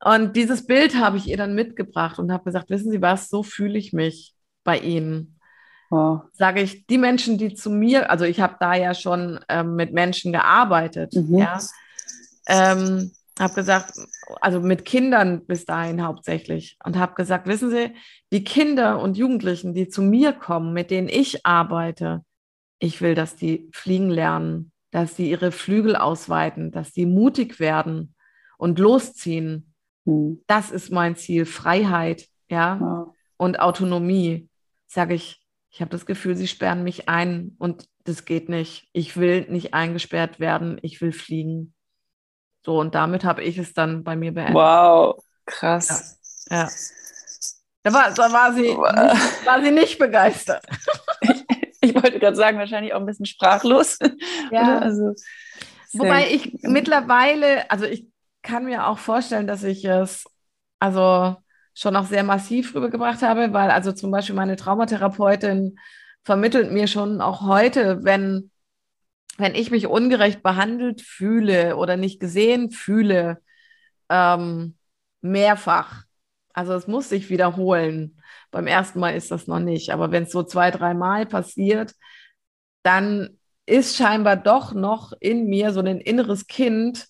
Und 0.04 0.36
dieses 0.36 0.66
Bild 0.66 0.96
habe 0.96 1.18
ich 1.18 1.28
ihr 1.28 1.38
dann 1.38 1.56
mitgebracht 1.56 2.20
und 2.20 2.32
habe 2.32 2.46
gesagt, 2.46 2.70
wissen 2.70 2.92
Sie 2.92 3.02
was, 3.02 3.30
so 3.30 3.44
fühle 3.44 3.78
ich 3.78 3.94
mich 3.94 4.34
bei 4.64 4.78
Ihnen. 4.78 5.40
Oh. 5.90 6.20
Sage 6.34 6.62
ich, 6.62 6.86
die 6.88 6.98
Menschen, 6.98 7.38
die 7.38 7.54
zu 7.54 7.70
mir, 7.70 8.12
also 8.12 8.26
ich 8.26 8.42
habe 8.42 8.58
da 8.60 8.76
ja 8.76 8.94
schon 8.94 9.40
ähm, 9.48 9.76
mit 9.76 9.94
Menschen 9.94 10.34
gearbeitet, 10.34 11.14
mhm. 11.16 11.38
ja, 11.38 11.60
ähm, 12.48 13.12
habe 13.40 13.54
gesagt, 13.54 13.94
also 14.42 14.60
mit 14.60 14.86
Kindern 14.86 15.46
bis 15.46 15.66
dahin 15.66 16.04
hauptsächlich 16.04 16.78
und 16.84 16.98
habe 16.98 17.16
gesagt, 17.16 17.48
wissen 17.48 17.70
Sie, 17.70 17.94
die 18.32 18.44
Kinder 18.44 19.02
und 19.02 19.18
Jugendlichen, 19.18 19.74
die 19.74 19.90
zu 19.90 20.02
mir 20.02 20.34
kommen, 20.34 20.74
mit 20.74 20.92
denen 20.92 21.10
ich 21.10 21.46
arbeite, 21.46 22.24
ich 22.80 23.02
will, 23.02 23.16
dass 23.16 23.36
die 23.36 23.70
fliegen 23.74 24.10
lernen, 24.10 24.72
dass 24.92 25.16
sie 25.16 25.30
ihre 25.30 25.52
Flügel 25.52 25.96
ausweiten, 25.96 26.72
dass 26.72 26.94
sie 26.94 27.06
mutig 27.06 27.60
werden 27.60 28.16
und 28.58 28.80
losziehen. 28.80 29.74
Mhm. 30.06 30.44
Das 30.48 30.72
ist 30.72 30.92
mein 30.92 31.16
Ziel, 31.16 31.46
Freiheit, 31.46 32.28
ja, 32.50 32.78
ja. 32.80 33.14
und 33.38 33.60
Autonomie. 33.60 34.50
Sage 34.88 35.16
ich, 35.16 35.42
ich 35.70 35.82
habe 35.82 35.92
das 35.92 36.06
Gefühl, 36.06 36.36
sie 36.36 36.48
sperren 36.48 36.84
mich 36.84 37.10
ein 37.10 37.56
und 37.60 37.88
das 38.04 38.26
geht 38.26 38.48
nicht. 38.48 38.88
Ich 38.94 39.18
will 39.18 39.46
nicht 39.50 39.74
eingesperrt 39.74 40.40
werden, 40.40 40.80
ich 40.82 41.02
will 41.02 41.12
fliegen. 41.12 41.74
So, 42.68 42.82
und 42.82 42.96
damit 42.96 43.24
habe 43.24 43.42
ich 43.44 43.58
es 43.58 43.74
dann 43.74 44.04
bei 44.04 44.18
mir 44.18 44.34
beendet. 44.34 44.54
Wow, 44.54 45.24
krass. 45.46 46.20
Ja. 46.50 46.64
ja. 46.64 46.70
Da, 47.84 47.94
war, 47.94 48.14
da 48.14 48.34
war, 48.34 48.54
sie, 48.54 48.76
wow. 48.76 48.92
nicht, 48.92 49.46
war 49.46 49.64
sie 49.64 49.72
nicht 49.72 49.98
begeistert. 49.98 50.66
ich, 51.22 51.46
ich 51.82 51.96
wollte 51.96 52.20
gerade 52.20 52.36
sagen, 52.36 52.58
wahrscheinlich 52.60 52.94
auch 52.94 53.00
ein 53.00 53.06
bisschen 53.06 53.26
sprachlos. 53.26 53.98
Ja. 54.52 54.80
Also, 54.80 55.14
Wobei 55.94 56.28
ich 56.30 56.60
mittlerweile, 56.62 57.72
also 57.72 57.86
ich 57.86 58.08
kann 58.42 58.66
mir 58.66 58.88
auch 58.88 58.98
vorstellen, 58.98 59.48
dass 59.48 59.64
ich 59.64 59.86
es 59.86 60.26
also 60.80 61.38
schon 61.74 61.96
auch 61.96 62.06
sehr 62.06 62.24
massiv 62.24 62.76
rübergebracht 62.76 63.22
habe, 63.22 63.54
weil 63.54 63.72
also 63.72 63.94
zum 63.94 64.12
Beispiel 64.12 64.36
meine 64.36 64.58
Traumatherapeutin 64.58 65.80
vermittelt 66.26 66.74
mir 66.74 66.88
schon 66.88 67.22
auch 67.22 67.48
heute, 67.48 68.04
wenn 68.04 68.52
wenn 69.38 69.56
ich 69.56 69.72
mich 69.72 69.88
ungerecht 69.88 70.44
behandelt 70.44 71.02
fühle 71.02 71.78
oder 71.78 71.98
nicht 71.98 72.20
gesehen 72.20 72.72
fühle, 72.72 73.40
ähm, 74.10 74.78
mehrfach. 75.22 76.04
Also 76.54 76.74
es 76.74 76.88
muss 76.88 77.10
sich 77.10 77.30
wiederholen. 77.30 78.22
Beim 78.52 78.68
ersten 78.68 79.00
Mal 79.00 79.16
ist 79.16 79.32
das 79.32 79.48
noch 79.48 79.60
nicht, 79.60 79.92
aber 79.92 80.12
wenn 80.12 80.24
es 80.24 80.32
so 80.32 80.44
zwei, 80.44 80.72
dreimal 80.72 81.26
passiert, 81.26 81.94
dann 82.84 83.38
ist 83.66 83.98
scheinbar 83.98 84.38
doch 84.38 84.74
noch 84.74 85.14
in 85.20 85.48
mir 85.48 85.74
so 85.74 85.82
ein 85.82 86.00
inneres 86.00 86.48
Kind, 86.48 87.08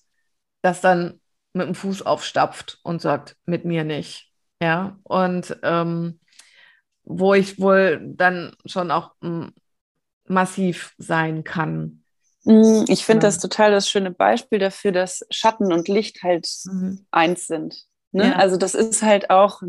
das 0.62 0.82
dann 0.82 1.22
mit 1.54 1.68
dem 1.68 1.76
Fuß 1.76 2.02
aufstapft 2.04 2.80
und 2.84 3.02
sagt, 3.02 3.38
mit 3.46 3.66
mir 3.66 3.84
nicht. 3.84 4.32
Ja, 4.62 5.00
und 5.04 5.58
ähm, 5.64 6.20
wo 7.04 7.34
ich 7.34 7.60
wohl 7.60 8.02
dann 8.04 8.56
schon 8.66 8.92
auch 8.92 9.14
m, 9.22 9.54
massiv 10.28 10.94
sein 10.98 11.44
kann. 11.44 12.04
Mm, 12.48 12.86
ich 12.88 13.06
finde 13.06 13.26
ja. 13.26 13.28
das 13.28 13.40
total 13.40 13.72
das 13.72 13.90
schöne 13.90 14.12
Beispiel 14.12 14.58
dafür, 14.58 14.94
dass 14.94 15.26
Schatten 15.30 15.74
und 15.74 15.90
Licht 15.90 16.24
halt 16.24 16.48
mhm. 16.66 17.06
eins 17.12 17.46
sind. 17.46 17.84
Ne? 18.14 18.30
Ja. 18.30 18.36
Also 18.38 18.56
das 18.56 18.74
ist 18.74 19.04
halt 19.04 19.30
auch, 19.30 19.62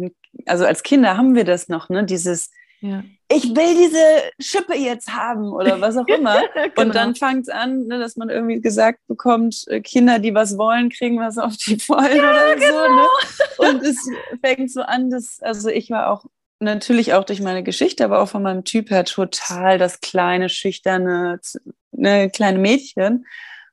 also 0.46 0.64
als 0.64 0.84
Kinder 0.84 1.16
haben 1.16 1.34
wir 1.34 1.44
das 1.44 1.68
noch, 1.68 1.88
ne? 1.88 2.04
Dieses, 2.04 2.50
ja. 2.80 3.02
ich 3.28 3.44
will 3.56 3.74
diese 3.76 4.30
Schippe 4.38 4.76
jetzt 4.76 5.12
haben 5.12 5.52
oder 5.52 5.80
was 5.80 5.96
auch 5.96 6.06
immer. 6.16 6.40
genau. 6.54 6.82
Und 6.82 6.94
dann 6.94 7.16
fängt 7.16 7.42
es 7.42 7.48
an, 7.48 7.88
ne, 7.88 7.98
dass 7.98 8.14
man 8.14 8.30
irgendwie 8.30 8.60
gesagt 8.60 9.00
bekommt, 9.08 9.64
äh, 9.66 9.80
Kinder, 9.80 10.20
die 10.20 10.32
was 10.32 10.56
wollen, 10.56 10.88
kriegen 10.88 11.18
was 11.18 11.36
auf 11.36 11.56
die 11.56 11.80
wollen 11.88 12.20
oder 12.20 12.54
genau. 12.54 12.68
so. 12.68 12.94
Ne? 12.94 13.08
Genau. 13.58 13.70
Und 13.70 13.82
es 13.82 14.08
fängt 14.40 14.70
so 14.70 14.82
an, 14.82 15.10
dass, 15.10 15.40
also 15.40 15.68
ich 15.68 15.90
war 15.90 16.10
auch 16.10 16.26
natürlich 16.60 17.14
auch 17.14 17.24
durch 17.24 17.40
meine 17.40 17.62
Geschichte, 17.62 18.04
aber 18.04 18.20
auch 18.20 18.28
von 18.28 18.42
meinem 18.42 18.64
Typ 18.64 18.90
her 18.90 19.04
total 19.04 19.78
das 19.78 20.00
kleine, 20.00 20.48
schüchterne, 20.48 21.40
ne, 21.92 22.30
kleine 22.30 22.58
Mädchen. 22.58 23.26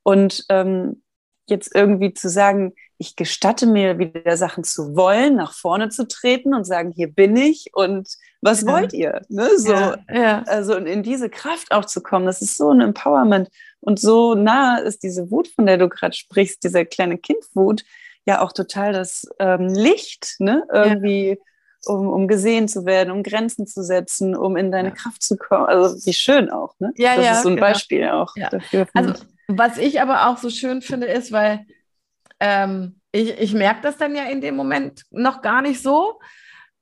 Und 0.03 0.45
ähm, 0.49 1.01
jetzt 1.47 1.75
irgendwie 1.75 2.13
zu 2.13 2.29
sagen, 2.29 2.73
ich 2.97 3.15
gestatte 3.15 3.67
mir 3.67 3.97
wieder 3.97 4.38
Sachen 4.38 4.63
zu 4.63 4.95
wollen, 4.95 5.36
nach 5.36 5.53
vorne 5.53 5.89
zu 5.89 6.07
treten 6.07 6.53
und 6.53 6.63
sagen, 6.63 6.93
hier 6.95 7.11
bin 7.11 7.36
ich 7.36 7.71
und 7.73 8.09
was 8.41 8.61
ja. 8.61 8.71
wollt 8.71 8.93
ihr? 8.93 9.21
Ne? 9.27 9.49
So, 9.57 9.73
ja, 9.73 9.97
ja. 10.11 10.43
Also 10.43 10.75
in 10.75 11.03
diese 11.03 11.29
Kraft 11.29 11.71
auch 11.71 11.86
zu 11.86 12.01
kommen, 12.01 12.25
das 12.25 12.41
ist 12.41 12.57
so 12.57 12.71
ein 12.71 12.81
Empowerment. 12.81 13.49
Und 13.81 13.99
so 13.99 14.33
nah 14.33 14.77
ist 14.77 15.03
diese 15.03 15.29
Wut, 15.29 15.47
von 15.47 15.65
der 15.65 15.77
du 15.77 15.89
gerade 15.89 16.15
sprichst, 16.15 16.63
dieser 16.63 16.86
kleine 16.86 17.17
Kindwut, 17.17 17.83
ja 18.25 18.41
auch 18.41 18.53
total 18.53 18.93
das 18.93 19.27
ähm, 19.39 19.67
Licht, 19.67 20.36
ne? 20.39 20.63
Irgendwie 20.71 21.38
um, 21.86 22.07
um 22.07 22.27
gesehen 22.27 22.67
zu 22.67 22.86
werden, 22.86 23.11
um 23.11 23.23
Grenzen 23.23 23.67
zu 23.67 23.83
setzen, 23.83 24.36
um 24.36 24.57
in 24.57 24.71
deine 24.71 24.89
ja. 24.89 24.95
Kraft 24.95 25.23
zu 25.23 25.38
kommen. 25.38 25.65
Also 25.65 26.05
wie 26.05 26.13
schön 26.13 26.49
auch, 26.49 26.73
ne? 26.79 26.91
Ja, 26.97 27.15
das 27.15 27.25
ja, 27.25 27.31
ist 27.33 27.43
so 27.43 27.49
ein 27.49 27.55
genau. 27.55 27.67
Beispiel 27.67 28.09
auch 28.09 28.36
ja. 28.36 28.49
dafür. 28.49 28.88
Also 28.93 29.13
was 29.47 29.77
ich 29.77 30.01
aber 30.01 30.27
auch 30.27 30.38
so 30.38 30.49
schön 30.49 30.81
finde, 30.81 31.07
ist, 31.07 31.31
weil 31.31 31.65
ähm, 32.39 32.99
ich, 33.11 33.38
ich 33.39 33.53
merke 33.53 33.81
das 33.81 33.97
dann 33.97 34.15
ja 34.15 34.23
in 34.23 34.41
dem 34.41 34.55
Moment 34.55 35.03
noch 35.11 35.41
gar 35.41 35.61
nicht 35.61 35.81
so. 35.81 36.19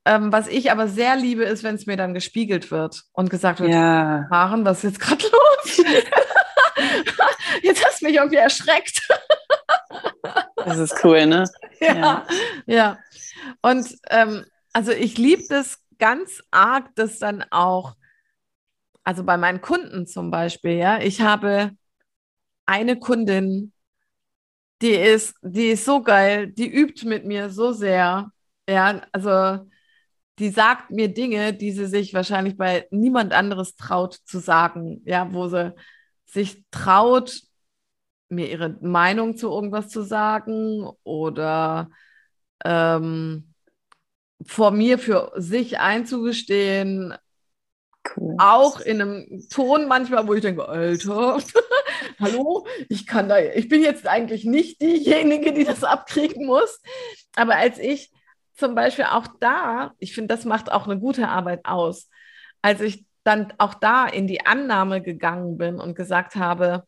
Ähm, 0.06 0.34
was 0.34 0.48
ich 0.48 0.72
aber 0.72 0.88
sehr 0.88 1.16
liebe, 1.16 1.44
ist, 1.44 1.64
wenn 1.64 1.76
es 1.76 1.86
mir 1.86 1.96
dann 1.96 2.14
gespiegelt 2.14 2.72
wird 2.72 3.04
und 3.14 3.30
gesagt 3.30 3.62
wird, 3.62 3.72
ja. 3.72 4.26
Maren, 4.30 4.66
was 4.66 4.84
ist 4.84 4.84
jetzt 4.84 5.00
gerade 5.00 5.24
los? 5.24 5.78
jetzt 7.62 7.86
hast 7.86 8.02
du 8.02 8.06
mich 8.06 8.16
irgendwie 8.16 8.38
erschreckt. 8.38 9.08
das 10.58 10.78
ist 10.78 11.04
cool, 11.04 11.26
ne? 11.26 11.46
Ja, 11.80 11.96
ja. 11.96 12.26
ja. 12.66 12.98
Und 13.62 13.98
ähm, 14.10 14.46
also 14.74 14.92
ich 14.92 15.18
liebe 15.18 15.44
das 15.50 15.80
ganz 16.00 16.44
arg, 16.52 16.94
dass 16.96 17.20
dann 17.20 17.44
auch, 17.52 17.96
also 19.04 19.24
bei 19.24 19.38
meinen 19.38 19.62
Kunden 19.62 20.08
zum 20.08 20.32
Beispiel, 20.32 20.74
ja, 20.74 21.00
ich 21.00 21.22
habe 21.22 21.72
eine 22.66 23.00
Kundin, 23.00 23.74
die 24.82 24.92
ist, 24.96 25.36
die 25.42 25.70
ist 25.70 25.86
so 25.86 26.02
geil, 26.02 26.48
die 26.52 26.68
übt 26.68 27.08
mit 27.08 27.26
mir 27.26 27.50
so 27.50 27.72
sehr. 27.72 28.32
Ja, 28.68 29.02
also 29.12 29.70
die 30.40 30.50
sagt 30.50 30.92
mir 30.92 31.14
Dinge, 31.14 31.54
die 31.54 31.72
sie 31.72 31.86
sich 31.86 32.14
wahrscheinlich 32.14 32.58
bei 32.58 32.88
niemand 32.92 33.34
anderes 33.34 33.76
traut 33.76 34.16
zu 34.26 34.40
sagen, 34.40 35.02
ja, 35.06 35.32
wo 35.34 35.48
sie 35.48 35.74
sich 36.26 36.66
traut, 36.72 37.42
mir 38.30 38.50
ihre 38.50 38.78
Meinung 38.82 39.38
zu 39.38 39.50
irgendwas 39.50 39.90
zu 39.90 40.02
sagen 40.02 40.90
oder 41.04 41.90
ähm, 42.66 43.53
vor 44.46 44.72
mir 44.72 45.00
für 45.00 45.32
sich 45.36 45.80
einzugestehen. 45.80 47.14
Cool. 48.16 48.36
Auch 48.38 48.82
in 48.82 49.02
einem 49.02 49.48
Ton 49.50 49.88
manchmal, 49.88 50.28
wo 50.28 50.34
ich 50.34 50.42
denke, 50.42 50.68
Alter, 50.68 51.40
hallo, 52.20 52.68
ich 52.90 53.08
kann 53.08 53.30
da, 53.30 53.40
ich 53.40 53.70
bin 53.70 53.82
jetzt 53.82 54.08
eigentlich 54.08 54.44
nicht 54.44 54.82
diejenige, 54.82 55.54
die 55.54 55.64
das 55.64 55.84
abkriegen 55.84 56.46
muss. 56.46 56.82
Aber 57.36 57.56
als 57.56 57.80
ich 57.80 58.12
zum 58.56 58.76
Beispiel 58.76 59.06
auch 59.06 59.28
da, 59.40 59.94
ich 60.00 60.14
finde, 60.14 60.36
das 60.36 60.46
macht 60.46 60.72
auch 60.72 60.86
eine 60.86 61.00
gute 61.00 61.28
Arbeit 61.30 61.66
aus, 61.66 62.10
als 62.62 62.82
ich 62.82 63.06
dann 63.24 63.54
auch 63.58 63.74
da 63.74 64.06
in 64.06 64.28
die 64.28 64.46
Annahme 64.46 65.02
gegangen 65.02 65.58
bin 65.58 65.80
und 65.80 65.96
gesagt 65.96 66.36
habe, 66.36 66.84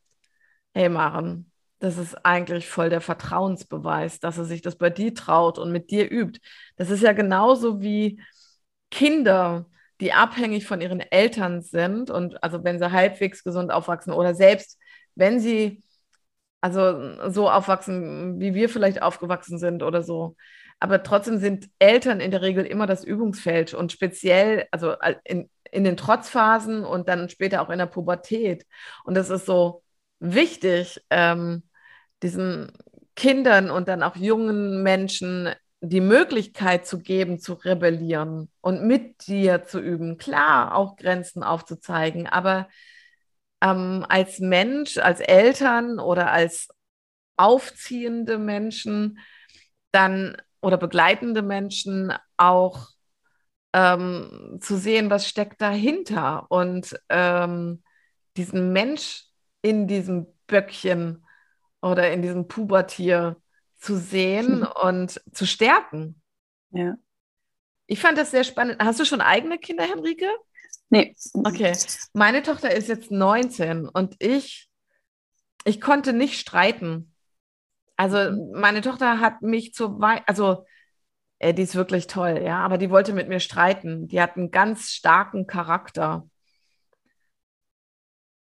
hey 0.74 0.90
Maren, 0.90 1.52
das 1.80 1.98
ist 1.98 2.16
eigentlich 2.26 2.68
voll 2.68 2.90
der 2.90 3.02
Vertrauensbeweis, 3.02 4.20
dass 4.20 4.38
er 4.38 4.46
sich 4.46 4.62
das 4.62 4.78
bei 4.78 4.90
dir 4.90 5.14
traut 5.14 5.60
und 5.60 5.72
mit 5.72 5.92
dir 5.92 6.10
übt. 6.12 6.40
Das 6.78 6.90
ist 6.90 7.04
ja 7.04 7.14
genauso 7.14 7.82
wie 7.82 8.22
Kinder, 8.92 9.68
die 10.02 10.14
abhängig 10.14 10.66
von 10.66 10.82
ihren 10.82 11.00
Eltern 11.00 11.62
sind 11.62 12.10
und 12.10 12.44
also 12.44 12.64
wenn 12.64 12.80
sie 12.80 12.92
halbwegs 12.92 13.44
gesund 13.44 13.72
aufwachsen 13.72 14.14
oder 14.14 14.36
selbst 14.36 14.80
wenn 15.16 15.40
sie 15.40 15.84
also 16.62 17.30
so 17.30 17.50
aufwachsen, 17.50 18.40
wie 18.40 18.56
wir 18.56 18.70
vielleicht 18.70 19.02
aufgewachsen 19.02 19.60
sind 19.60 19.84
oder 19.84 20.02
so. 20.04 20.36
Aber 20.80 21.04
trotzdem 21.04 21.38
sind 21.38 21.70
Eltern 21.80 22.20
in 22.20 22.32
der 22.32 22.42
Regel 22.42 22.66
immer 22.66 22.88
das 22.88 23.04
Übungsfeld 23.04 23.74
und 23.74 23.92
speziell, 23.92 24.68
also 24.72 24.96
in, 25.24 25.50
in 25.72 25.84
den 25.84 25.96
Trotzphasen 25.98 26.84
und 26.84 27.08
dann 27.08 27.30
später 27.30 27.62
auch 27.62 27.70
in 27.70 27.78
der 27.80 27.86
Pubertät. 27.86 28.66
Und 29.04 29.16
das 29.16 29.30
ist 29.30 29.46
so 29.46 29.84
wichtig, 30.20 31.02
ähm, 31.10 31.64
diesen 32.24 32.72
Kindern 33.16 33.70
und 33.70 33.88
dann 33.88 34.04
auch 34.04 34.16
jungen 34.16 34.84
Menschen 34.84 35.50
die 35.82 36.02
Möglichkeit 36.02 36.88
zu 36.88 37.00
geben, 37.00 37.40
zu 37.40 37.54
rebellieren 37.54 38.50
und 38.62 38.86
mit 38.86 39.28
dir 39.28 39.64
zu 39.64 39.80
üben. 39.80 40.18
Klar, 40.18 40.76
auch 40.76 40.96
Grenzen 40.96 41.44
aufzuzeigen, 41.44 42.28
aber 42.28 42.68
ähm, 43.62 44.06
als 44.10 44.40
Mensch, 44.40 44.98
als 44.98 45.20
Eltern 45.20 46.00
oder 46.00 46.32
als 46.32 46.70
aufziehende 47.38 48.38
Menschen 48.38 49.20
dann 49.92 50.38
oder 50.62 50.78
begleitende 50.78 51.42
Menschen 51.42 52.14
auch 52.38 52.90
ähm, 53.74 54.58
zu 54.62 54.78
sehen, 54.78 55.10
was 55.10 55.28
steckt 55.28 55.62
dahinter 55.62 56.46
und 56.50 57.00
ähm, 57.10 57.84
diesen 58.38 58.74
Mensch 58.74 59.25
in 59.66 59.88
diesem 59.88 60.28
Böckchen 60.46 61.26
oder 61.82 62.12
in 62.12 62.22
diesem 62.22 62.48
Pubertier 62.48 63.42
zu 63.80 63.98
sehen 63.98 64.64
und 64.84 65.20
zu 65.34 65.48
stärken. 65.48 66.22
Ja. 66.70 66.96
Ich 67.88 68.00
fand 68.00 68.18
das 68.18 68.30
sehr 68.30 68.44
spannend. 68.44 68.78
Hast 68.80 69.00
du 69.00 69.06
schon 69.06 69.22
eigene 69.22 69.58
Kinder, 69.58 69.84
Henrike? 69.84 70.30
Nee. 70.90 71.16
Okay. 71.34 71.76
Meine 72.14 72.44
Tochter 72.44 72.72
ist 72.72 72.90
jetzt 72.90 73.10
19 73.10 73.90
und 73.90 74.16
ich, 74.20 74.70
ich 75.64 75.82
konnte 75.82 76.14
nicht 76.14 76.40
streiten. 76.40 77.12
Also 77.96 78.32
meine 78.54 78.82
Tochter 78.82 79.20
hat 79.20 79.42
mich 79.42 79.74
zu 79.74 80.00
weit, 80.00 80.22
also 80.28 80.66
äh, 81.40 81.56
die 81.56 81.64
ist 81.64 81.76
wirklich 81.76 82.06
toll, 82.06 82.42
ja, 82.44 82.60
aber 82.60 82.78
die 82.78 82.92
wollte 82.92 83.14
mit 83.14 83.30
mir 83.30 83.40
streiten. 83.40 84.08
Die 84.08 84.22
hat 84.22 84.38
einen 84.38 84.52
ganz 84.52 84.92
starken 84.92 85.48
Charakter. 85.48 86.30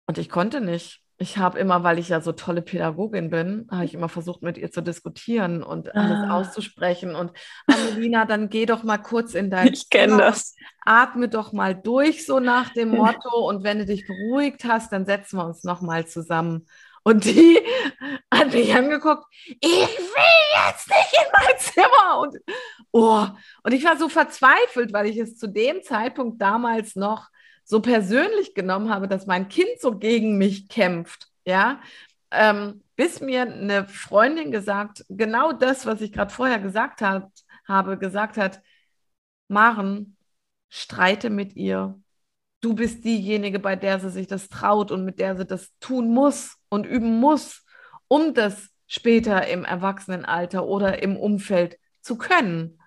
Und 0.07 0.17
ich 0.17 0.29
konnte 0.29 0.59
nicht. 0.59 1.04
Ich 1.25 1.39
habe 1.39 1.57
immer, 1.57 1.83
weil 1.83 1.97
ich 1.97 2.09
ja 2.09 2.21
so 2.21 2.33
tolle 2.33 2.61
Pädagogin 2.61 3.31
bin, 3.31 3.67
habe 3.71 3.83
ich 3.83 3.95
immer 3.95 4.09
versucht, 4.09 4.43
mit 4.43 4.59
ihr 4.59 4.69
zu 4.69 4.81
diskutieren 4.81 5.63
und 5.63 5.95
alles 5.95 6.19
Ah. 6.29 6.37
auszusprechen. 6.37 7.15
Und 7.15 7.31
Amelina, 7.65 8.25
dann 8.25 8.47
geh 8.49 8.67
doch 8.67 8.83
mal 8.83 8.99
kurz 8.99 9.33
in 9.33 9.49
dein 9.49 9.73
Ich 9.73 9.89
kenne 9.89 10.17
das. 10.17 10.55
atme 10.85 11.27
doch 11.27 11.51
mal 11.51 11.73
durch, 11.73 12.27
so 12.27 12.39
nach 12.39 12.69
dem 12.73 12.89
Motto. 12.89 13.49
Und 13.49 13.63
wenn 13.63 13.79
du 13.79 13.85
dich 13.87 14.05
beruhigt 14.05 14.65
hast, 14.65 14.91
dann 14.91 15.07
setzen 15.07 15.37
wir 15.39 15.47
uns 15.47 15.63
nochmal 15.63 16.05
zusammen. 16.05 16.67
Und 17.03 17.25
die 17.25 17.57
hat 18.31 18.53
mich 18.53 18.75
angeguckt, 18.75 19.25
ich 19.47 19.71
will 19.97 20.67
jetzt 20.67 20.87
nicht 20.87 21.13
in 21.13 21.31
mein 21.33 21.57
Zimmer. 21.57 22.19
Und, 22.19 22.37
oh. 22.91 23.25
und 23.63 23.71
ich 23.73 23.83
war 23.83 23.97
so 23.97 24.09
verzweifelt, 24.09 24.93
weil 24.93 25.07
ich 25.07 25.17
es 25.17 25.37
zu 25.39 25.47
dem 25.47 25.81
Zeitpunkt 25.81 26.39
damals 26.39 26.95
noch 26.95 27.29
so 27.65 27.81
persönlich 27.81 28.53
genommen 28.53 28.89
habe, 28.89 29.07
dass 29.07 29.25
mein 29.25 29.49
Kind 29.49 29.81
so 29.81 29.97
gegen 29.97 30.37
mich 30.37 30.69
kämpft. 30.69 31.27
Ja, 31.45 31.81
ähm, 32.31 32.83
bis 32.95 33.21
mir 33.21 33.41
eine 33.41 33.87
Freundin 33.87 34.51
gesagt, 34.51 35.03
genau 35.09 35.51
das, 35.51 35.85
was 35.85 36.01
ich 36.01 36.13
gerade 36.13 36.31
vorher 36.31 36.59
gesagt 36.59 37.01
hab, 37.01 37.31
habe, 37.67 37.97
gesagt 37.97 38.37
hat, 38.37 38.61
Maren, 39.47 40.15
streite 40.69 41.29
mit 41.29 41.55
ihr. 41.55 41.99
Du 42.61 42.73
bist 42.73 43.03
diejenige, 43.03 43.59
bei 43.59 43.75
der 43.75 43.99
sie 43.99 44.09
sich 44.09 44.27
das 44.27 44.47
traut 44.49 44.91
und 44.91 45.05
mit 45.05 45.19
der 45.19 45.35
sie 45.35 45.45
das 45.45 45.71
tun 45.79 46.13
muss 46.13 46.57
und 46.69 46.85
üben 46.85 47.19
muss, 47.19 47.63
um 48.07 48.33
das 48.33 48.69
später 48.87 49.47
im 49.47 49.65
Erwachsenenalter 49.65 50.65
oder 50.65 51.01
im 51.01 51.17
Umfeld 51.17 51.77
zu 52.01 52.17
können. 52.17 52.79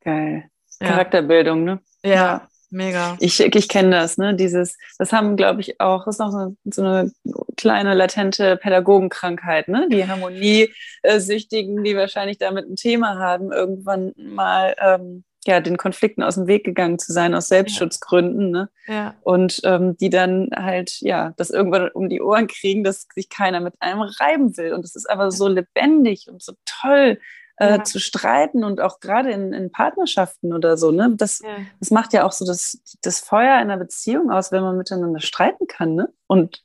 Geil. 0.00 0.50
Ja. 0.80 0.88
Charakterbildung, 0.88 1.64
ne? 1.64 1.80
Ja, 2.04 2.48
mega. 2.72 3.16
Ich, 3.20 3.40
ich 3.40 3.68
kenne 3.68 3.90
das, 3.90 4.18
ne? 4.18 4.34
Dieses, 4.34 4.76
das 4.98 5.12
haben, 5.12 5.36
glaube 5.36 5.60
ich, 5.60 5.80
auch, 5.80 6.04
das 6.04 6.16
ist 6.16 6.18
noch 6.20 6.30
so 6.30 6.38
eine, 6.38 6.56
so 6.64 6.82
eine 6.82 7.12
kleine 7.56 7.94
latente 7.94 8.56
Pädagogenkrankheit, 8.56 9.68
ne? 9.68 9.88
Die 9.90 10.06
Harmoniesüchtigen, 10.06 11.84
die 11.84 11.96
wahrscheinlich 11.96 12.38
damit 12.38 12.68
ein 12.68 12.76
Thema 12.76 13.18
haben, 13.18 13.52
irgendwann 13.52 14.12
mal 14.16 14.74
ähm, 14.80 15.24
ja, 15.44 15.60
den 15.60 15.76
Konflikten 15.76 16.22
aus 16.22 16.36
dem 16.36 16.46
Weg 16.46 16.64
gegangen 16.64 16.98
zu 16.98 17.12
sein, 17.12 17.34
aus 17.34 17.48
Selbstschutzgründen, 17.48 18.50
ne? 18.50 18.70
Ja, 18.86 19.14
Und 19.22 19.60
ähm, 19.64 19.96
die 19.96 20.10
dann 20.10 20.50
halt, 20.54 21.00
ja, 21.00 21.34
das 21.36 21.50
irgendwann 21.50 21.90
um 21.90 22.08
die 22.08 22.22
Ohren 22.22 22.46
kriegen, 22.46 22.84
dass 22.84 23.06
sich 23.14 23.28
keiner 23.28 23.60
mit 23.60 23.74
einem 23.80 24.02
reiben 24.02 24.56
will. 24.56 24.72
Und 24.72 24.84
es 24.84 24.94
ist 24.94 25.10
aber 25.10 25.30
so 25.30 25.48
lebendig 25.48 26.28
und 26.30 26.42
so 26.42 26.52
toll, 26.64 27.18
äh, 27.56 27.76
Ja. 27.76 27.84
zu 27.84 27.98
streiten 28.00 28.64
und 28.64 28.80
auch 28.80 29.00
gerade 29.00 29.30
in, 29.30 29.52
in 29.52 29.70
Partnerschaften 29.70 30.52
oder 30.52 30.76
so, 30.76 30.90
ne? 30.90 31.12
Das, 31.16 31.40
ja. 31.40 31.48
das 31.80 31.90
macht 31.90 32.12
ja 32.12 32.24
auch 32.24 32.32
so 32.32 32.44
das, 32.46 32.80
das 33.02 33.20
Feuer 33.20 33.54
einer 33.54 33.76
Beziehung 33.76 34.30
aus, 34.30 34.52
wenn 34.52 34.62
man 34.62 34.76
miteinander 34.78 35.20
streiten 35.20 35.66
kann, 35.66 35.94
ne? 35.94 36.12
Und 36.26 36.62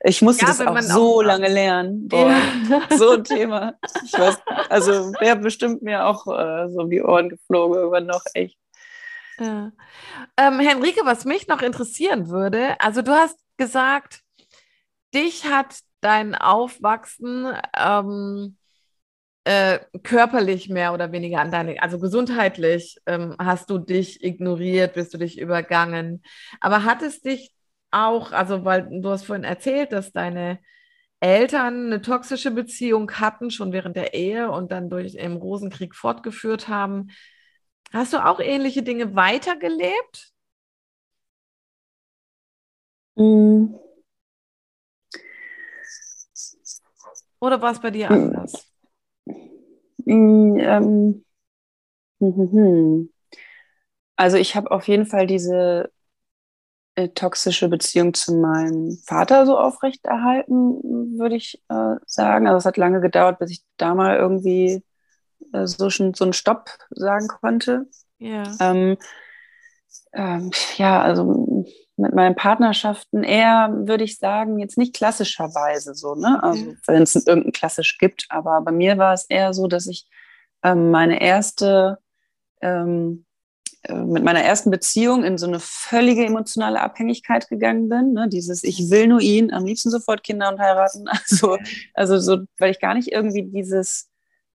ich 0.00 0.22
musste 0.22 0.42
Ja, 0.46 0.48
das 0.52 0.60
auch 0.60 0.80
so 0.80 1.16
auch- 1.16 1.22
lange 1.22 1.48
lernen. 1.48 2.06
Boah, 2.08 2.30
so 2.96 3.12
ein 3.12 3.24
Thema. 3.24 3.74
Ich 4.04 4.12
weiß, 4.12 4.38
also 4.68 5.12
wäre 5.20 5.36
bestimmt 5.36 5.82
mir 5.82 6.06
auch 6.06 6.26
äh, 6.28 6.68
so 6.70 6.82
um 6.82 6.90
die 6.90 7.02
Ohren 7.02 7.28
geflogen, 7.30 7.76
irgendwann 7.76 8.06
noch 8.06 8.22
echt. 8.34 8.56
Ja. 9.40 9.72
Ähm, 10.36 10.58
Henrike, 10.60 11.00
was 11.04 11.24
mich 11.24 11.46
noch 11.48 11.62
interessieren 11.62 12.28
würde, 12.28 12.74
also 12.80 13.02
du 13.02 13.12
hast 13.12 13.38
gesagt, 13.56 14.22
dich 15.14 15.46
hat 15.46 15.78
dein 16.00 16.34
Aufwachsen 16.34 17.52
ähm, 17.76 18.56
äh, 19.48 19.80
körperlich 20.02 20.68
mehr 20.68 20.92
oder 20.92 21.10
weniger 21.10 21.40
an 21.40 21.50
deine, 21.50 21.82
also 21.82 21.98
gesundheitlich 21.98 22.98
ähm, 23.06 23.34
hast 23.38 23.70
du 23.70 23.78
dich 23.78 24.22
ignoriert, 24.22 24.92
bist 24.92 25.14
du 25.14 25.18
dich 25.18 25.38
übergangen. 25.38 26.22
Aber 26.60 26.84
hat 26.84 27.00
es 27.00 27.22
dich 27.22 27.54
auch, 27.90 28.32
also 28.32 28.66
weil 28.66 28.86
du 29.00 29.08
hast 29.08 29.24
vorhin 29.24 29.44
erzählt, 29.44 29.92
dass 29.92 30.12
deine 30.12 30.58
Eltern 31.20 31.86
eine 31.86 32.02
toxische 32.02 32.50
Beziehung 32.50 33.10
hatten, 33.12 33.50
schon 33.50 33.72
während 33.72 33.96
der 33.96 34.12
Ehe 34.12 34.50
und 34.50 34.70
dann 34.70 34.90
durch 34.90 35.14
im 35.14 35.36
Rosenkrieg 35.38 35.94
fortgeführt 35.94 36.68
haben. 36.68 37.08
Hast 37.90 38.12
du 38.12 38.18
auch 38.22 38.40
ähnliche 38.40 38.82
Dinge 38.82 39.14
weitergelebt? 39.14 40.30
Mm. 43.16 43.76
Oder 47.40 47.62
war 47.62 47.72
es 47.72 47.80
bei 47.80 47.90
dir 47.90 48.10
anders? 48.10 48.67
Ähm. 50.08 51.24
Also 54.16 54.36
ich 54.36 54.56
habe 54.56 54.70
auf 54.72 54.88
jeden 54.88 55.06
Fall 55.06 55.26
diese 55.26 55.90
äh, 56.96 57.08
toxische 57.10 57.68
Beziehung 57.68 58.12
zu 58.12 58.34
meinem 58.34 58.98
Vater 59.06 59.46
so 59.46 59.56
aufrechterhalten, 59.56 61.16
würde 61.18 61.36
ich 61.36 61.62
äh, 61.68 61.94
sagen. 62.06 62.48
Also 62.48 62.58
es 62.58 62.64
hat 62.64 62.76
lange 62.76 63.00
gedauert, 63.00 63.38
bis 63.38 63.52
ich 63.52 63.62
da 63.76 63.94
mal 63.94 64.16
irgendwie 64.16 64.82
äh, 65.52 65.66
so 65.66 65.90
schon 65.90 66.14
so 66.14 66.24
einen 66.24 66.32
Stopp 66.32 66.70
sagen 66.90 67.28
konnte. 67.28 67.86
Ja. 68.18 68.42
Ähm, 68.60 68.96
ähm, 70.12 70.50
ja, 70.76 71.00
also 71.00 71.64
mit 71.98 72.14
meinen 72.14 72.36
Partnerschaften 72.36 73.22
eher, 73.22 73.70
würde 73.72 74.04
ich 74.04 74.18
sagen, 74.18 74.58
jetzt 74.58 74.78
nicht 74.78 74.94
klassischerweise 74.94 75.94
so, 75.94 76.14
ne? 76.14 76.42
Also 76.42 76.74
wenn 76.86 77.02
es 77.02 77.14
irgendein 77.14 77.52
klassisch 77.52 77.98
gibt, 77.98 78.26
aber 78.28 78.60
bei 78.62 78.72
mir 78.72 78.98
war 78.98 79.14
es 79.14 79.24
eher 79.28 79.52
so, 79.52 79.66
dass 79.66 79.86
ich 79.86 80.06
ähm, 80.62 80.90
meine 80.90 81.20
erste 81.20 81.98
ähm, 82.60 83.24
äh, 83.82 83.94
mit 83.94 84.24
meiner 84.24 84.42
ersten 84.42 84.70
Beziehung 84.70 85.24
in 85.24 85.38
so 85.38 85.46
eine 85.46 85.60
völlige 85.60 86.24
emotionale 86.24 86.80
Abhängigkeit 86.80 87.48
gegangen 87.48 87.88
bin. 87.88 88.12
Ne? 88.12 88.28
Dieses, 88.28 88.64
ich 88.64 88.90
will 88.90 89.06
nur 89.06 89.20
ihn, 89.20 89.52
am 89.52 89.64
liebsten 89.64 89.90
sofort 89.90 90.22
Kinder 90.22 90.48
und 90.50 90.60
heiraten. 90.60 91.08
Also, 91.30 91.58
also 91.94 92.18
so, 92.18 92.44
weil 92.58 92.70
ich 92.70 92.80
gar 92.80 92.94
nicht 92.94 93.12
irgendwie 93.12 93.44
dieses, 93.44 94.08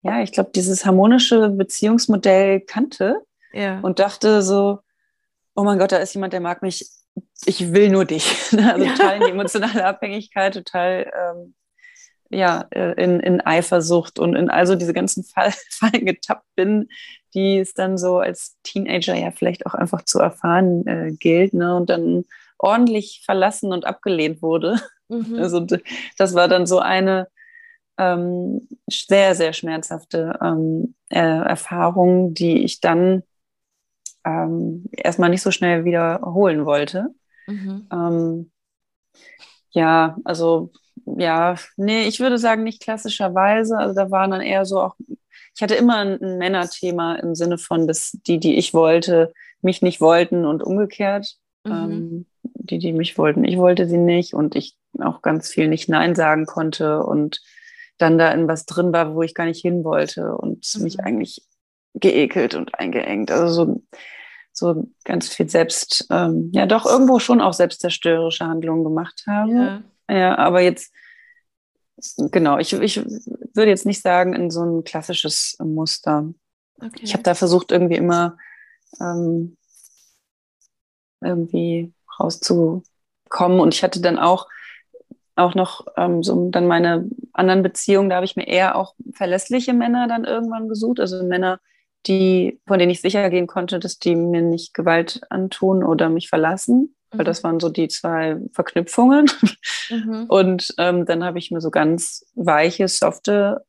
ja, 0.03 0.23
ich 0.23 0.33
glaube, 0.33 0.51
dieses 0.55 0.87
harmonische 0.87 1.51
Beziehungsmodell 1.51 2.61
kannte 2.61 3.23
ja. 3.53 3.81
und 3.81 3.99
dachte 3.99 4.43
so, 4.43 4.81
oh 5.55 5.65
mein 5.65 5.79
Gott, 5.79 5.93
da 5.93 5.99
ist 5.99 6.15
jemand, 6.15 6.33
der 6.33 6.41
mag 6.41 6.63
mich, 6.63 6.89
ich 7.47 7.73
will 7.73 7.91
nur 7.91 8.05
dich. 8.05 8.37
Also 8.53 8.85
ja. 8.85 8.93
total 8.93 9.17
in 9.17 9.25
die 9.25 9.31
emotionale 9.31 9.85
Abhängigkeit, 9.85 10.55
total 10.55 11.11
ähm, 11.15 11.55
ja, 12.31 12.67
äh, 12.71 12.93
in, 13.03 13.21
in 13.21 13.41
Eifersucht 13.41 14.19
und 14.19 14.37
in 14.37 14.51
also 14.51 14.77
diese 14.77 14.93
ganzen 14.93 15.25
Fall, 15.25 15.53
Fallen 15.71 16.07
getappt 16.07 16.47
bin, 16.55 16.89
die 17.35 17.59
es 17.59 17.75
dann 17.75 17.99
so 17.99 18.19
als 18.19 18.57
Teenager 18.63 19.15
ja 19.15 19.31
vielleicht 19.31 19.67
auch 19.67 19.75
einfach 19.75 20.05
zu 20.05 20.19
erfahren 20.19 20.87
äh, 20.87 21.13
gilt, 21.13 21.55
ne? 21.55 21.77
Und 21.77 21.91
dann 21.91 22.25
ordentlich 22.59 23.23
verlassen 23.25 23.73
und 23.73 23.85
abgelehnt 23.85 24.43
wurde. 24.43 24.81
Mhm. 25.09 25.35
Also 25.39 25.67
das 26.19 26.35
war 26.35 26.47
dann 26.47 26.67
so 26.67 26.79
eine 26.79 27.29
ähm, 27.99 28.69
sehr, 28.89 29.35
sehr 29.35 29.53
schmerzhafte 29.53 30.39
ähm, 30.41 30.95
äh, 31.09 31.19
Erfahrung, 31.19 32.33
die 32.33 32.63
ich 32.63 32.81
dann 32.81 33.25
ähm, 34.25 34.85
erstmal 34.93 35.31
nicht 35.31 35.43
so 35.43 35.51
schnell 35.51 35.85
wiederholen 35.85 36.65
wollte. 36.65 37.09
Mhm. 37.47 37.87
Ähm, 37.93 38.51
ja, 39.71 40.17
also 40.25 40.71
ja, 41.05 41.57
nee, 41.77 42.07
ich 42.07 42.21
würde 42.21 42.39
sagen, 42.39 42.63
nicht 42.63 42.83
klassischerweise. 42.83 43.79
Also 43.79 43.95
da 43.95 44.11
waren 44.11 44.31
dann 44.31 44.41
eher 44.41 44.65
so 44.65 44.81
auch, 44.81 44.97
ich 45.55 45.63
hatte 45.63 45.75
immer 45.75 45.99
ein, 45.99 46.23
ein 46.23 46.39
Männerthema 46.39 47.15
im 47.17 47.35
Sinne 47.35 47.59
von, 47.59 47.87
dass 47.87 48.13
die, 48.27 48.39
die 48.39 48.57
ich 48.57 48.75
wollte, 48.75 49.33
mich 49.63 49.83
nicht 49.83 50.01
wollten 50.01 50.45
und 50.45 50.63
umgekehrt. 50.63 51.37
Mhm. 51.65 51.73
Ähm, 51.73 52.27
die, 52.43 52.79
die 52.79 52.93
mich 52.93 53.19
wollten, 53.19 53.45
ich 53.45 53.59
wollte 53.59 53.87
sie 53.87 53.99
nicht 53.99 54.35
und 54.35 54.55
ich 54.55 54.77
auch 54.99 55.23
ganz 55.23 55.49
viel 55.49 55.69
nicht 55.69 55.89
Nein 55.89 56.15
sagen 56.15 56.47
konnte 56.47 57.03
und 57.03 57.41
dann 57.99 58.17
da 58.17 58.31
in 58.33 58.49
was 58.49 58.65
drin 58.65 58.93
war, 58.93 59.15
wo 59.15 59.23
ich 59.23 59.35
gar 59.35 59.45
nicht 59.45 59.61
hin 59.61 59.85
wollte 59.85 60.37
und 60.37 60.67
mhm. 60.75 60.83
mich 60.83 61.01
eigentlich 61.01 61.47
geekelt 61.95 62.55
und 62.55 62.75
eingeengt. 62.79 63.31
Also 63.31 63.53
so, 63.53 63.83
so 64.53 64.89
ganz 65.05 65.29
viel 65.29 65.49
selbst, 65.49 66.07
ähm, 66.11 66.51
ja 66.53 66.67
doch 66.67 66.87
irgendwo 66.87 67.19
schon 67.19 67.41
auch 67.41 67.53
selbstzerstörerische 67.53 68.47
Handlungen 68.47 68.85
gemacht 68.85 69.25
habe. 69.27 69.53
Ja. 69.53 69.83
Ja, 70.11 70.39
aber 70.39 70.61
jetzt, 70.61 70.93
genau, 72.17 72.59
ich, 72.59 72.73
ich 72.73 72.97
würde 73.55 73.71
jetzt 73.71 73.87
nicht 73.87 74.03
sagen 74.03 74.35
in 74.35 74.51
so 74.51 74.63
ein 74.65 74.85
klassisches 74.85 75.57
Muster. 75.63 76.33
Okay. 76.83 77.01
Ich 77.03 77.13
habe 77.13 77.23
da 77.23 77.35
versucht, 77.35 77.71
irgendwie 77.71 77.97
immer 77.97 78.37
ähm, 79.01 79.57
irgendwie 81.21 81.93
rauszukommen. 82.19 83.61
Und 83.61 83.75
ich 83.75 83.83
hatte 83.83 84.01
dann 84.01 84.19
auch, 84.19 84.49
auch 85.37 85.55
noch 85.55 85.87
ähm, 85.97 86.23
so 86.23 86.51
dann 86.51 86.67
meine 86.67 87.09
anderen 87.33 87.63
Beziehungen, 87.63 88.11
da 88.11 88.17
habe 88.17 88.27
ich 88.27 88.37
mir 88.37 88.49
eher 88.49 88.77
auch 88.77 88.95
verlässliche 89.13 89.73
Männer 89.73 90.09
dann 90.09 90.25
irgendwann 90.25 90.69
gesucht. 90.69 90.99
Also 91.01 91.23
Männer, 91.23 91.61
die, 92.07 92.61
von 92.67 92.79
denen 92.79 92.91
ich 92.91 93.01
sicher 93.01 93.29
gehen 93.31 93.47
konnte, 93.47 93.79
dass 93.79 93.99
die 93.99 94.17
mir 94.17 94.43
nicht 94.43 94.75
Gewalt 94.75 95.21
antun 95.29 95.85
oder 95.85 96.09
mich 96.09 96.29
verlassen 96.29 96.95
weil 97.13 97.25
das 97.25 97.43
mhm. 97.43 97.49
waren 97.49 97.61
so 97.61 97.69
die 97.69 97.89
zwei 97.89 98.39
Verknüpfungen. 98.53 99.31
Mhm. 99.91 100.27
Und 100.29 100.75
ähm, 100.79 101.05
dann 101.05 101.25
habe 101.25 101.39
ich 101.39 101.51
mir 101.51 101.61
so 101.61 101.71
ganz 101.71 102.25
weiche, 102.35 102.87
softe 102.87 103.65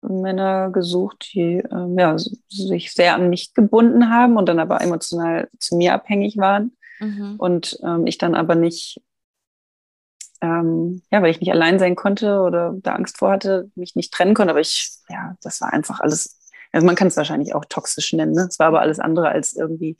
Männer 0.00 0.70
gesucht, 0.70 1.30
die 1.34 1.56
ähm, 1.72 1.98
ja, 1.98 2.16
sich 2.18 2.92
sehr 2.92 3.14
an 3.16 3.28
mich 3.28 3.54
gebunden 3.54 4.10
haben 4.10 4.36
und 4.36 4.48
dann 4.48 4.60
aber 4.60 4.80
emotional 4.80 5.48
zu 5.58 5.76
mir 5.76 5.94
abhängig 5.94 6.36
waren. 6.36 6.76
Mhm. 7.00 7.34
Und 7.38 7.78
ähm, 7.82 8.06
ich 8.06 8.18
dann 8.18 8.36
aber 8.36 8.54
nicht, 8.54 9.02
ähm, 10.40 11.02
ja, 11.10 11.20
weil 11.22 11.30
ich 11.30 11.40
nicht 11.40 11.50
allein 11.50 11.80
sein 11.80 11.96
konnte 11.96 12.38
oder 12.40 12.74
da 12.76 12.94
Angst 12.94 13.18
vor 13.18 13.32
hatte, 13.32 13.70
mich 13.74 13.96
nicht 13.96 14.12
trennen 14.12 14.34
konnte. 14.34 14.50
Aber 14.50 14.60
ich, 14.60 14.90
ja, 15.08 15.34
das 15.42 15.60
war 15.60 15.72
einfach 15.72 15.98
alles, 15.98 16.38
also 16.76 16.84
man 16.84 16.94
kann 16.94 17.08
es 17.08 17.16
wahrscheinlich 17.16 17.54
auch 17.54 17.64
toxisch 17.64 18.12
nennen. 18.12 18.32
Ne? 18.32 18.46
Es 18.50 18.58
war 18.58 18.66
aber 18.66 18.82
alles 18.82 19.00
andere 19.00 19.30
als 19.30 19.54
irgendwie 19.54 19.96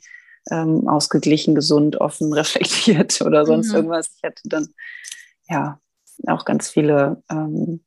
ähm, 0.51 0.87
ausgeglichen, 0.87 1.55
gesund, 1.55 1.99
offen, 1.99 2.31
reflektiert 2.33 3.19
oder 3.21 3.47
sonst 3.47 3.69
mhm. 3.69 3.75
irgendwas. 3.75 4.11
Ich 4.15 4.23
hatte 4.23 4.43
dann 4.45 4.67
ja 5.49 5.79
auch 6.27 6.45
ganz 6.45 6.69
viele, 6.69 7.23
ähm, 7.31 7.83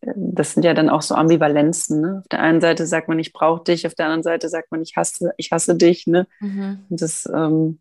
das 0.00 0.52
sind 0.52 0.62
ja 0.62 0.72
dann 0.72 0.88
auch 0.88 1.02
so 1.02 1.16
Ambivalenzen. 1.16 2.00
Ne? 2.00 2.18
Auf 2.20 2.28
der 2.28 2.42
einen 2.42 2.60
Seite 2.60 2.86
sagt 2.86 3.08
man, 3.08 3.18
ich 3.18 3.32
brauche 3.32 3.64
dich, 3.64 3.88
auf 3.88 3.94
der 3.96 4.06
anderen 4.06 4.22
Seite 4.22 4.48
sagt 4.48 4.70
man, 4.70 4.80
ich 4.82 4.94
hasse, 4.96 5.32
ich 5.36 5.50
hasse 5.50 5.74
dich. 5.74 6.06
Ne? 6.06 6.28
Mhm. 6.38 6.84
Und 6.88 7.02
das 7.02 7.28
ähm, 7.34 7.80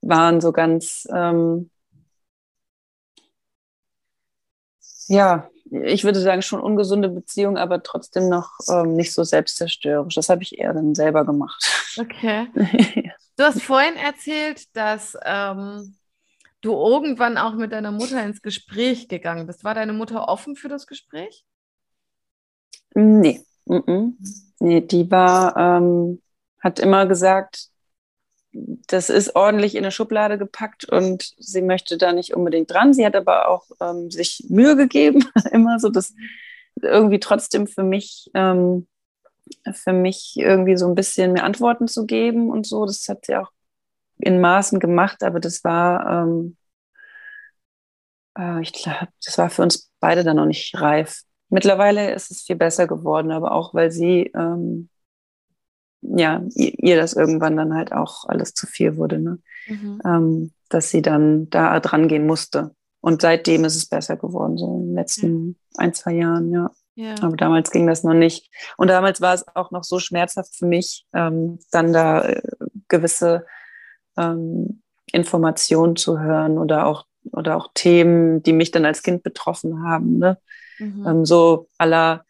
waren 0.00 0.40
so 0.40 0.52
ganz 0.52 1.06
ähm, 1.12 1.70
ja, 5.12 5.50
ich 5.70 6.04
würde 6.04 6.20
sagen, 6.20 6.42
schon 6.42 6.60
ungesunde 6.60 7.08
Beziehung, 7.10 7.58
aber 7.58 7.82
trotzdem 7.82 8.28
noch 8.28 8.50
ähm, 8.70 8.94
nicht 8.94 9.12
so 9.12 9.24
selbstzerstörerisch. 9.24 10.14
Das 10.14 10.28
habe 10.30 10.42
ich 10.42 10.58
eher 10.58 10.72
dann 10.72 10.94
selber 10.94 11.24
gemacht. 11.24 11.62
Okay. 11.98 12.48
Du 13.38 13.44
hast 13.44 13.62
vorhin 13.62 13.96
erzählt, 13.96 14.76
dass 14.76 15.16
ähm, 15.24 15.96
du 16.60 16.72
irgendwann 16.72 17.38
auch 17.38 17.54
mit 17.54 17.72
deiner 17.72 17.90
Mutter 17.90 18.22
ins 18.22 18.42
Gespräch 18.42 19.08
gegangen 19.08 19.46
bist. 19.46 19.64
War 19.64 19.74
deine 19.74 19.94
Mutter 19.94 20.28
offen 20.28 20.54
für 20.54 20.68
das 20.68 20.86
Gespräch? 20.86 21.42
Nee. 22.94 23.40
Mm 23.64 23.76
-mm. 23.76 24.12
Nee, 24.60 24.82
die 24.82 25.10
war, 25.10 25.56
ähm, 25.56 26.20
hat 26.60 26.78
immer 26.78 27.06
gesagt, 27.06 27.70
das 28.52 29.08
ist 29.08 29.34
ordentlich 29.34 29.74
in 29.74 29.84
eine 29.84 29.90
Schublade 29.90 30.38
gepackt 30.38 30.84
und 30.84 31.34
sie 31.38 31.62
möchte 31.62 31.96
da 31.96 32.12
nicht 32.12 32.34
unbedingt 32.34 32.70
dran. 32.70 32.92
Sie 32.92 33.04
hat 33.04 33.16
aber 33.16 33.48
auch 33.48 33.66
ähm, 33.80 34.10
sich 34.10 34.44
Mühe 34.48 34.76
gegeben, 34.76 35.24
immer 35.52 35.78
so, 35.78 35.88
dass 35.88 36.14
irgendwie 36.80 37.20
trotzdem 37.20 37.66
für 37.66 37.82
mich, 37.82 38.30
ähm, 38.34 38.86
für 39.72 39.92
mich 39.92 40.34
irgendwie 40.36 40.76
so 40.76 40.86
ein 40.86 40.94
bisschen 40.94 41.32
mehr 41.32 41.44
Antworten 41.44 41.88
zu 41.88 42.06
geben 42.06 42.50
und 42.50 42.66
so. 42.66 42.84
Das 42.84 43.08
hat 43.08 43.24
sie 43.26 43.36
auch 43.36 43.50
in 44.18 44.40
Maßen 44.40 44.80
gemacht, 44.80 45.22
aber 45.22 45.40
das 45.40 45.64
war, 45.64 46.24
ähm, 46.24 46.56
äh, 48.38 48.60
ich 48.60 48.72
glaube, 48.72 49.08
das 49.24 49.38
war 49.38 49.50
für 49.50 49.62
uns 49.62 49.90
beide 50.00 50.24
dann 50.24 50.36
noch 50.36 50.46
nicht 50.46 50.78
reif. 50.78 51.22
Mittlerweile 51.48 52.12
ist 52.14 52.30
es 52.30 52.42
viel 52.42 52.56
besser 52.56 52.86
geworden, 52.86 53.30
aber 53.30 53.52
auch 53.52 53.74
weil 53.74 53.90
sie 53.90 54.30
ähm, 54.34 54.88
ja, 56.02 56.42
ihr, 56.54 56.96
das 56.96 57.14
irgendwann 57.14 57.56
dann 57.56 57.74
halt 57.74 57.92
auch 57.92 58.24
alles 58.28 58.54
zu 58.54 58.66
viel 58.66 58.96
wurde, 58.96 59.18
ne? 59.18 59.38
Mhm. 59.68 60.00
Ähm, 60.04 60.52
dass 60.68 60.90
sie 60.90 61.02
dann 61.02 61.48
da 61.50 61.78
dran 61.80 62.08
gehen 62.08 62.26
musste. 62.26 62.74
Und 63.00 63.22
seitdem 63.22 63.64
ist 63.64 63.76
es 63.76 63.86
besser 63.86 64.16
geworden, 64.16 64.56
so 64.56 64.66
in 64.66 64.86
den 64.86 64.94
letzten 64.94 65.32
mhm. 65.32 65.56
ein, 65.76 65.92
zwei 65.92 66.12
Jahren, 66.12 66.50
ja. 66.50 66.70
ja. 66.94 67.14
Aber 67.20 67.36
damals 67.36 67.70
ging 67.70 67.86
das 67.86 68.04
noch 68.04 68.14
nicht. 68.14 68.50
Und 68.76 68.88
damals 68.88 69.20
war 69.20 69.34
es 69.34 69.44
auch 69.54 69.70
noch 69.70 69.84
so 69.84 69.98
schmerzhaft 69.98 70.54
für 70.56 70.66
mich, 70.66 71.06
ähm, 71.12 71.58
dann 71.70 71.92
da 71.92 72.24
äh, 72.24 72.42
gewisse 72.88 73.46
ähm, 74.16 74.82
Informationen 75.12 75.96
zu 75.96 76.20
hören 76.20 76.58
oder 76.58 76.86
auch, 76.86 77.04
oder 77.32 77.56
auch 77.56 77.70
Themen, 77.74 78.42
die 78.42 78.52
mich 78.52 78.70
dann 78.70 78.84
als 78.84 79.02
Kind 79.02 79.22
betroffen 79.22 79.82
haben. 79.82 80.18
Ne? 80.18 80.38
Mhm. 80.78 81.06
Ähm, 81.06 81.24
so 81.24 81.68
aller 81.78 82.24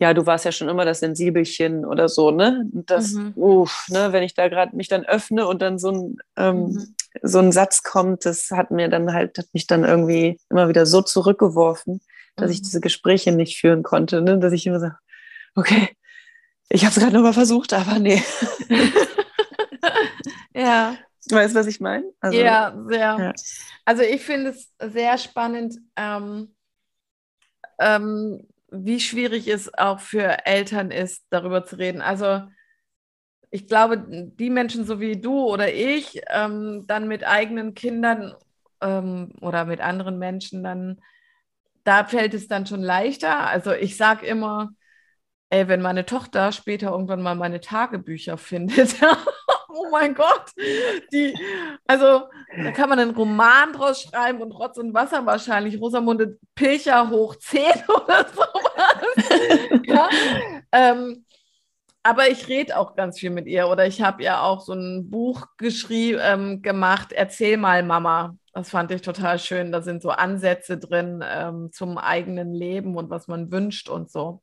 ja, 0.00 0.14
du 0.14 0.26
warst 0.26 0.44
ja 0.44 0.52
schon 0.52 0.68
immer 0.68 0.84
das 0.84 1.00
Sensibelchen 1.00 1.84
oder 1.84 2.08
so, 2.08 2.30
ne? 2.30 2.64
Das, 2.72 3.12
mhm. 3.12 3.32
uff, 3.36 3.86
ne, 3.88 4.12
wenn 4.12 4.22
ich 4.22 4.34
da 4.34 4.48
gerade 4.48 4.76
mich 4.76 4.88
dann 4.88 5.04
öffne 5.04 5.46
und 5.46 5.60
dann 5.60 5.78
so 5.78 5.90
ein, 5.90 6.16
ähm, 6.36 6.64
mhm. 6.66 6.94
so 7.22 7.38
ein 7.38 7.52
Satz 7.52 7.82
kommt, 7.82 8.24
das 8.24 8.50
hat 8.50 8.70
mir 8.70 8.88
dann 8.88 9.12
halt, 9.12 9.38
hat 9.38 9.48
mich 9.52 9.66
dann 9.66 9.84
irgendwie 9.84 10.38
immer 10.50 10.68
wieder 10.68 10.86
so 10.86 11.02
zurückgeworfen, 11.02 12.00
dass 12.36 12.46
mhm. 12.46 12.52
ich 12.52 12.62
diese 12.62 12.80
Gespräche 12.80 13.32
nicht 13.32 13.58
führen 13.58 13.82
konnte, 13.82 14.22
ne? 14.22 14.38
Dass 14.38 14.52
ich 14.52 14.66
immer 14.66 14.80
so, 14.80 14.88
okay, 15.56 15.88
Ich 16.70 16.84
habe 16.84 16.92
es 16.92 17.00
gerade 17.00 17.14
nochmal 17.14 17.32
versucht, 17.32 17.72
aber 17.72 17.98
nee. 17.98 18.22
ja. 20.54 20.96
Weißt 21.30 21.54
du, 21.54 21.58
was 21.58 21.66
ich 21.66 21.80
meine? 21.80 22.04
Also, 22.20 22.38
ja, 22.38 22.74
sehr. 22.88 22.98
Ja. 22.98 23.32
Also 23.84 24.02
ich 24.02 24.22
finde 24.22 24.50
es 24.50 24.72
sehr 24.78 25.18
spannend, 25.18 25.78
ähm, 25.96 26.54
ähm, 27.80 28.46
wie 28.70 29.00
schwierig 29.00 29.48
es 29.48 29.72
auch 29.74 30.00
für 30.00 30.46
Eltern 30.46 30.90
ist, 30.90 31.24
darüber 31.30 31.64
zu 31.64 31.76
reden. 31.78 32.00
Also 32.02 32.42
ich 33.50 33.66
glaube, 33.66 34.04
die 34.08 34.50
Menschen 34.50 34.84
so 34.84 35.00
wie 35.00 35.20
du 35.20 35.44
oder 35.46 35.72
ich, 35.72 36.20
ähm, 36.30 36.84
dann 36.86 37.08
mit 37.08 37.26
eigenen 37.26 37.74
Kindern 37.74 38.34
ähm, 38.80 39.32
oder 39.40 39.64
mit 39.64 39.80
anderen 39.80 40.18
Menschen, 40.18 40.62
dann 40.62 41.00
da 41.84 42.04
fällt 42.04 42.34
es 42.34 42.48
dann 42.48 42.66
schon 42.66 42.82
leichter. 42.82 43.46
Also 43.48 43.72
ich 43.72 43.96
sage 43.96 44.26
immer, 44.26 44.70
ey, 45.50 45.68
wenn 45.68 45.82
meine 45.82 46.06
Tochter 46.06 46.52
später 46.52 46.90
irgendwann 46.92 47.22
mal 47.22 47.36
meine 47.36 47.60
Tagebücher 47.60 48.38
findet, 48.38 48.96
oh 49.68 49.88
mein 49.90 50.14
Gott, 50.14 50.52
die, 51.12 51.34
also 51.86 52.28
da 52.56 52.72
kann 52.72 52.88
man 52.88 52.98
einen 52.98 53.14
Roman 53.14 53.72
draus 53.72 54.02
schreiben 54.02 54.40
und 54.40 54.52
Rotz 54.52 54.78
und 54.78 54.94
Wasser 54.94 55.24
wahrscheinlich, 55.26 55.80
Rosamunde 55.80 56.38
Pilcher 56.54 57.10
hoch 57.10 57.36
10 57.36 57.62
oder 57.88 58.26
sowas. 58.34 59.84
ja? 59.84 60.08
ähm, 60.72 61.24
aber 62.02 62.30
ich 62.30 62.48
rede 62.48 62.78
auch 62.78 62.96
ganz 62.96 63.18
viel 63.18 63.30
mit 63.30 63.46
ihr 63.46 63.68
oder 63.68 63.86
ich 63.86 64.00
habe 64.00 64.22
ja 64.22 64.40
auch 64.40 64.62
so 64.62 64.72
ein 64.72 65.10
Buch 65.10 65.46
geschrieben, 65.58 66.18
ähm, 66.22 66.62
gemacht, 66.62 67.12
Erzähl 67.12 67.56
mal 67.58 67.82
Mama. 67.82 68.36
Das 68.54 68.70
fand 68.70 68.90
ich 68.90 69.02
total 69.02 69.38
schön. 69.38 69.70
Da 69.72 69.82
sind 69.82 70.00
so 70.02 70.10
Ansätze 70.10 70.78
drin 70.78 71.22
ähm, 71.24 71.70
zum 71.70 71.98
eigenen 71.98 72.54
Leben 72.54 72.96
und 72.96 73.10
was 73.10 73.28
man 73.28 73.52
wünscht 73.52 73.88
und 73.88 74.10
so. 74.10 74.42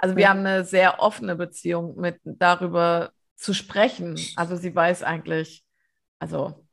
Also 0.00 0.16
wir 0.16 0.28
haben 0.28 0.40
eine 0.40 0.64
sehr 0.64 1.00
offene 1.00 1.34
Beziehung 1.34 1.96
mit 1.98 2.20
darüber 2.24 3.10
zu 3.38 3.54
sprechen. 3.54 4.18
Also 4.36 4.56
sie 4.56 4.74
weiß 4.74 5.02
eigentlich, 5.02 5.64
also 6.18 6.66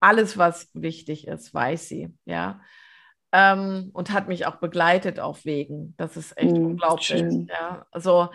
alles, 0.00 0.36
was 0.36 0.68
wichtig 0.74 1.26
ist, 1.26 1.54
weiß 1.54 1.88
sie, 1.88 2.14
ja. 2.24 2.60
Ähm, 3.30 3.90
und 3.92 4.10
hat 4.10 4.26
mich 4.26 4.46
auch 4.46 4.56
begleitet 4.56 5.20
auf 5.20 5.44
Wegen. 5.44 5.94
Das 5.96 6.16
ist 6.16 6.36
echt 6.36 6.56
mhm, 6.56 6.66
unglaublich. 6.66 7.06
Schön. 7.06 7.46
Ja, 7.48 7.86
also, 7.90 8.30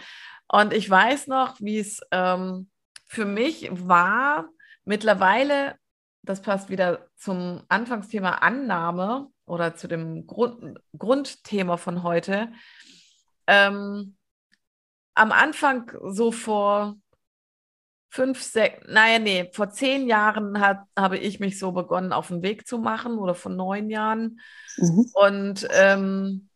und 0.48 0.72
ich 0.72 0.90
weiß 0.90 1.28
noch, 1.28 1.60
wie 1.60 1.80
es 1.80 2.00
ähm, 2.12 2.70
für 3.06 3.26
mich 3.26 3.70
war, 3.72 4.48
mittlerweile, 4.86 5.76
das 6.22 6.42
passt 6.42 6.70
wieder 6.70 7.08
zum 7.16 7.64
Anfangsthema 7.70 8.36
Annahme 8.36 9.28
oder 9.46 9.76
zu 9.76 9.88
dem 9.88 10.28
Grund, 10.28 10.80
Grundthema 10.98 11.78
von 11.78 12.04
heute. 12.04 12.52
Ähm, 13.48 14.16
am 15.16 15.32
Anfang, 15.32 15.92
so 16.04 16.32
vor 16.32 16.98
fünf, 18.14 18.44
sechs, 18.44 18.80
naja, 18.88 19.18
nee, 19.18 19.50
vor 19.54 19.72
zehn 19.72 20.08
Jahren 20.08 20.60
hat, 20.60 20.82
habe 20.96 21.18
ich 21.18 21.40
mich 21.40 21.58
so 21.58 21.72
begonnen, 21.72 22.14
auf 22.14 22.28
den 22.28 22.44
Weg 22.44 22.68
zu 22.68 22.78
machen 22.78 23.18
oder 23.18 23.34
vor 23.34 23.52
neun 23.52 23.90
Jahren. 23.90 24.40
Mhm. 24.78 25.10
Und 25.16 25.68
ähm, 25.72 26.48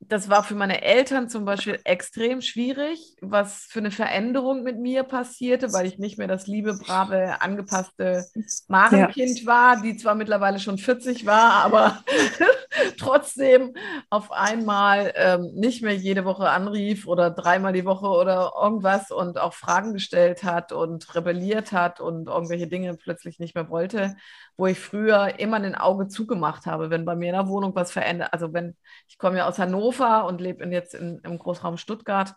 das 0.00 0.28
war 0.28 0.42
für 0.42 0.56
meine 0.56 0.82
Eltern 0.82 1.28
zum 1.28 1.44
Beispiel 1.44 1.78
extrem 1.84 2.40
schwierig, 2.40 3.16
was 3.20 3.66
für 3.70 3.78
eine 3.78 3.92
Veränderung 3.92 4.64
mit 4.64 4.78
mir 4.78 5.04
passierte, 5.04 5.72
weil 5.72 5.86
ich 5.86 5.98
nicht 5.98 6.18
mehr 6.18 6.28
das 6.28 6.48
liebe, 6.48 6.74
brave, 6.74 7.40
angepasste 7.40 8.26
Marenkind 8.66 9.40
ja. 9.40 9.46
war, 9.46 9.82
die 9.82 9.96
zwar 9.96 10.16
mittlerweile 10.16 10.58
schon 10.58 10.78
40 10.78 11.26
war, 11.26 11.64
aber 11.64 12.02
trotzdem 12.98 13.74
auf 14.10 14.32
einmal 14.32 15.12
ähm, 15.16 15.52
nicht 15.54 15.82
mehr 15.82 15.94
jede 15.94 16.24
Woche 16.24 16.48
anrief 16.50 17.06
oder 17.06 17.30
dreimal 17.30 17.72
die 17.72 17.84
Woche 17.84 18.06
oder 18.06 18.52
irgendwas 18.60 19.10
und 19.10 19.38
auch 19.38 19.54
Fragen 19.54 19.92
gestellt 19.92 20.42
hat 20.44 20.72
und 20.72 21.14
rebelliert 21.14 21.72
hat 21.72 22.00
und 22.00 22.26
irgendwelche 22.28 22.66
Dinge 22.66 22.96
plötzlich 22.96 23.38
nicht 23.38 23.54
mehr 23.54 23.68
wollte, 23.70 24.16
wo 24.56 24.66
ich 24.66 24.78
früher 24.80 25.38
immer 25.38 25.56
ein 25.56 25.74
Auge 25.74 26.08
zugemacht 26.08 26.66
habe, 26.66 26.90
wenn 26.90 27.04
bei 27.04 27.14
mir 27.16 27.28
in 27.28 27.34
der 27.34 27.48
Wohnung 27.48 27.74
was 27.74 27.92
verändert. 27.92 28.32
Also 28.32 28.52
wenn 28.52 28.76
ich 29.08 29.18
komme 29.18 29.38
ja 29.38 29.48
aus 29.48 29.58
Hannover 29.58 30.26
und 30.26 30.40
lebe 30.40 30.64
jetzt 30.66 30.94
in, 30.94 31.20
im 31.24 31.38
Großraum 31.38 31.76
Stuttgart 31.76 32.34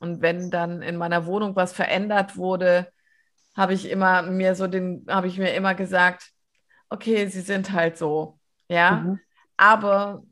und 0.00 0.22
wenn 0.22 0.50
dann 0.50 0.82
in 0.82 0.96
meiner 0.96 1.26
Wohnung 1.26 1.56
was 1.56 1.72
verändert 1.72 2.36
wurde, 2.36 2.88
habe 3.56 3.74
ich 3.74 3.88
immer 3.90 4.22
mir 4.22 4.54
so 4.54 4.66
den, 4.66 5.06
habe 5.08 5.28
ich 5.28 5.38
mir 5.38 5.54
immer 5.54 5.74
gesagt, 5.74 6.30
okay, 6.88 7.26
sie 7.28 7.40
sind 7.40 7.72
halt 7.72 7.98
so, 7.98 8.38
ja. 8.68 8.96
Mhm. 9.04 9.20
Aber 9.56 10.22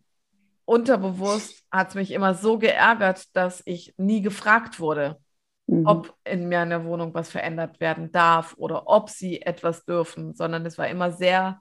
unterbewusst 0.64 1.64
hat 1.70 1.90
es 1.90 1.94
mich 1.94 2.10
immer 2.10 2.34
so 2.34 2.58
geärgert, 2.58 3.34
dass 3.34 3.62
ich 3.64 3.94
nie 3.96 4.22
gefragt 4.22 4.80
wurde, 4.80 5.18
mhm. 5.66 5.86
ob 5.86 6.14
in 6.24 6.48
meiner 6.48 6.84
Wohnung 6.84 7.14
was 7.14 7.30
verändert 7.30 7.80
werden 7.80 8.12
darf 8.12 8.54
oder 8.56 8.86
ob 8.86 9.10
sie 9.10 9.42
etwas 9.42 9.84
dürfen, 9.84 10.34
sondern 10.34 10.64
es 10.66 10.78
war 10.78 10.88
immer 10.88 11.12
sehr, 11.12 11.60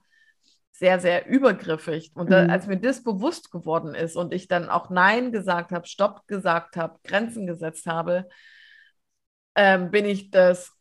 sehr, 0.72 1.00
sehr 1.00 1.28
übergriffig. 1.28 2.12
Und 2.16 2.32
da, 2.32 2.44
mhm. 2.44 2.50
als 2.50 2.68
mir 2.68 2.80
das 2.80 3.04
bewusst 3.04 3.52
geworden 3.52 3.96
ist 3.96 4.16
und 4.16 4.34
ich 4.34 4.48
dann 4.48 4.70
auch 4.70 4.90
Nein 4.90 5.32
gesagt 5.32 5.72
habe, 5.72 5.88
Stopp 5.88 6.28
gesagt 6.28 6.78
habe, 6.78 7.00
Grenzen 7.04 7.48
gesetzt 7.48 7.86
habe, 7.86 8.28
ähm, 9.56 9.92
bin 9.92 10.06
ich 10.06 10.32
das 10.32 10.72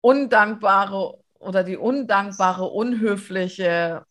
undankbare 0.00 1.18
oder 1.38 1.64
die 1.64 1.76
undankbare, 1.76 2.64
unhöfliche 2.64 4.04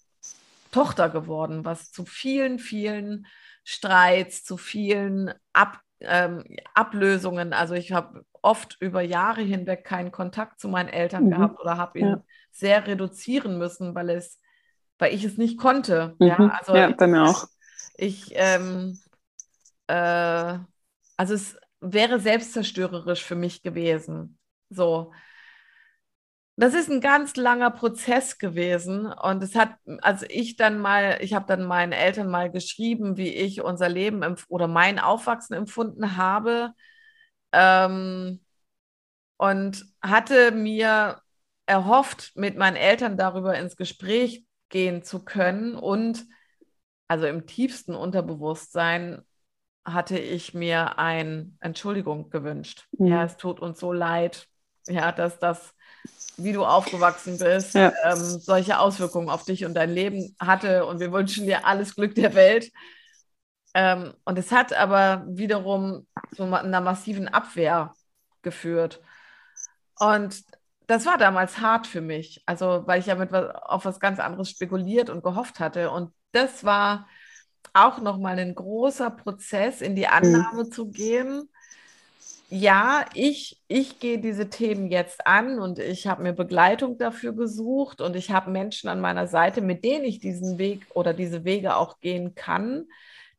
Tochter 0.74 1.10
geworden, 1.10 1.64
was 1.64 1.92
zu 1.92 2.06
vielen, 2.06 2.60
vielen 2.60 3.28
Streits, 3.64 4.44
zu 4.44 4.58
vielen 4.58 5.34
Ab, 5.54 5.80
ähm, 6.02 6.44
Ablösungen, 6.74 7.54
also 7.54 7.76
ich 7.76 7.94
habe 7.94 8.26
oft 8.42 8.76
über 8.82 9.02
Jahre 9.02 9.42
hinweg 9.42 9.86
keinen 9.86 10.12
Kontakt 10.12 10.60
zu 10.60 10.68
meinen 10.68 10.90
Eltern 10.90 11.26
mhm. 11.26 11.30
gehabt 11.32 11.62
oder 11.62 11.78
habe 11.78 12.00
ihn 12.00 12.08
ja. 12.08 12.24
sehr 12.52 12.86
reduzieren 12.86 13.58
müssen, 13.58 13.96
weil 13.96 14.10
es, 14.10 14.40
weil 15.00 15.14
ich 15.14 15.24
es 15.24 15.38
nicht 15.38 15.58
konnte. 15.58 16.16
Mhm. 16.20 16.28
Ja, 16.28 16.38
also 16.38 16.76
ja, 16.76 16.92
bei 16.92 17.08
mir 17.08 17.24
auch. 17.24 17.46
Ich, 17.96 18.32
ähm, 18.36 19.00
äh, 19.88 20.58
also 21.16 21.34
es 21.34 21.58
wäre 21.80 22.20
selbstzerstörerisch 22.20 23.24
für 23.24 23.36
mich 23.36 23.62
gewesen. 23.62 24.38
So, 24.70 25.14
das 26.56 26.74
ist 26.76 26.90
ein 26.90 27.02
ganz 27.02 27.36
langer 27.36 27.72
Prozess 27.72 28.38
gewesen 28.38 29.08
und 29.08 29.42
es 29.44 29.56
hat, 29.56 29.76
also 30.02 30.26
ich 30.30 30.56
dann 30.56 30.78
mal, 30.80 31.18
ich 31.22 31.34
habe 31.34 31.46
dann 31.48 31.64
meinen 31.64 31.92
Eltern 31.94 32.30
mal 32.30 32.52
geschrieben, 32.52 33.18
wie 33.18 33.30
ich 33.30 33.62
unser 33.62 33.90
Leben 33.90 34.36
oder 34.50 34.68
mein 34.68 35.00
Aufwachsen 35.00 35.56
empfunden 35.56 36.16
habe 36.16 36.74
ähm, 37.52 38.42
und 39.38 39.86
hatte 40.02 40.52
mir 40.52 41.22
erhofft, 41.66 42.34
mit 42.36 42.58
meinen 42.58 42.76
Eltern 42.76 43.18
darüber 43.18 43.58
ins 43.58 43.76
Gespräch 43.76 44.46
gehen 44.70 45.04
zu 45.04 45.24
können 45.26 45.76
und 45.76 46.26
also 47.08 47.26
im 47.26 47.46
tiefsten 47.46 47.96
Unterbewusstsein 47.96 49.22
hatte 49.86 50.18
ich 50.18 50.54
mir 50.54 50.98
ein 50.98 51.58
Entschuldigung 51.60 52.30
gewünscht. 52.30 52.88
Mhm. 52.98 53.08
Ja, 53.08 53.24
es 53.26 53.38
tut 53.38 53.60
uns 53.60 53.80
so 53.80 53.92
leid, 53.92 54.48
ja, 54.88 55.12
dass 55.12 55.40
das 55.40 55.74
wie 56.38 56.52
du 56.52 56.66
aufgewachsen 56.66 57.38
bist, 57.38 57.76
ja. 57.76 57.94
ähm, 58.04 58.18
solche 58.18 58.80
Auswirkungen 58.80 59.30
auf 59.30 59.44
dich 59.46 59.66
und 59.66 59.76
dein 59.76 59.92
Leben 59.92 60.36
hatte. 60.40 60.86
Und 60.86 61.00
wir 61.00 61.12
wünschen 61.12 61.46
dir 61.46 61.66
alles 61.66 61.96
Glück 61.96 62.16
der 62.16 62.34
Welt. 62.34 62.72
Ähm, 63.74 64.14
und 64.26 64.38
es 64.38 64.52
hat 64.52 64.74
aber 64.74 65.26
wiederum 65.28 66.08
zu 66.36 66.44
einer 66.44 66.82
massiven 66.82 67.28
Abwehr 67.28 67.94
geführt. 68.42 69.02
Und 70.00 70.44
das 70.88 71.06
war 71.06 71.18
damals 71.18 71.60
hart 71.60 71.88
für 71.88 72.02
mich, 72.02 72.44
also 72.46 72.84
weil 72.86 73.00
ich 73.00 73.06
ja 73.06 73.16
mit 73.16 73.32
was, 73.32 73.56
auf 73.64 73.86
was 73.86 74.00
ganz 74.00 74.20
anderes 74.20 74.50
spekuliert 74.50 75.10
und 75.10 75.24
gehofft 75.24 75.60
hatte. 75.60 75.92
Und 75.92 76.12
das 76.32 76.64
war 76.64 77.08
auch 77.74 78.00
nochmal 78.00 78.38
ein 78.38 78.54
großer 78.54 79.10
Prozess, 79.12 79.82
in 79.82 79.96
die 79.96 80.08
Annahme 80.08 80.66
mhm. 80.66 80.72
zu 80.72 80.90
gehen, 80.90 81.50
ja, 82.56 83.06
ich, 83.16 83.60
ich 83.68 83.98
gehe 83.98 84.20
diese 84.20 84.48
Themen 84.48 84.92
jetzt 84.92 85.26
an 85.26 85.58
und 85.58 85.80
ich 85.80 86.06
habe 86.06 86.22
mir 86.22 86.34
Begleitung 86.34 87.00
dafür 87.00 87.34
gesucht 87.34 88.00
und 88.00 88.16
ich 88.16 88.30
habe 88.30 88.52
Menschen 88.52 88.90
an 88.90 89.02
meiner 89.02 89.26
Seite, 89.26 89.60
mit 89.62 89.84
denen 89.84 90.06
ich 90.06 90.20
diesen 90.20 90.60
Weg 90.60 90.86
oder 90.94 91.16
diese 91.16 91.46
Wege 91.46 91.76
auch 91.76 92.00
gehen 92.00 92.36
kann, 92.36 92.86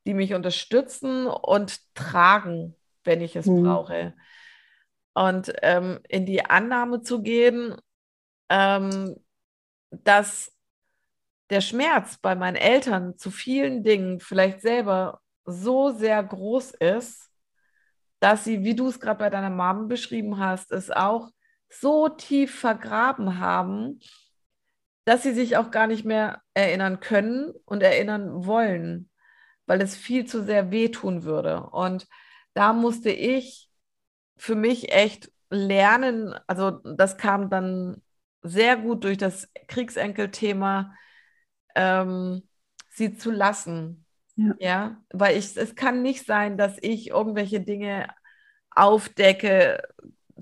die 0.05 0.15
mich 0.15 0.35
unterstützen 0.35 1.29
und 1.29 1.79
tragen, 1.95 2.75
wenn 3.05 3.21
ich 3.21 3.37
es 3.37 3.47
mhm. 3.47 3.63
brauche. 3.63 4.15
Und 5.13 5.53
ähm, 5.63 6.01
in 6.09 6.27
die 6.27 6.45
Annahme 6.45 7.03
zu 7.03 7.23
gehen, 7.23 7.77
ähm, 8.49 9.15
dass 9.93 10.51
der 11.51 11.61
Schmerz 11.61 12.19
bei 12.19 12.35
meinen 12.35 12.57
Eltern 12.57 13.17
zu 13.17 13.31
vielen 13.31 13.85
Dingen 13.85 14.19
vielleicht 14.19 14.61
selber 14.61 15.21
so 15.45 15.93
sehr 15.93 16.21
groß 16.21 16.73
ist, 16.73 17.31
dass 18.25 18.43
sie, 18.43 18.65
wie 18.65 18.75
du 18.75 18.89
es 18.89 19.01
gerade 19.01 19.19
bei 19.19 19.29
deiner 19.29 19.51
Mom 19.51 19.87
beschrieben 19.87 20.39
hast, 20.39 20.73
es 20.73 20.91
auch 20.91 21.29
so 21.69 22.09
tief 22.09 22.59
vergraben 22.59 23.39
haben, 23.39 24.01
dass 25.05 25.23
sie 25.23 25.35
sich 25.35 25.59
auch 25.59 25.71
gar 25.71 25.87
nicht 25.87 26.07
mehr 26.07 26.41
erinnern 26.55 27.01
können 27.01 27.53
und 27.67 27.83
erinnern 27.83 28.47
wollen, 28.47 29.11
weil 29.67 29.83
es 29.83 29.95
viel 29.95 30.25
zu 30.25 30.43
sehr 30.43 30.71
wehtun 30.71 31.25
würde. 31.25 31.65
Und 31.65 32.09
da 32.55 32.73
musste 32.73 33.11
ich 33.11 33.69
für 34.39 34.55
mich 34.55 34.91
echt 34.91 35.31
lernen, 35.51 36.35
also 36.47 36.71
das 36.71 37.19
kam 37.19 37.51
dann 37.51 38.03
sehr 38.41 38.79
gut 38.79 39.05
durch 39.05 39.19
das 39.19 39.51
Kriegsenkel-Thema, 39.69 40.95
ähm, 41.75 42.49
sie 42.89 43.19
zu 43.19 43.31
lassen. 43.31 44.04
Ja. 44.37 44.55
ja, 44.59 44.97
weil 45.13 45.37
ich, 45.37 45.57
es 45.57 45.75
kann 45.75 46.03
nicht 46.03 46.27
sein, 46.27 46.57
dass 46.59 46.77
ich 46.81 47.11
irgendwelche 47.11 47.61
Dinge 47.61 48.09
aufdecke, 48.71 49.83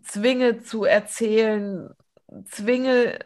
zwinge 0.02 0.62
zu 0.62 0.84
erzählen, 0.84 1.90
zwinge 2.46 3.18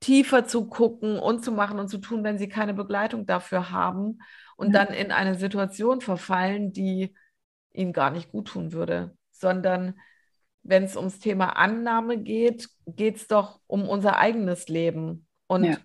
tiefer 0.00 0.46
zu 0.46 0.68
gucken 0.68 1.18
und 1.18 1.44
zu 1.44 1.52
machen 1.52 1.78
und 1.78 1.88
zu 1.88 1.98
tun, 1.98 2.22
wenn 2.22 2.38
sie 2.38 2.48
keine 2.48 2.74
Begleitung 2.74 3.26
dafür 3.26 3.70
haben 3.70 4.18
und 4.56 4.72
ja. 4.72 4.84
dann 4.84 4.94
in 4.94 5.10
eine 5.10 5.34
Situation 5.34 6.00
verfallen, 6.00 6.72
die 6.72 7.14
ihnen 7.72 7.92
gar 7.92 8.10
nicht 8.10 8.30
gut 8.30 8.48
tun 8.48 8.72
würde, 8.72 9.16
sondern 9.30 9.98
wenn 10.62 10.84
es 10.84 10.96
ums 10.96 11.18
Thema 11.18 11.56
Annahme 11.56 12.18
geht, 12.18 12.68
geht 12.86 13.16
es 13.16 13.26
doch 13.26 13.60
um 13.66 13.88
unser 13.88 14.18
eigenes 14.18 14.68
Leben 14.68 15.26
und, 15.46 15.64
ja. 15.64 15.76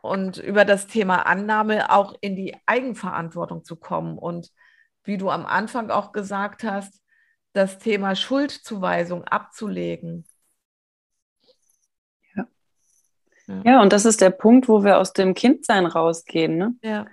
Und 0.00 0.38
über 0.38 0.64
das 0.64 0.86
Thema 0.86 1.26
Annahme 1.26 1.90
auch 1.90 2.14
in 2.20 2.36
die 2.36 2.56
Eigenverantwortung 2.66 3.64
zu 3.64 3.76
kommen. 3.76 4.18
Und 4.18 4.50
wie 5.04 5.16
du 5.16 5.30
am 5.30 5.46
Anfang 5.46 5.90
auch 5.90 6.12
gesagt 6.12 6.64
hast, 6.64 7.02
das 7.52 7.78
Thema 7.78 8.14
Schuldzuweisung 8.14 9.24
abzulegen. 9.24 10.24
Ja. 12.34 12.46
ja. 13.46 13.62
Ja, 13.64 13.82
und 13.82 13.92
das 13.92 14.04
ist 14.04 14.20
der 14.20 14.30
Punkt, 14.30 14.68
wo 14.68 14.84
wir 14.84 14.98
aus 14.98 15.12
dem 15.12 15.34
Kindsein 15.34 15.86
rausgehen. 15.86 16.56
Ne? 16.56 16.74
Ja. 16.82 17.06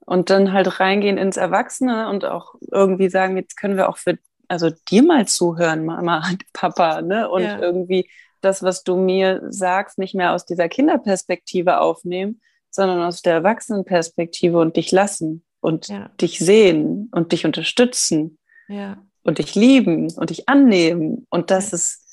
Und 0.00 0.30
dann 0.30 0.52
halt 0.52 0.80
reingehen 0.80 1.18
ins 1.18 1.36
Erwachsene 1.36 2.08
und 2.08 2.24
auch 2.24 2.54
irgendwie 2.70 3.08
sagen, 3.08 3.36
jetzt 3.36 3.56
können 3.56 3.76
wir 3.76 3.88
auch 3.88 3.98
für 3.98 4.18
also 4.48 4.70
dir 4.70 5.02
mal 5.02 5.26
zuhören, 5.26 5.84
Mama, 5.84 6.22
Papa, 6.52 7.02
ne? 7.02 7.28
Und 7.28 7.42
ja. 7.42 7.58
irgendwie 7.58 8.08
das, 8.44 8.62
was 8.62 8.84
du 8.84 8.96
mir 8.96 9.42
sagst, 9.48 9.98
nicht 9.98 10.14
mehr 10.14 10.32
aus 10.32 10.46
dieser 10.46 10.68
Kinderperspektive 10.68 11.80
aufnehmen, 11.80 12.40
sondern 12.70 13.02
aus 13.02 13.22
der 13.22 13.34
Erwachsenenperspektive 13.34 14.58
und 14.58 14.76
dich 14.76 14.92
lassen 14.92 15.44
und 15.60 15.88
ja. 15.88 16.10
dich 16.20 16.38
sehen 16.38 17.08
und 17.12 17.32
dich 17.32 17.46
unterstützen 17.46 18.38
ja. 18.68 19.02
und 19.22 19.38
dich 19.38 19.54
lieben 19.54 20.12
und 20.12 20.30
dich 20.30 20.48
annehmen. 20.48 21.26
Und 21.30 21.50
das 21.50 21.72
ist, 21.72 22.04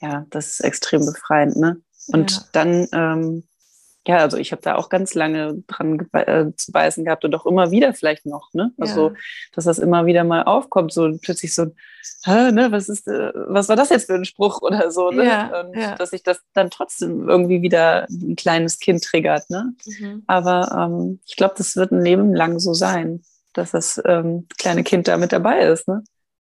ja, 0.00 0.26
das 0.30 0.52
ist 0.52 0.60
extrem 0.60 1.04
befreiend, 1.04 1.56
ne? 1.56 1.80
Und 2.08 2.54
dann 2.54 2.86
ähm, 2.92 3.44
ja, 4.06 4.18
also 4.18 4.36
ich 4.36 4.52
habe 4.52 4.60
da 4.60 4.74
auch 4.76 4.90
ganz 4.90 5.14
lange 5.14 5.62
dran 5.66 6.06
äh, 6.12 6.46
zu 6.56 6.72
beißen 6.72 7.04
gehabt 7.04 7.24
und 7.24 7.34
auch 7.34 7.46
immer 7.46 7.70
wieder 7.70 7.94
vielleicht 7.94 8.26
noch, 8.26 8.52
ne? 8.52 8.72
Also, 8.78 9.08
ja. 9.08 9.14
dass 9.52 9.64
das 9.64 9.78
immer 9.78 10.04
wieder 10.04 10.24
mal 10.24 10.42
aufkommt, 10.42 10.92
so 10.92 11.10
plötzlich 11.20 11.54
so, 11.54 11.66
Hä, 12.24 12.52
ne, 12.52 12.70
was 12.70 12.88
ist, 12.88 13.08
äh, 13.08 13.32
was 13.34 13.68
war 13.68 13.76
das 13.76 13.88
jetzt 13.88 14.06
für 14.06 14.14
ein 14.14 14.26
Spruch 14.26 14.60
oder 14.60 14.90
so, 14.90 15.10
ne? 15.10 15.24
Ja, 15.24 15.60
und 15.60 15.74
ja. 15.74 15.94
dass 15.94 16.10
sich 16.10 16.22
das 16.22 16.40
dann 16.52 16.70
trotzdem 16.70 17.28
irgendwie 17.28 17.62
wieder 17.62 18.06
ein 18.10 18.36
kleines 18.36 18.78
Kind 18.78 19.02
triggert, 19.02 19.48
ne? 19.48 19.74
Mhm. 19.86 20.22
Aber 20.26 20.70
ähm, 20.76 21.20
ich 21.26 21.36
glaube, 21.36 21.54
das 21.56 21.76
wird 21.76 21.92
ein 21.92 22.02
Leben 22.02 22.34
lang 22.34 22.58
so 22.58 22.74
sein, 22.74 23.22
dass 23.54 23.70
das 23.70 24.02
ähm, 24.04 24.46
kleine 24.58 24.84
Kind 24.84 25.08
da 25.08 25.16
mit 25.16 25.32
dabei 25.32 25.60
ist, 25.60 25.88
ne? 25.88 26.02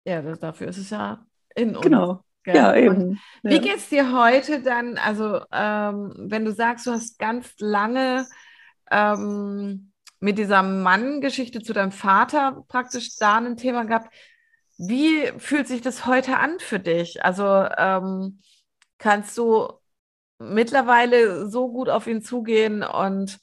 Ja, 0.03 0.21
dafür 0.21 0.67
ist 0.67 0.77
es 0.77 0.89
ja 0.89 1.25
in 1.55 1.75
uns. 1.75 1.81
Genau. 1.81 2.19
Ja, 2.45 2.75
eben. 2.75 3.19
Ja. 3.43 3.51
Wie 3.51 3.59
geht 3.59 3.77
es 3.77 3.89
dir 3.89 4.13
heute 4.13 4.61
dann, 4.61 4.97
also 4.97 5.41
ähm, 5.51 6.13
wenn 6.17 6.45
du 6.45 6.51
sagst, 6.51 6.85
du 6.85 6.91
hast 6.91 7.17
ganz 7.17 7.53
lange 7.59 8.27
ähm, 8.91 9.91
mit 10.19 10.37
dieser 10.37 10.63
Mann-Geschichte 10.63 11.61
zu 11.61 11.73
deinem 11.73 11.91
Vater 11.91 12.63
praktisch 12.67 13.17
da 13.17 13.37
ein 13.37 13.57
Thema 13.57 13.85
gehabt, 13.85 14.13
wie 14.77 15.31
fühlt 15.37 15.67
sich 15.67 15.81
das 15.81 16.05
heute 16.05 16.37
an 16.37 16.59
für 16.59 16.79
dich? 16.79 17.23
Also 17.23 17.45
ähm, 17.77 18.41
kannst 18.97 19.37
du 19.37 19.69
mittlerweile 20.39 21.49
so 21.49 21.71
gut 21.71 21.89
auf 21.89 22.07
ihn 22.07 22.21
zugehen 22.21 22.83
und 22.83 23.39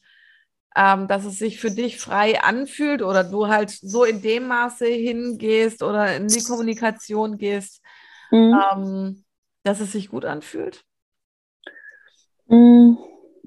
ähm, 0.74 1.06
dass 1.08 1.24
es 1.24 1.38
sich 1.38 1.60
für 1.60 1.70
dich 1.70 1.98
frei 1.98 2.42
anfühlt 2.42 3.02
oder 3.02 3.24
du 3.24 3.48
halt 3.48 3.70
so 3.70 4.04
in 4.04 4.22
dem 4.22 4.48
Maße 4.48 4.86
hingehst 4.86 5.82
oder 5.82 6.16
in 6.16 6.28
die 6.28 6.42
Kommunikation 6.42 7.36
gehst, 7.36 7.81
mhm. 8.32 8.60
ähm, 8.72 9.24
dass 9.62 9.80
es 9.80 9.92
sich 9.92 10.08
gut 10.08 10.24
anfühlt? 10.24 10.84
Mm, 12.48 12.94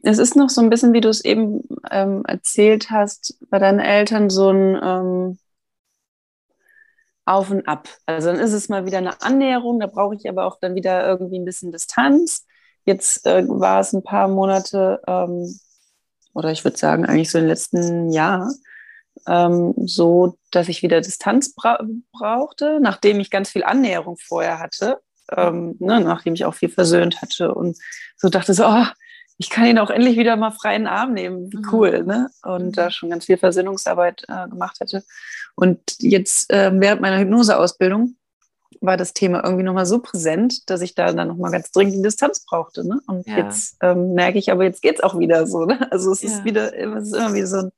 es 0.04 0.18
ist 0.18 0.36
noch 0.36 0.50
so 0.50 0.62
ein 0.62 0.70
bisschen, 0.70 0.94
wie 0.94 1.02
du 1.02 1.10
es 1.10 1.26
eben 1.26 1.62
ähm, 1.92 2.24
erzählt 2.26 2.90
hast, 2.92 3.38
bei 3.50 3.60
deinen 3.60 3.80
Eltern 3.80 4.30
so 4.30 4.52
ein 4.52 4.80
ähm, 4.82 5.40
Auf 7.26 7.50
und 7.50 7.68
Ab. 7.68 7.90
Also 8.06 8.32
dann 8.32 8.40
ist 8.40 8.54
es 8.54 8.70
mal 8.70 8.86
wieder 8.86 9.00
eine 9.00 9.22
Annäherung, 9.22 9.80
da 9.80 9.88
brauche 9.88 10.16
ich 10.16 10.30
aber 10.30 10.46
auch 10.46 10.60
dann 10.60 10.76
wieder 10.76 11.06
irgendwie 11.06 11.40
ein 11.40 11.46
bisschen 11.46 11.72
Distanz. 11.72 12.46
Jetzt 12.86 13.26
äh, 13.26 13.48
war 13.48 13.80
es 13.80 13.94
ein 13.94 14.04
paar 14.04 14.28
Monate, 14.28 15.02
ähm, 15.08 15.60
oder 16.34 16.52
ich 16.52 16.64
würde 16.64 16.78
sagen 16.78 17.06
eigentlich 17.06 17.32
so 17.32 17.40
im 17.40 17.48
letzten 17.48 18.12
Jahr, 18.12 18.52
ähm, 19.28 19.74
so, 19.86 20.38
dass 20.52 20.70
ich 20.70 20.84
wieder 20.84 21.02
Distanz 21.02 21.54
bra 21.54 21.80
brauchte, 22.12 22.80
nachdem 22.82 23.20
ich 23.20 23.30
ganz 23.30 23.50
viel 23.50 23.64
Annäherung 23.64 24.18
vorher 24.18 24.60
hatte, 24.60 25.00
ähm, 25.36 25.76
ne, 25.80 26.00
nachdem 26.02 26.34
ich 26.34 26.46
auch 26.46 26.54
viel 26.54 26.70
versöhnt 26.70 27.22
hatte 27.22 27.54
und 27.54 27.78
so 28.18 28.30
dachte 28.30 28.54
so, 28.54 28.66
oh, 28.66 28.86
ich 29.38 29.50
kann 29.50 29.66
ihn 29.66 29.80
auch 29.80 29.90
endlich 29.90 30.18
wieder 30.18 30.36
mal 30.38 30.52
freien 30.52 30.88
Arm 30.88 31.14
nehmen, 31.14 31.52
wie 31.52 31.58
mhm. 31.58 31.70
cool, 31.72 32.04
ne? 32.04 32.30
Und 32.44 32.68
mhm. 32.68 32.72
da 32.72 32.90
schon 32.90 33.10
ganz 33.10 33.26
viel 33.26 33.38
Versöhnungsarbeit 33.38 34.24
äh, 34.30 34.48
gemacht 34.48 34.78
hatte. 34.80 35.04
Und 35.56 35.80
jetzt 36.00 36.52
äh, 36.52 36.72
während 36.74 37.02
meiner 37.02 37.20
Hypnoseausbildung 37.20 38.16
war 38.82 38.98
das 38.98 39.14
Thema 39.14 39.44
irgendwie 39.44 39.64
nochmal 39.64 39.86
so 39.86 40.00
präsent, 40.00 40.70
dass 40.70 40.82
ich 40.82 40.96
da 40.96 41.12
dann 41.12 41.28
nochmal 41.30 41.52
ganz 41.52 41.72
dringend 41.72 41.96
die 41.96 42.02
Distanz 42.02 42.46
brauchte. 42.46 42.88
Ne? 42.88 43.02
Und 43.08 43.28
ja. 43.28 43.38
jetzt 43.38 43.78
ähm, 43.82 44.14
merke 44.14 44.38
ich, 44.38 44.52
aber 44.52 44.64
jetzt 44.64 44.82
geht 44.82 44.96
es 44.96 45.04
auch 45.04 45.18
wieder 45.18 45.48
so. 45.48 45.66
Ne? 45.66 45.92
Also 45.92 46.12
es 46.12 46.22
ja. 46.22 46.30
ist 46.30 46.46
wieder, 46.46 46.78
es 46.78 47.08
ist 47.08 47.16
immer 47.16 47.34
wieder 47.34 47.48
so 47.48 47.58
ein 47.58 47.72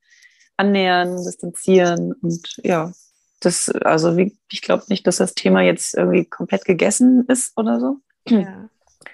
annähern, 0.57 1.23
distanzieren 1.23 2.13
und 2.13 2.59
ja, 2.63 2.91
das, 3.39 3.69
also 3.69 4.17
wie, 4.17 4.37
ich 4.51 4.61
glaube 4.61 4.85
nicht, 4.89 5.05
dass 5.05 5.17
das 5.17 5.35
Thema 5.35 5.61
jetzt 5.61 5.95
irgendwie 5.95 6.25
komplett 6.25 6.65
gegessen 6.65 7.25
ist 7.27 7.55
oder 7.55 7.79
so. 7.79 7.97
Ja. 8.27 8.69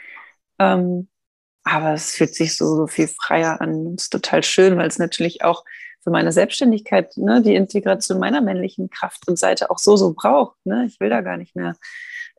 ähm, 0.60 1.10
aber 1.64 1.94
es 1.94 2.12
fühlt 2.12 2.34
sich 2.34 2.56
so, 2.58 2.76
so 2.76 2.88
viel 2.88 3.08
freier 3.08 3.62
an. 3.62 3.96
Es 3.98 4.04
ist 4.04 4.10
total 4.10 4.44
schön, 4.44 4.78
weil 4.78 4.88
es 4.88 5.00
natürlich 5.00 5.44
auch 5.44 5.64
für 6.02 6.10
meine 6.10 6.32
Selbstständigkeit 6.32 7.16
ne, 7.16 7.41
die 7.41 7.56
Integration 7.56 8.20
meiner 8.20 8.41
männlichen 8.41 8.89
Kraft 8.89 9.28
und 9.28 9.39
Seite 9.39 9.70
auch 9.70 9.78
so, 9.78 9.96
so 9.96 10.14
braucht. 10.14 10.58
Ne? 10.66 10.86
Ich 10.86 11.00
will 11.00 11.10
da 11.10 11.22
gar 11.22 11.38
nicht 11.38 11.56
mehr 11.56 11.76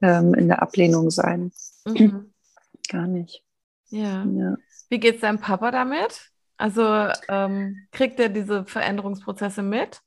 ähm, 0.03 0.35
in 0.35 0.49
der 0.49 0.63
Ablehnung 0.63 1.11
sein. 1.11 1.53
Mhm. 1.87 2.33
Gar 2.91 3.07
nicht. 3.07 3.43
Ja. 3.89 4.25
ja. 4.25 4.57
Wie 4.91 5.01
geht 5.01 5.17
es 5.17 5.21
deinem 5.23 5.39
Papa 5.39 5.71
damit? 5.71 6.31
Also 6.57 7.09
ähm, 7.29 7.87
kriegt 7.91 8.21
er 8.21 8.29
diese 8.29 8.65
Veränderungsprozesse 8.65 9.63
mit? 9.63 10.01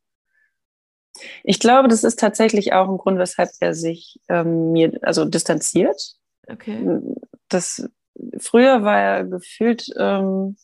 Ich 1.44 1.60
glaube, 1.60 1.88
das 1.88 2.04
ist 2.04 2.20
tatsächlich 2.20 2.74
auch 2.74 2.90
ein 2.90 2.98
Grund, 2.98 3.18
weshalb 3.18 3.50
er 3.60 3.74
sich 3.74 4.20
ähm, 4.30 4.72
mir 4.72 5.00
also 5.02 5.26
distanziert. 5.26 6.16
Okay. 6.48 7.02
Das, 7.50 7.90
früher 8.38 8.84
war 8.84 9.00
er 9.00 9.24
gefühlt 9.26 9.90
ähm, 9.98 10.58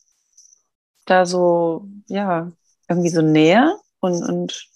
da 1.06 1.26
so, 1.26 1.88
ja, 2.08 2.52
irgendwie 2.88 3.10
so 3.10 3.22
näher 3.22 3.78
und, 4.00 4.24
und 4.24 4.70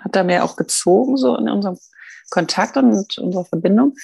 hat 0.00 0.16
da 0.16 0.24
mehr 0.24 0.44
auch 0.44 0.56
gezogen, 0.56 1.16
so 1.16 1.36
in 1.36 1.48
unserem 1.48 1.78
Kontakt 2.30 2.76
und 2.76 3.18
unserer 3.18 3.44
Verbindung. 3.44 3.94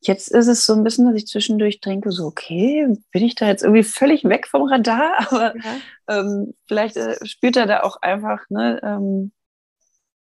Jetzt 0.00 0.28
ist 0.28 0.46
es 0.46 0.66
so 0.66 0.74
ein 0.74 0.84
bisschen, 0.84 1.06
dass 1.06 1.16
ich 1.16 1.26
zwischendurch 1.26 1.80
denke, 1.80 2.12
so, 2.12 2.26
okay, 2.26 2.86
bin 3.12 3.24
ich 3.24 3.34
da 3.34 3.46
jetzt 3.46 3.62
irgendwie 3.62 3.82
völlig 3.82 4.24
weg 4.24 4.46
vom 4.46 4.62
Radar, 4.62 5.14
aber 5.30 5.54
ja. 5.56 6.20
ähm, 6.20 6.54
vielleicht 6.66 6.96
äh, 6.96 7.16
spürt 7.26 7.56
er 7.56 7.66
da 7.66 7.82
auch 7.82 8.02
einfach 8.02 8.40
ne, 8.50 8.80
ähm, 8.82 9.32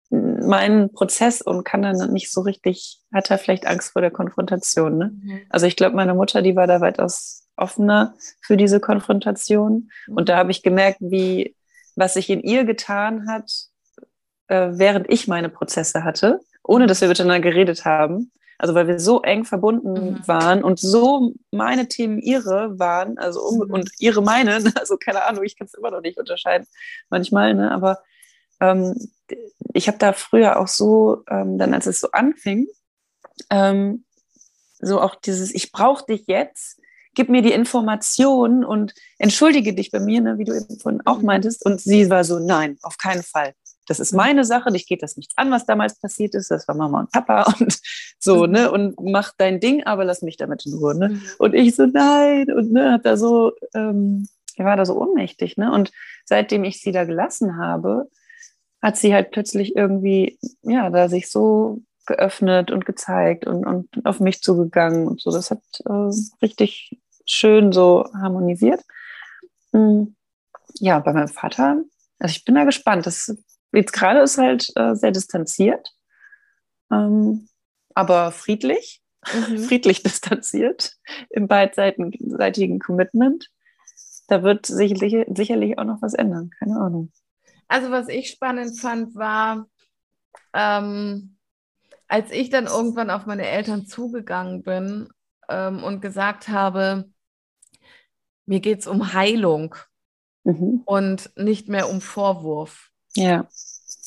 meinen 0.09 0.91
Prozess 0.93 1.41
und 1.41 1.63
kann 1.63 1.81
dann 1.81 2.13
nicht 2.13 2.31
so 2.31 2.41
richtig, 2.41 3.01
hat 3.13 3.31
er 3.31 3.37
vielleicht 3.37 3.65
Angst 3.65 3.93
vor 3.93 4.01
der 4.01 4.11
Konfrontation. 4.11 4.97
Ne? 4.97 5.11
Mhm. 5.13 5.41
Also 5.49 5.65
ich 5.65 5.75
glaube, 5.75 5.95
meine 5.95 6.13
Mutter, 6.13 6.41
die 6.41 6.55
war 6.55 6.67
da 6.67 6.81
weitaus 6.81 7.47
offener 7.57 8.15
für 8.41 8.57
diese 8.57 8.79
Konfrontation. 8.79 9.89
Mhm. 10.07 10.15
Und 10.15 10.29
da 10.29 10.37
habe 10.37 10.51
ich 10.51 10.63
gemerkt, 10.63 10.99
wie, 11.01 11.55
was 11.95 12.13
sich 12.13 12.29
in 12.29 12.41
ihr 12.41 12.65
getan 12.65 13.27
hat, 13.27 13.51
äh, 14.47 14.69
während 14.73 15.09
ich 15.09 15.27
meine 15.27 15.49
Prozesse 15.49 16.03
hatte, 16.03 16.39
ohne 16.63 16.87
dass 16.87 17.01
wir 17.01 17.07
miteinander 17.07 17.41
geredet 17.41 17.85
haben. 17.85 18.31
Also 18.57 18.73
weil 18.73 18.87
wir 18.87 18.99
so 18.99 19.21
eng 19.21 19.45
verbunden 19.45 20.11
mhm. 20.11 20.27
waren 20.27 20.63
und 20.63 20.79
so 20.79 21.33
meine 21.51 21.87
Themen 21.87 22.19
ihre 22.19 22.79
waren, 22.79 23.17
also 23.17 23.41
um, 23.41 23.67
mhm. 23.67 23.73
und 23.73 23.89
ihre 23.99 24.21
meine, 24.21 24.55
also 24.75 24.97
keine 24.97 25.25
Ahnung, 25.25 25.43
ich 25.43 25.57
kann 25.57 25.67
es 25.67 25.73
immer 25.73 25.91
noch 25.91 26.01
nicht 26.01 26.17
unterscheiden 26.17 26.67
manchmal, 27.09 27.53
ne? 27.53 27.71
aber 27.71 27.99
ähm, 28.61 28.95
ich 29.73 29.87
habe 29.87 29.97
da 29.97 30.13
früher 30.13 30.59
auch 30.59 30.67
so, 30.67 31.23
ähm, 31.29 31.57
dann 31.57 31.73
als 31.73 31.85
es 31.85 31.99
so 31.99 32.11
anfing, 32.11 32.67
ähm, 33.49 34.05
so 34.79 35.01
auch 35.01 35.15
dieses, 35.15 35.53
ich 35.53 35.71
brauche 35.71 36.05
dich 36.05 36.25
jetzt, 36.27 36.79
gib 37.15 37.29
mir 37.29 37.41
die 37.41 37.53
Information 37.53 38.63
und 38.63 38.93
entschuldige 39.17 39.73
dich 39.73 39.91
bei 39.91 39.99
mir, 39.99 40.21
ne, 40.21 40.37
wie 40.37 40.43
du 40.43 40.53
eben 40.53 40.79
vorhin 40.79 41.01
auch 41.05 41.19
mhm. 41.19 41.25
meintest. 41.25 41.65
Und 41.65 41.81
sie 41.81 42.09
war 42.09 42.23
so, 42.23 42.39
nein, 42.39 42.77
auf 42.83 42.97
keinen 42.97 43.23
Fall. 43.23 43.53
Das 43.87 43.99
ist 43.99 44.13
meine 44.13 44.43
Sache, 44.43 44.71
dich 44.71 44.87
geht 44.87 45.03
das 45.03 45.17
nichts 45.17 45.37
an, 45.37 45.51
was 45.51 45.65
damals 45.65 45.99
passiert 45.99 46.35
ist. 46.35 46.51
Das 46.51 46.67
war 46.67 46.75
Mama 46.75 47.01
und 47.01 47.11
Papa 47.11 47.43
und 47.59 47.79
so, 48.19 48.45
mhm. 48.45 48.51
ne? 48.51 48.71
Und 48.71 48.99
mach 48.99 49.33
dein 49.37 49.59
Ding, 49.59 49.83
aber 49.83 50.05
lass 50.05 50.21
mich 50.21 50.37
damit 50.37 50.65
in 50.65 50.73
Ruhe, 50.73 50.95
ne? 50.95 51.09
Mhm. 51.09 51.21
Und 51.37 51.53
ich 51.53 51.75
so, 51.75 51.85
nein, 51.85 52.51
und 52.51 52.71
ne, 52.71 52.93
hat 52.93 53.05
da 53.05 53.17
so, 53.17 53.53
ähm, 53.73 54.27
ich 54.55 54.63
war 54.63 54.77
da 54.77 54.85
so 54.85 54.99
ohnmächtig, 54.99 55.57
ne? 55.57 55.71
Und 55.71 55.91
seitdem 56.25 56.63
ich 56.63 56.81
sie 56.81 56.91
da 56.91 57.03
gelassen 57.03 57.57
habe, 57.57 58.09
hat 58.81 58.97
sie 58.97 59.13
halt 59.13 59.31
plötzlich 59.31 59.75
irgendwie, 59.75 60.37
ja, 60.61 60.89
da 60.89 61.09
sich 61.09 61.29
so 61.29 61.81
geöffnet 62.05 62.71
und 62.71 62.85
gezeigt 62.85 63.47
und, 63.47 63.65
und 63.65 63.89
auf 64.05 64.19
mich 64.19 64.41
zugegangen 64.41 65.07
und 65.07 65.21
so. 65.21 65.31
Das 65.31 65.51
hat 65.51 65.61
äh, 65.85 66.11
richtig 66.41 66.99
schön 67.25 67.71
so 67.71 68.05
harmonisiert. 68.13 68.81
Mhm. 69.71 70.15
Ja, 70.75 70.99
bei 70.99 71.13
meinem 71.13 71.27
Vater, 71.27 71.81
also 72.19 72.31
ich 72.31 72.45
bin 72.45 72.55
da 72.55 72.63
gespannt. 72.63 73.05
Das 73.05 73.35
jetzt 73.71 73.93
gerade 73.93 74.21
ist 74.21 74.37
halt 74.37 74.67
äh, 74.75 74.95
sehr 74.95 75.11
distanziert, 75.11 75.91
ähm, 76.91 77.47
aber 77.93 78.31
friedlich, 78.31 79.01
mhm. 79.33 79.59
friedlich 79.67 80.03
distanziert 80.03 80.93
im 81.29 81.47
beidseitigen 81.47 82.79
Commitment. 82.79 83.49
Da 84.27 84.43
wird 84.43 84.65
sicherlich, 84.65 85.27
sicherlich 85.35 85.77
auch 85.77 85.83
noch 85.83 86.01
was 86.01 86.13
ändern, 86.13 86.49
keine 86.59 86.79
Ahnung. 86.79 87.11
Also 87.67 87.91
was 87.91 88.07
ich 88.09 88.29
spannend 88.29 88.79
fand, 88.79 89.15
war, 89.15 89.67
ähm, 90.53 91.37
als 92.07 92.31
ich 92.31 92.49
dann 92.49 92.65
irgendwann 92.65 93.09
auf 93.09 93.25
meine 93.25 93.47
Eltern 93.47 93.87
zugegangen 93.87 94.63
bin 94.63 95.09
ähm, 95.49 95.83
und 95.83 96.01
gesagt 96.01 96.47
habe, 96.49 97.09
mir 98.45 98.59
geht 98.59 98.79
es 98.79 98.87
um 98.87 99.13
Heilung 99.13 99.75
mhm. 100.43 100.83
und 100.85 101.31
nicht 101.35 101.67
mehr 101.67 101.89
um 101.89 102.01
Vorwurf. 102.01 102.91
Ja. 103.15 103.47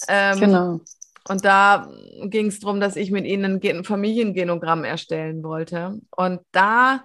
Ähm, 0.06 0.40
genau. 0.40 0.80
Und 1.28 1.44
da 1.44 1.90
ging 2.24 2.46
es 2.46 2.60
darum, 2.60 2.80
dass 2.80 2.96
ich 2.96 3.10
mit 3.10 3.26
ihnen 3.26 3.60
ein 3.62 3.84
Familiengenogramm 3.84 4.84
erstellen 4.84 5.42
wollte. 5.42 6.00
Und 6.10 6.40
da 6.52 7.04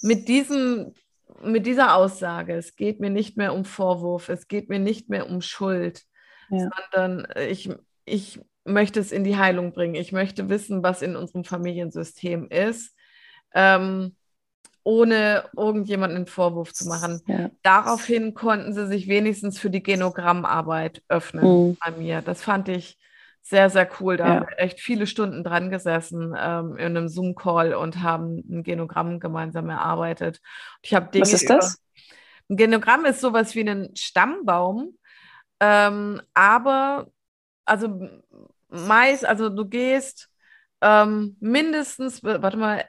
mit 0.00 0.28
diesem, 0.28 0.94
mit 1.42 1.66
dieser 1.66 1.94
Aussage, 1.94 2.54
es 2.54 2.76
geht 2.76 3.00
mir 3.00 3.10
nicht 3.10 3.36
mehr 3.36 3.52
um 3.52 3.64
Vorwurf, 3.64 4.30
es 4.30 4.48
geht 4.48 4.70
mir 4.70 4.78
nicht 4.78 5.10
mehr 5.10 5.28
um 5.28 5.42
Schuld, 5.42 6.04
ja. 6.50 6.70
sondern 6.92 7.28
ich, 7.36 7.70
ich 8.06 8.40
möchte 8.64 9.00
es 9.00 9.12
in 9.12 9.24
die 9.24 9.36
Heilung 9.36 9.72
bringen. 9.72 9.96
Ich 9.96 10.12
möchte 10.12 10.48
wissen, 10.48 10.82
was 10.82 11.02
in 11.02 11.16
unserem 11.16 11.44
Familiensystem 11.44 12.48
ist. 12.48 12.94
Ähm, 13.54 14.16
ohne 14.88 15.44
irgendjemanden 15.54 16.16
einen 16.16 16.26
Vorwurf 16.26 16.72
zu 16.72 16.88
machen. 16.88 17.20
Ja. 17.26 17.50
Daraufhin 17.62 18.32
konnten 18.32 18.72
sie 18.72 18.86
sich 18.86 19.06
wenigstens 19.06 19.58
für 19.58 19.68
die 19.68 19.82
Genogrammarbeit 19.82 21.02
öffnen 21.10 21.44
mhm. 21.44 21.76
bei 21.84 21.90
mir. 21.90 22.22
Das 22.22 22.42
fand 22.42 22.70
ich 22.70 22.96
sehr, 23.42 23.68
sehr 23.68 23.86
cool. 24.00 24.16
Da 24.16 24.26
ja. 24.26 24.34
haben 24.34 24.46
wir 24.48 24.58
echt 24.58 24.80
viele 24.80 25.06
Stunden 25.06 25.44
dran 25.44 25.68
gesessen 25.68 26.34
ähm, 26.38 26.78
in 26.78 26.96
einem 26.96 27.08
Zoom-Call 27.10 27.74
und 27.74 28.02
haben 28.02 28.42
ein 28.48 28.62
Genogramm 28.62 29.20
gemeinsam 29.20 29.68
erarbeitet. 29.68 30.40
Ich 30.80 30.88
Dinge 30.88 31.20
Was 31.20 31.34
ist 31.34 31.50
das? 31.50 31.74
Über... 31.74 31.84
Ein 32.48 32.56
Genogramm 32.56 33.04
ist 33.04 33.20
sowas 33.20 33.54
wie 33.54 33.68
ein 33.68 33.90
Stammbaum, 33.94 34.96
ähm, 35.60 36.22
aber 36.32 37.08
also 37.66 38.08
meist, 38.70 39.26
also 39.26 39.50
du 39.50 39.66
gehst 39.66 40.30
ähm, 40.80 41.36
mindestens, 41.40 42.24
warte 42.24 42.56
mal, 42.56 42.86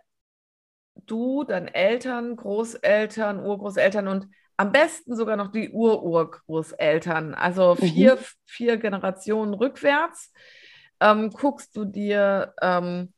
du, 1.05 1.43
deine 1.43 1.73
Eltern, 1.73 2.35
Großeltern, 2.35 3.39
Urgroßeltern 3.39 4.07
und 4.07 4.27
am 4.57 4.71
besten 4.71 5.15
sogar 5.15 5.37
noch 5.37 5.51
die 5.51 5.69
Ururgroßeltern, 5.69 7.33
also 7.33 7.75
mhm. 7.79 7.85
vier, 7.85 8.15
mhm. 8.15 8.25
vier 8.45 8.77
Generationen 8.77 9.53
rückwärts, 9.53 10.33
ähm, 10.99 11.29
guckst 11.29 11.75
du 11.77 11.85
dir 11.85 12.53
ähm, 12.61 13.13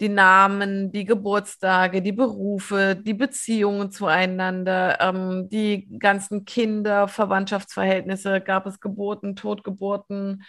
die 0.00 0.10
Namen, 0.10 0.92
die 0.92 1.06
Geburtstage, 1.06 2.02
die 2.02 2.12
Berufe, 2.12 2.94
die 2.94 3.14
Beziehungen 3.14 3.90
zueinander, 3.90 5.00
ähm, 5.00 5.48
die 5.48 5.88
ganzen 5.98 6.44
Kinder, 6.44 7.08
Verwandtschaftsverhältnisse, 7.08 8.42
gab 8.42 8.66
es 8.66 8.80
Geburten, 8.80 9.36
Totgeburten, 9.36 10.44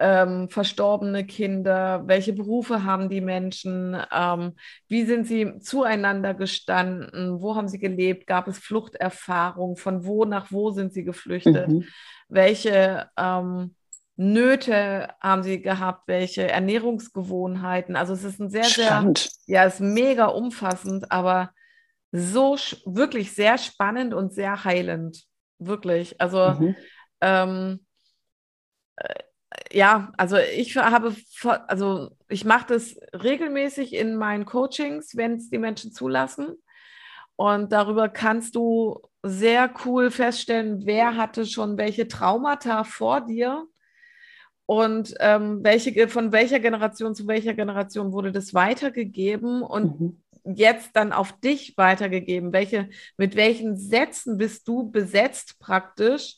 ähm, 0.00 0.48
verstorbene 0.48 1.26
Kinder, 1.26 2.02
welche 2.06 2.32
Berufe 2.32 2.84
haben 2.84 3.08
die 3.08 3.20
Menschen, 3.20 3.96
ähm, 4.10 4.52
wie 4.88 5.04
sind 5.04 5.26
sie 5.26 5.58
zueinander 5.58 6.34
gestanden, 6.34 7.40
wo 7.40 7.56
haben 7.56 7.68
sie 7.68 7.78
gelebt, 7.78 8.26
gab 8.26 8.48
es 8.48 8.58
Fluchterfahrung, 8.58 9.76
von 9.76 10.04
wo 10.04 10.24
nach 10.24 10.50
wo 10.50 10.70
sind 10.70 10.92
sie 10.92 11.04
geflüchtet, 11.04 11.68
mhm. 11.68 11.84
welche 12.28 13.10
ähm, 13.18 13.74
Nöte 14.16 15.08
haben 15.20 15.42
sie 15.42 15.60
gehabt, 15.60 16.06
welche 16.06 16.48
Ernährungsgewohnheiten. 16.48 17.96
Also 17.96 18.12
es 18.12 18.24
ist 18.24 18.40
ein 18.40 18.50
sehr, 18.50 18.64
Spannend. 18.64 19.18
sehr, 19.18 19.30
ja, 19.56 19.64
es 19.64 19.74
ist 19.74 19.80
mega 19.80 20.26
umfassend, 20.26 21.10
aber 21.10 21.50
so 22.12 22.56
wirklich 22.84 23.32
sehr 23.32 23.58
spannend 23.58 24.14
und 24.14 24.32
sehr 24.32 24.64
heilend. 24.64 25.24
Wirklich. 25.58 26.20
Also 26.20 26.50
mhm. 26.58 26.76
ähm, 27.20 27.86
äh, 28.96 29.14
ja, 29.72 30.12
also 30.16 30.36
ich 30.36 30.76
habe, 30.76 31.14
also 31.66 32.10
ich 32.28 32.44
mache 32.44 32.66
das 32.68 32.96
regelmäßig 33.14 33.94
in 33.94 34.16
meinen 34.16 34.44
Coachings, 34.44 35.16
wenn 35.16 35.36
es 35.36 35.50
die 35.50 35.58
Menschen 35.58 35.92
zulassen. 35.92 36.56
Und 37.36 37.72
darüber 37.72 38.08
kannst 38.08 38.54
du 38.54 39.00
sehr 39.22 39.72
cool 39.84 40.10
feststellen, 40.10 40.82
wer 40.84 41.16
hatte 41.16 41.46
schon 41.46 41.76
welche 41.78 42.08
Traumata 42.08 42.84
vor 42.84 43.20
dir 43.20 43.66
und 44.66 45.14
ähm, 45.20 45.62
welche, 45.62 46.08
von 46.08 46.32
welcher 46.32 46.60
Generation 46.60 47.14
zu 47.14 47.26
welcher 47.26 47.54
Generation 47.54 48.12
wurde 48.12 48.32
das 48.32 48.54
weitergegeben 48.54 49.62
und 49.62 50.00
mhm. 50.00 50.22
jetzt 50.44 50.90
dann 50.94 51.12
auf 51.12 51.32
dich 51.40 51.76
weitergegeben. 51.76 52.52
Welche, 52.52 52.88
mit 53.16 53.36
welchen 53.36 53.76
Sätzen 53.76 54.38
bist 54.38 54.66
du 54.68 54.90
besetzt 54.90 55.58
praktisch? 55.58 56.36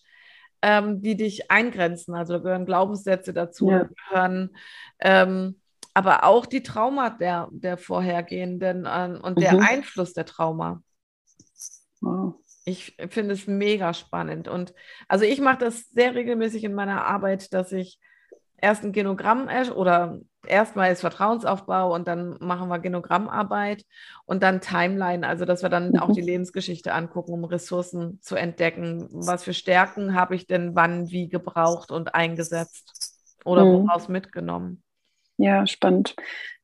Ähm, 0.64 1.02
die 1.02 1.14
dich 1.14 1.50
eingrenzen. 1.50 2.14
Also 2.14 2.32
da 2.32 2.38
gehören 2.38 2.64
Glaubenssätze 2.64 3.34
dazu, 3.34 3.70
ja. 3.70 3.88
gehören 4.08 4.56
ähm, 4.98 5.60
aber 5.92 6.24
auch 6.24 6.46
die 6.46 6.62
Trauma 6.62 7.10
der, 7.10 7.48
der 7.52 7.76
vorhergehenden 7.76 8.86
äh, 8.86 9.18
und 9.22 9.40
der 9.40 9.54
mhm. 9.54 9.60
Einfluss 9.60 10.14
der 10.14 10.24
Trauma. 10.24 10.82
Wow. 12.00 12.36
Ich 12.64 12.96
finde 13.10 13.34
es 13.34 13.46
mega 13.46 13.92
spannend. 13.92 14.48
Und 14.48 14.74
also 15.06 15.26
ich 15.26 15.38
mache 15.38 15.58
das 15.58 15.90
sehr 15.90 16.14
regelmäßig 16.14 16.64
in 16.64 16.72
meiner 16.72 17.04
Arbeit, 17.04 17.52
dass 17.52 17.70
ich 17.72 18.00
erst 18.64 18.82
ein 18.82 18.92
Genogramm 18.92 19.48
oder 19.76 20.18
erstmal 20.46 20.90
ist 20.90 21.02
Vertrauensaufbau 21.02 21.94
und 21.94 22.08
dann 22.08 22.38
machen 22.40 22.68
wir 22.68 22.78
Genogrammarbeit 22.78 23.84
und 24.24 24.42
dann 24.42 24.62
Timeline, 24.62 25.26
also 25.26 25.44
dass 25.44 25.62
wir 25.62 25.68
dann 25.68 25.98
auch 25.98 26.12
die 26.12 26.22
mhm. 26.22 26.28
Lebensgeschichte 26.28 26.94
angucken, 26.94 27.32
um 27.32 27.44
Ressourcen 27.44 28.20
zu 28.22 28.36
entdecken. 28.36 29.06
Was 29.12 29.44
für 29.44 29.52
Stärken 29.52 30.14
habe 30.14 30.34
ich 30.34 30.46
denn 30.46 30.74
wann 30.74 31.10
wie 31.10 31.28
gebraucht 31.28 31.90
und 31.90 32.14
eingesetzt 32.14 33.18
oder 33.44 33.66
mhm. 33.66 33.86
woraus 33.86 34.08
mitgenommen? 34.08 34.82
Ja, 35.36 35.66
spannend. 35.66 36.16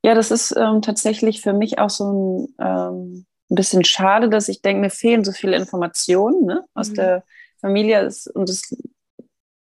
Ja, 0.03 0.15
das 0.15 0.31
ist 0.31 0.57
ähm, 0.57 0.81
tatsächlich 0.81 1.43
für 1.43 1.53
mich 1.53 1.79
auch 1.79 1.91
so 1.91 2.13
ein, 2.13 2.55
ähm, 2.59 3.27
bisschen 3.53 3.85
schade, 3.85 4.31
dass 4.31 4.49
ich 4.49 4.63
denke, 4.63 4.81
mir 4.81 4.91
fehlen 4.91 5.25
so 5.25 5.33
viele 5.33 5.57
Informationen 5.57 6.47
ne, 6.47 6.65
aus 6.73 6.91
mhm. 6.91 6.95
der 6.95 7.25
Familie 7.61 8.01
ist, 8.03 8.29
und 8.29 8.49
es 8.49 8.75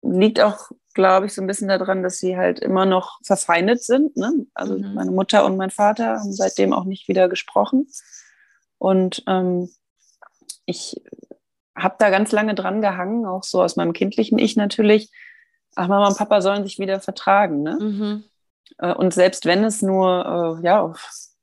liegt 0.02 0.40
auch 0.40 0.70
glaube 0.94 1.26
ich, 1.26 1.34
so 1.34 1.40
ein 1.40 1.46
bisschen 1.46 1.68
daran, 1.68 2.02
dass 2.02 2.18
sie 2.18 2.36
halt 2.36 2.58
immer 2.58 2.86
noch 2.86 3.18
verfeindet 3.22 3.82
sind. 3.82 4.16
Ne? 4.16 4.46
Also 4.54 4.76
mhm. 4.76 4.94
meine 4.94 5.10
Mutter 5.10 5.44
und 5.44 5.56
mein 5.56 5.70
Vater 5.70 6.18
haben 6.18 6.32
seitdem 6.32 6.72
auch 6.72 6.84
nicht 6.84 7.08
wieder 7.08 7.28
gesprochen. 7.28 7.88
Und 8.78 9.22
ähm, 9.26 9.70
ich 10.66 11.00
habe 11.76 11.96
da 11.98 12.10
ganz 12.10 12.32
lange 12.32 12.54
dran 12.54 12.80
gehangen, 12.80 13.26
auch 13.26 13.44
so 13.44 13.62
aus 13.62 13.76
meinem 13.76 13.92
kindlichen 13.92 14.38
Ich 14.38 14.56
natürlich. 14.56 15.10
Ach, 15.76 15.88
Mama 15.88 16.08
und 16.08 16.18
Papa 16.18 16.40
sollen 16.40 16.64
sich 16.64 16.78
wieder 16.78 17.00
vertragen. 17.00 17.62
Ne? 17.62 17.78
Mhm. 17.80 18.24
Äh, 18.78 18.94
und 18.94 19.14
selbst 19.14 19.46
wenn 19.46 19.64
es 19.64 19.82
nur, 19.82 20.58
äh, 20.60 20.64
ja, 20.64 20.92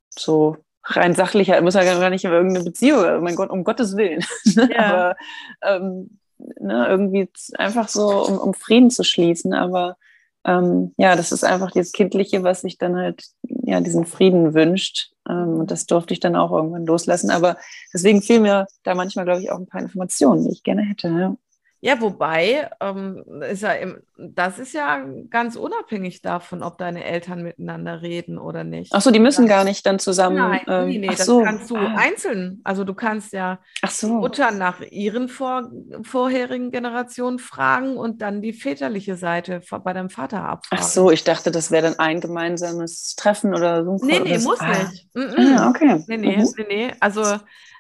so 0.10 0.58
rein 0.84 1.16
sachlicher, 1.16 1.62
muss 1.62 1.74
ja 1.74 1.84
gar 1.84 2.10
nicht 2.10 2.26
in 2.26 2.32
irgendeine 2.32 2.66
Beziehung, 2.66 3.04
oh 3.06 3.22
mein 3.22 3.36
Gott, 3.36 3.50
um 3.50 3.64
Gottes 3.64 3.96
Willen. 3.96 4.24
Ja. 4.72 4.90
Aber 4.90 5.16
ähm, 5.62 6.20
ne, 6.40 6.88
irgendwie 6.88 7.30
einfach 7.56 7.88
so, 7.88 8.26
um, 8.26 8.38
um 8.38 8.54
Frieden 8.54 8.90
zu 8.90 9.04
schließen. 9.04 9.54
Aber 9.54 9.98
ähm, 10.46 10.94
ja, 10.98 11.16
das 11.16 11.32
ist 11.32 11.44
einfach 11.44 11.72
dieses 11.72 11.92
Kindliche, 11.92 12.44
was 12.44 12.62
sich 12.62 12.78
dann 12.78 12.96
halt 12.96 13.24
ja 13.44 13.82
diesen 13.82 14.06
Frieden 14.06 14.54
wünscht. 14.54 15.12
Ähm, 15.30 15.60
und 15.60 15.72
das 15.72 15.86
durfte 15.86 16.14
ich 16.14 16.20
dann 16.20 16.36
auch 16.36 16.52
irgendwann 16.52 16.86
loslassen. 16.86 17.32
Aber 17.32 17.58
deswegen 17.94 18.22
fehlen 18.22 18.44
mir 18.44 18.68
da 18.84 18.96
manchmal, 18.96 19.26
glaube 19.26 19.42
ich, 19.42 19.52
auch 19.52 19.58
ein 19.58 19.68
paar 19.68 19.82
Informationen, 19.82 20.46
die 20.46 20.52
ich 20.52 20.64
gerne 20.64 20.84
hätte. 20.84 21.10
Ja. 21.10 21.36
Ja, 21.80 22.02
wobei, 22.02 22.70
ähm, 22.82 23.24
ist 23.52 23.62
ja 23.62 23.74
im, 23.74 24.00
das 24.18 24.58
ist 24.58 24.74
ja 24.74 25.06
ganz 25.30 25.56
unabhängig 25.56 26.24
davon, 26.24 26.64
ob 26.64 26.80
deine 26.80 27.04
Eltern 27.04 27.44
miteinander 27.44 28.02
reden 28.02 28.40
oder 28.40 28.64
nicht. 28.64 28.92
Ach 28.96 29.02
so, 29.02 29.12
die 29.12 29.20
müssen 29.20 29.46
gar 29.48 29.64
nicht 29.64 29.86
dann 29.86 30.00
zusammen. 30.00 30.38
Nein, 30.38 30.62
ähm, 30.68 30.88
nee, 30.90 30.98
nee, 30.98 31.08
das 31.08 31.26
so. 31.28 31.44
kannst 31.44 31.70
du 31.70 31.76
Ah. 31.78 31.94
einzeln. 31.98 32.62
Also 32.64 32.84
du 32.84 32.96
kannst 32.96 33.32
ja 33.32 33.60
Ach 33.84 33.90
die 33.90 33.96
so. 33.96 34.08
Mutter 34.08 34.50
nach 34.50 34.82
ihren 34.82 35.30
vor, 35.30 35.70
vorherigen 36.02 36.72
Generationen 36.72 37.38
fragen 37.38 37.96
und 37.96 38.24
dann 38.24 38.42
die 38.42 38.54
väterliche 38.54 39.16
Seite 39.16 39.62
bei 39.84 39.94
deinem 39.94 40.10
Vater 40.10 40.44
abfragen. 40.44 40.84
Ach 40.84 40.88
so, 40.88 41.12
ich 41.12 41.24
dachte, 41.24 41.52
das 41.52 41.70
wäre 41.70 41.84
dann 41.92 42.00
ein 42.00 42.22
gemeinsames 42.22 43.16
Treffen 43.16 43.54
oder 43.54 43.86
so. 43.86 43.98
Nee, 44.02 44.20
nee, 44.22 44.34
Das- 44.34 44.44
muss 44.46 44.60
ah. 44.62 44.68
nicht. 44.90 45.08
Mm, 45.16 45.20
mm. 45.20 45.58
Ah, 45.58 45.70
okay. 45.70 46.04
Nee, 46.08 46.18
nee, 46.18 46.38
Mhm. 46.38 46.54
nee, 46.58 46.66
nee. 46.68 46.92
Also, 47.00 47.24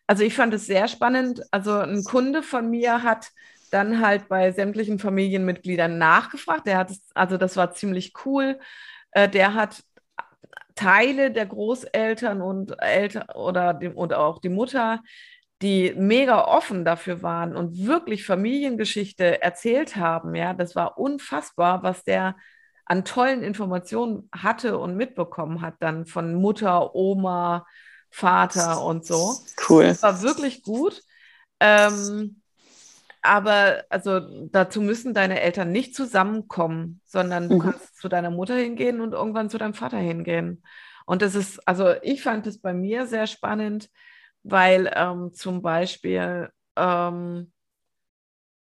also 0.06 0.24
ich 0.24 0.36
fand 0.36 0.54
es 0.54 0.68
sehr 0.68 0.88
spannend. 0.88 1.41
Also 1.50 1.74
ein 1.80 2.04
Kunde 2.04 2.43
von 2.43 2.70
mir 2.70 3.02
hat 3.02 3.30
dann 3.70 4.01
halt 4.01 4.28
bei 4.30 4.51
sämtlichen 4.51 4.99
Familienmitgliedern 4.99 5.97
nachgefragt. 5.97 6.68
Der 6.68 6.78
hat 6.78 6.91
es, 6.91 7.01
also 7.13 7.38
das 7.38 7.57
war 7.57 7.74
ziemlich 7.74 8.13
cool. 8.26 8.59
Äh, 9.11 9.30
Der 9.30 9.53
hat 9.53 9.84
Teile 10.76 11.32
der 11.32 11.45
Großeltern 11.47 12.41
und 12.41 12.72
Eltern 12.82 13.28
oder, 13.36 13.74
die, 13.74 13.89
oder 13.89 14.20
auch 14.20 14.39
die 14.39 14.49
Mutter, 14.49 15.01
die 15.61 15.93
mega 15.97 16.45
offen 16.45 16.86
dafür 16.86 17.24
waren 17.24 17.55
und 17.55 17.88
wirklich 17.88 18.26
Familiengeschichte 18.26 19.41
erzählt 19.41 19.95
haben. 19.95 20.36
Ja, 20.36 20.53
das 20.53 20.76
war 20.76 20.99
unfassbar, 20.99 21.82
was 21.82 22.03
der 22.03 22.36
an 22.86 23.03
tollen 23.03 23.43
Informationen 23.43 24.30
hatte 24.32 24.78
und 24.78 24.95
mitbekommen 24.95 25.61
hat, 25.61 25.76
dann 25.80 26.05
von 26.05 26.36
Mutter, 26.36 26.95
Oma, 26.95 27.65
Vater 28.11 28.84
und 28.84 29.05
so. 29.05 29.36
Cool. 29.68 29.86
Das 29.86 30.03
war 30.03 30.22
wirklich 30.22 30.61
gut. 30.61 31.01
Ähm, 31.59 32.41
aber 33.28 33.86
also 33.89 34.19
dazu 34.49 34.82
müssen 34.82 35.13
deine 35.13 35.41
Eltern 35.41 35.71
nicht 35.71 35.95
zusammenkommen, 35.95 37.01
sondern 37.05 37.49
du 37.49 37.57
Mhm. 37.57 37.59
kannst 37.59 37.97
zu 37.97 38.09
deiner 38.09 38.32
Mutter 38.32 38.55
hingehen 38.55 39.01
und 39.01 39.13
irgendwann 39.13 39.49
zu 39.49 39.57
deinem 39.57 39.73
Vater 39.73 39.97
hingehen. 39.97 40.63
Und 41.05 41.21
das 41.21 41.36
ist, 41.36 41.65
also 41.67 41.93
ich 42.01 42.23
fand 42.23 42.47
es 42.47 42.61
bei 42.61 42.73
mir 42.73 43.07
sehr 43.07 43.28
spannend, 43.28 43.89
weil 44.43 44.91
ähm, 44.95 45.34
zum 45.34 45.61
Beispiel 45.61 46.49
ähm, 46.75 47.51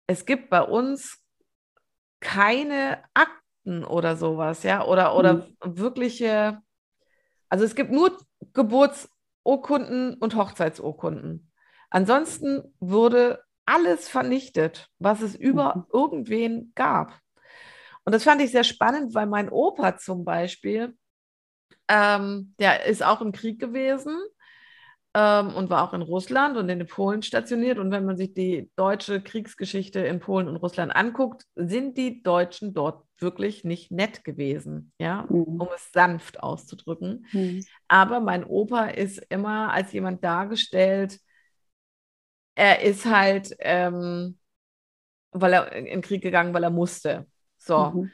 es 0.06 0.24
gibt 0.24 0.50
bei 0.50 0.62
uns 0.62 1.18
keine 2.20 3.02
Akten 3.14 3.84
oder 3.84 4.16
sowas, 4.16 4.62
ja, 4.62 4.84
oder, 4.84 5.16
oder 5.16 5.46
wirkliche, 5.62 6.60
also 7.48 7.64
es 7.64 7.74
gibt 7.74 7.90
nur 7.92 8.18
Geburtsurkunden 8.52 10.14
und 10.14 10.36
Hochzeitsurkunden. 10.36 11.52
Ansonsten 11.90 12.74
wurde 12.80 13.42
alles 13.66 14.08
vernichtet, 14.08 14.88
was 14.98 15.20
es 15.22 15.34
über 15.34 15.86
Mhm. 15.86 15.86
irgendwen 15.92 16.72
gab. 16.74 17.18
Und 18.04 18.14
das 18.14 18.24
fand 18.24 18.40
ich 18.42 18.50
sehr 18.52 18.64
spannend, 18.64 19.14
weil 19.14 19.26
mein 19.26 19.48
Opa 19.50 19.96
zum 19.98 20.24
Beispiel, 20.24 20.96
ähm, 21.88 22.54
der 22.60 22.86
ist 22.86 23.02
auch 23.04 23.20
im 23.20 23.32
Krieg 23.32 23.60
gewesen 23.60 24.16
ähm, 25.14 25.54
und 25.54 25.70
war 25.70 25.84
auch 25.88 25.94
in 25.94 26.02
Russland 26.02 26.56
und 26.56 26.68
in 26.68 26.86
Polen 26.86 27.22
stationiert. 27.22 27.78
Und 27.78 27.90
wenn 27.90 28.04
man 28.04 28.16
sich 28.16 28.34
die 28.34 28.70
deutsche 28.76 29.20
Kriegsgeschichte 29.22 30.00
in 30.00 30.20
Polen 30.20 30.48
und 30.48 30.56
Russland 30.56 30.94
anguckt, 30.94 31.44
sind 31.54 31.98
die 31.98 32.22
Deutschen 32.22 32.74
dort 32.74 33.04
wirklich 33.18 33.64
nicht 33.64 33.90
nett 33.92 34.24
gewesen, 34.24 34.92
ja, 34.98 35.30
Mhm. 35.30 35.58
um 35.58 35.68
es 35.74 35.92
sanft 35.92 36.42
auszudrücken. 36.42 37.26
Mhm. 37.32 37.66
Aber 37.88 38.20
mein 38.20 38.44
Opa 38.44 38.86
ist 38.86 39.18
immer 39.28 39.72
als 39.72 39.92
jemand 39.92 40.24
dargestellt, 40.24 41.18
er 42.54 42.82
ist 42.82 43.06
halt, 43.06 43.54
ähm, 43.60 44.38
weil 45.30 45.52
er 45.52 45.72
in 45.72 45.86
den 45.86 46.02
Krieg 46.02 46.22
gegangen, 46.22 46.54
weil 46.54 46.64
er 46.64 46.70
musste. 46.70 47.26
So. 47.56 47.90
Mhm. 47.90 48.10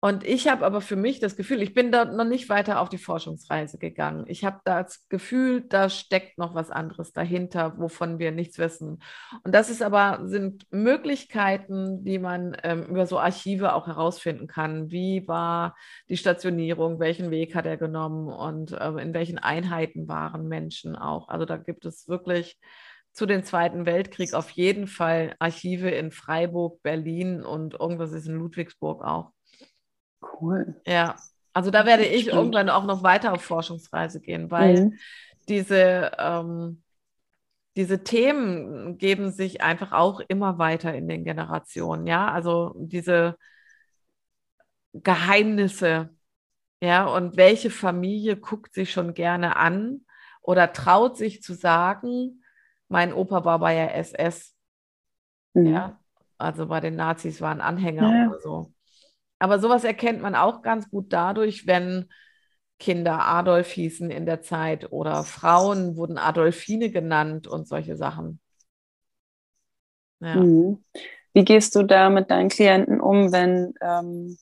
Und 0.00 0.24
ich 0.24 0.46
habe 0.46 0.64
aber 0.64 0.82
für 0.82 0.94
mich 0.94 1.18
das 1.20 1.36
Gefühl, 1.36 1.62
ich 1.62 1.74
bin 1.74 1.90
dort 1.90 2.14
noch 2.14 2.24
nicht 2.24 2.48
weiter 2.48 2.80
auf 2.80 2.90
die 2.90 2.98
Forschungsreise 2.98 3.78
gegangen. 3.78 4.26
Ich 4.28 4.44
habe 4.44 4.60
das 4.64 5.08
Gefühl, 5.08 5.62
da 5.62 5.88
steckt 5.88 6.38
noch 6.38 6.54
was 6.54 6.70
anderes 6.70 7.12
dahinter, 7.12 7.76
wovon 7.78 8.18
wir 8.18 8.30
nichts 8.30 8.58
wissen. 8.58 9.02
Und 9.42 9.54
das 9.54 9.70
ist 9.70 9.82
aber, 9.82 10.20
sind 10.28 10.66
Möglichkeiten, 10.70 12.04
die 12.04 12.18
man 12.18 12.56
ähm, 12.62 12.84
über 12.84 13.06
so 13.06 13.18
Archive 13.18 13.74
auch 13.74 13.86
herausfinden 13.86 14.46
kann. 14.46 14.90
Wie 14.90 15.26
war 15.26 15.74
die 16.08 16.18
Stationierung? 16.18 17.00
Welchen 17.00 17.30
Weg 17.30 17.54
hat 17.54 17.66
er 17.66 17.78
genommen? 17.78 18.28
Und 18.28 18.76
ähm, 18.78 18.98
in 18.98 19.14
welchen 19.14 19.38
Einheiten 19.38 20.06
waren 20.06 20.46
Menschen 20.46 20.94
auch? 20.94 21.28
Also 21.28 21.46
da 21.46 21.56
gibt 21.56 21.84
es 21.86 22.06
wirklich 22.06 22.58
zu 23.16 23.26
dem 23.26 23.44
Zweiten 23.44 23.86
Weltkrieg 23.86 24.34
auf 24.34 24.50
jeden 24.50 24.86
Fall 24.86 25.34
Archive 25.40 25.90
in 25.90 26.12
Freiburg, 26.12 26.82
Berlin 26.82 27.42
und 27.42 27.74
irgendwas 27.74 28.12
ist 28.12 28.28
in 28.28 28.36
Ludwigsburg 28.36 29.02
auch. 29.02 29.32
Cool. 30.20 30.74
Ja, 30.86 31.16
also 31.52 31.70
da 31.70 31.86
werde 31.86 32.04
ich 32.04 32.26
Spannend. 32.26 32.54
irgendwann 32.54 32.68
auch 32.70 32.84
noch 32.84 33.02
weiter 33.02 33.32
auf 33.32 33.42
Forschungsreise 33.42 34.20
gehen, 34.20 34.50
weil 34.50 34.84
Mhm. 34.84 34.98
diese, 35.48 36.12
ähm, 36.18 36.82
diese 37.76 38.04
Themen 38.04 38.98
geben 38.98 39.32
sich 39.32 39.62
einfach 39.62 39.92
auch 39.92 40.20
immer 40.28 40.58
weiter 40.58 40.94
in 40.94 41.08
den 41.08 41.24
Generationen, 41.24 42.06
ja, 42.06 42.30
also 42.32 42.74
diese 42.78 43.36
Geheimnisse, 44.92 46.10
ja, 46.82 47.06
und 47.06 47.36
welche 47.36 47.70
Familie 47.70 48.36
guckt 48.36 48.74
sich 48.74 48.92
schon 48.92 49.14
gerne 49.14 49.56
an 49.56 50.02
oder 50.42 50.72
traut 50.72 51.16
sich 51.18 51.42
zu 51.42 51.54
sagen, 51.54 52.42
mein 52.88 53.12
Opa 53.12 53.44
war 53.44 53.58
bei 53.60 53.74
der 53.74 53.96
SS, 53.96 54.54
Mhm. 55.54 55.74
ja, 55.74 56.00
also 56.38 56.66
bei 56.66 56.80
den 56.80 56.96
Nazis 56.96 57.40
waren 57.40 57.60
Anhänger 57.60 58.12
Ja. 58.12 58.30
oder 58.30 58.40
so. 58.40 58.72
Aber 59.40 59.58
sowas 59.60 59.84
erkennt 59.84 60.22
man 60.22 60.34
auch 60.36 60.62
ganz 60.62 60.90
gut 60.90 61.12
dadurch, 61.12 61.66
wenn 61.66 62.10
Kinder 62.78 63.26
Adolf 63.26 63.70
hießen 63.72 64.10
in 64.10 64.26
der 64.26 64.42
Zeit 64.42 64.92
oder 64.92 65.24
Frauen 65.24 65.96
wurden 65.96 66.18
Adolfine 66.18 66.90
genannt 66.90 67.46
und 67.48 67.68
solche 67.68 67.96
Sachen. 67.96 68.40
Ja. 70.20 70.52
Mhm. 70.52 70.84
Wie 71.34 71.44
gehst 71.44 71.74
du 71.76 71.82
da 71.84 72.10
mit 72.10 72.30
deinen 72.30 72.48
Klienten 72.48 73.00
um, 73.00 73.32
wenn 73.32 73.74
ähm, 73.80 74.38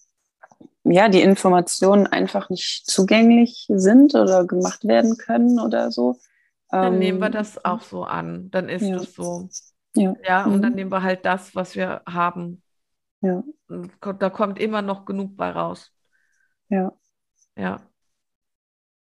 ja, 0.85 1.09
die 1.09 1.23
Informationen 1.23 2.07
einfach 2.07 2.51
nicht 2.51 2.87
zugänglich 2.91 3.67
sind 3.71 4.15
oder 4.15 4.47
gemacht 4.47 4.85
werden 4.87 5.17
können 5.19 5.61
oder 5.61 5.91
so? 5.93 6.17
Dann 6.81 6.95
Ähm, 6.95 6.99
nehmen 6.99 7.21
wir 7.21 7.31
das 7.31 7.65
auch 7.65 7.81
so 7.83 8.05
an. 8.05 8.51
Dann 8.51 8.69
ist 8.69 8.83
Ja. 8.83 8.97
es 8.97 9.15
so. 9.15 9.49
Ja. 9.97 10.15
Ja, 10.27 10.47
und 10.47 10.63
dann 10.63 10.73
Mhm. 10.73 10.77
nehmen 10.77 10.91
wir 10.93 11.03
halt 11.03 11.25
das, 11.25 11.55
was 11.55 11.77
wir 11.77 12.03
haben. 12.07 12.63
Ja. 13.23 13.43
Da 14.19 14.31
kommt 14.31 14.59
immer 14.59 14.83
noch 14.83 15.05
genug 15.05 15.37
bei 15.37 15.51
raus. 15.51 15.93
Ja. 16.69 16.95
Ja. 17.57 17.79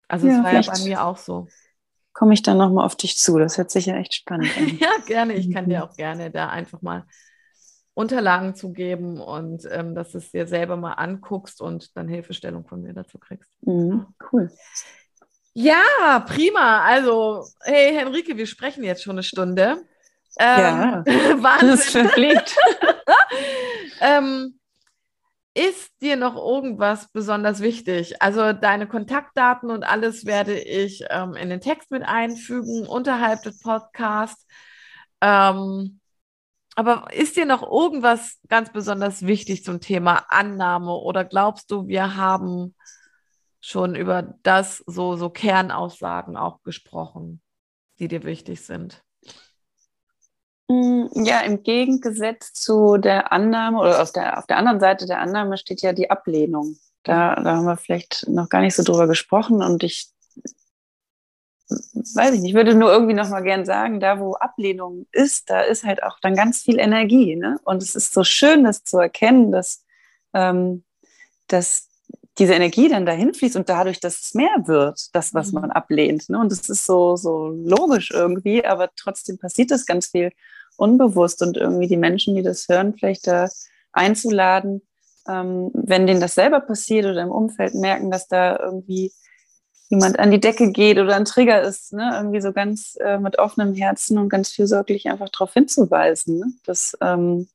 Also 0.07 0.27
es 0.27 0.33
Ja, 0.37 0.43
war 0.43 0.51
ja 0.53 0.61
bei 0.61 0.77
mir 0.79 1.03
auch 1.03 1.17
so. 1.17 1.47
Komme 2.13 2.33
ich 2.33 2.41
dann 2.41 2.57
nochmal 2.57 2.85
auf 2.85 2.95
dich 2.95 3.17
zu. 3.17 3.37
Das 3.37 3.57
hört 3.57 3.71
sich 3.71 3.87
ja 3.87 3.95
echt 3.97 4.13
spannend 4.13 4.55
an. 4.57 4.65
Ja, 4.79 4.89
gerne. 5.05 5.33
Ich 5.33 5.51
kann 5.51 5.67
dir 5.69 5.79
Mhm. 5.79 5.83
auch 5.83 5.95
gerne 5.95 6.31
da 6.31 6.49
einfach 6.49 6.81
mal 6.81 7.05
Unterlagen 7.93 8.55
zu 8.55 8.73
geben 8.73 9.19
und 9.19 9.65
ähm, 9.71 9.95
dass 9.95 10.11
du 10.11 10.17
es 10.17 10.31
dir 10.31 10.47
selber 10.47 10.75
mal 10.77 10.93
anguckst 10.93 11.61
und 11.61 11.95
dann 11.97 12.07
Hilfestellung 12.07 12.65
von 12.67 12.81
mir 12.81 12.93
dazu 12.93 13.19
kriegst. 13.19 13.49
Mhm. 13.61 14.05
Cool. 14.19 14.49
Ja, 15.57 16.19
prima. 16.27 16.83
Also, 16.83 17.45
hey 17.63 17.93
Henrike, 17.95 18.35
wir 18.37 18.45
sprechen 18.45 18.83
jetzt 18.83 19.03
schon 19.03 19.13
eine 19.13 19.23
Stunde. 19.23 19.85
Ja. 20.55 21.03
Ähm, 21.05 21.05
Das 21.05 21.43
Wahnsinn. 21.43 22.03
verfliegt. 22.03 22.55
Ähm, 24.01 24.59
ist 25.53 25.91
dir 26.01 26.17
noch 26.17 26.35
irgendwas 26.35 27.09
besonders 27.11 27.61
wichtig? 27.61 28.21
Also 28.21 28.53
deine 28.53 28.87
Kontaktdaten 28.87 29.71
und 29.71 29.83
alles 29.83 30.25
werde 30.25 30.59
ich 30.59 31.05
ähm, 31.09 31.33
in 31.35 31.49
den 31.49 31.61
Text 31.61 31.91
mit 31.91 32.03
einfügen, 32.03 32.87
unterhalb 32.87 33.43
des 33.43 33.59
Podcasts. 33.61 34.45
Ähm, 35.21 35.99
aber 36.75 37.07
ist 37.13 37.37
dir 37.37 37.45
noch 37.45 37.63
irgendwas 37.63 38.39
ganz 38.49 38.71
besonders 38.73 39.25
wichtig 39.25 39.63
zum 39.63 39.81
Thema 39.81 40.25
Annahme 40.29 40.93
oder 40.93 41.25
glaubst 41.25 41.71
du, 41.71 41.87
wir 41.87 42.17
haben 42.17 42.75
schon 43.65 43.95
über 43.95 44.35
das 44.43 44.83
so, 44.85 45.15
so 45.15 45.29
Kernaussagen 45.29 46.37
auch 46.37 46.61
gesprochen, 46.61 47.41
die 47.99 48.07
dir 48.07 48.23
wichtig 48.23 48.61
sind? 48.61 49.03
Mm, 50.69 51.05
Ja, 51.23 51.41
im 51.41 51.63
Gegensatz 51.63 52.53
zu 52.53 52.97
der 52.97 53.31
Annahme 53.31 53.79
oder 53.79 54.01
auf 54.01 54.11
der, 54.11 54.37
auf 54.37 54.45
der 54.45 54.57
anderen 54.57 54.79
Seite 54.79 55.07
der 55.07 55.19
Annahme 55.19 55.57
steht 55.57 55.81
ja 55.81 55.93
die 55.93 56.11
Ablehnung. 56.11 56.77
Da, 57.03 57.35
da 57.35 57.55
haben 57.57 57.65
wir 57.65 57.77
vielleicht 57.77 58.27
noch 58.29 58.49
gar 58.49 58.61
nicht 58.61 58.75
so 58.75 58.83
drüber 58.83 59.07
gesprochen 59.07 59.61
und 59.61 59.83
ich 59.83 60.11
weiß 61.69 62.35
ich 62.35 62.41
nicht, 62.41 62.49
ich 62.51 62.55
würde 62.55 62.75
nur 62.75 62.91
irgendwie 62.91 63.15
noch 63.15 63.29
mal 63.29 63.41
gern 63.41 63.65
sagen, 63.65 63.99
da 63.99 64.19
wo 64.19 64.35
Ablehnung 64.35 65.07
ist, 65.11 65.49
da 65.49 65.61
ist 65.61 65.83
halt 65.83 66.03
auch 66.03 66.19
dann 66.19 66.35
ganz 66.35 66.61
viel 66.61 66.77
Energie. 66.79 67.35
Ne? 67.35 67.59
Und 67.63 67.81
es 67.81 67.95
ist 67.95 68.13
so 68.13 68.23
schön, 68.23 68.63
das 68.63 68.83
zu 68.83 68.97
erkennen, 68.99 69.51
dass, 69.51 69.83
ähm, 70.33 70.83
dass 71.47 71.89
diese 72.37 72.53
Energie 72.53 72.89
dann 72.89 73.05
dahin 73.05 73.33
fließt 73.33 73.55
und 73.55 73.69
dadurch, 73.69 73.99
dass 73.99 74.19
es 74.19 74.33
mehr 74.33 74.55
wird, 74.65 75.15
das, 75.15 75.33
was 75.33 75.51
Mhm. 75.53 75.61
man 75.61 75.71
ablehnt. 75.71 76.29
Ne? 76.29 76.39
Und 76.39 76.51
es 76.51 76.67
ist 76.69 76.85
so, 76.85 77.15
so 77.15 77.47
logisch 77.47 78.11
irgendwie, 78.11 78.65
aber 78.65 78.89
trotzdem 78.95 79.37
passiert 79.37 79.71
das 79.71 79.85
ganz 79.85 80.07
viel. 80.07 80.31
unbewusst 80.77 81.41
und 81.41 81.55
irgendwie 81.55 81.87
die 81.87 81.95
Menschen, 81.95 82.35
die 82.35 82.43
das 82.43 82.67
hören, 82.67 82.93
vielleicht 82.93 83.27
da 83.27 83.47
einzuladen, 83.93 84.81
ähm, 85.25 85.71
wenn 85.73 86.05
denen 86.05 86.19
das 86.19 86.35
selber 86.35 86.59
passiert 86.59 87.05
oder 87.05 87.21
im 87.23 87.31
Umfeld 87.31 87.75
merken, 87.75 88.11
dass 88.11 88.27
da 88.27 88.59
irgendwie 88.59 89.13
jemand 89.89 90.19
an 90.19 90.31
die 90.31 90.39
Decke 90.41 90.71
geht 90.73 90.97
oder 90.99 91.15
ein 91.15 91.23
Trigger 91.23 91.61
ist, 91.61 91.93
ne? 91.93 92.11
irgendwie 92.15 92.41
so 92.41 92.51
ganz 92.51 92.97
äh, 92.99 93.17
mit 93.19 93.39
offenem 93.39 93.73
Herzen 93.73 94.17
und 94.17 94.27
ganz 94.27 94.49
fürsorglich 94.49 95.07
einfach 95.09 95.29
darauf 95.29 95.53
hinzuweisen, 95.53 96.39
ne? 96.39 96.47
dass 96.65 96.97
ähm, 97.01 97.47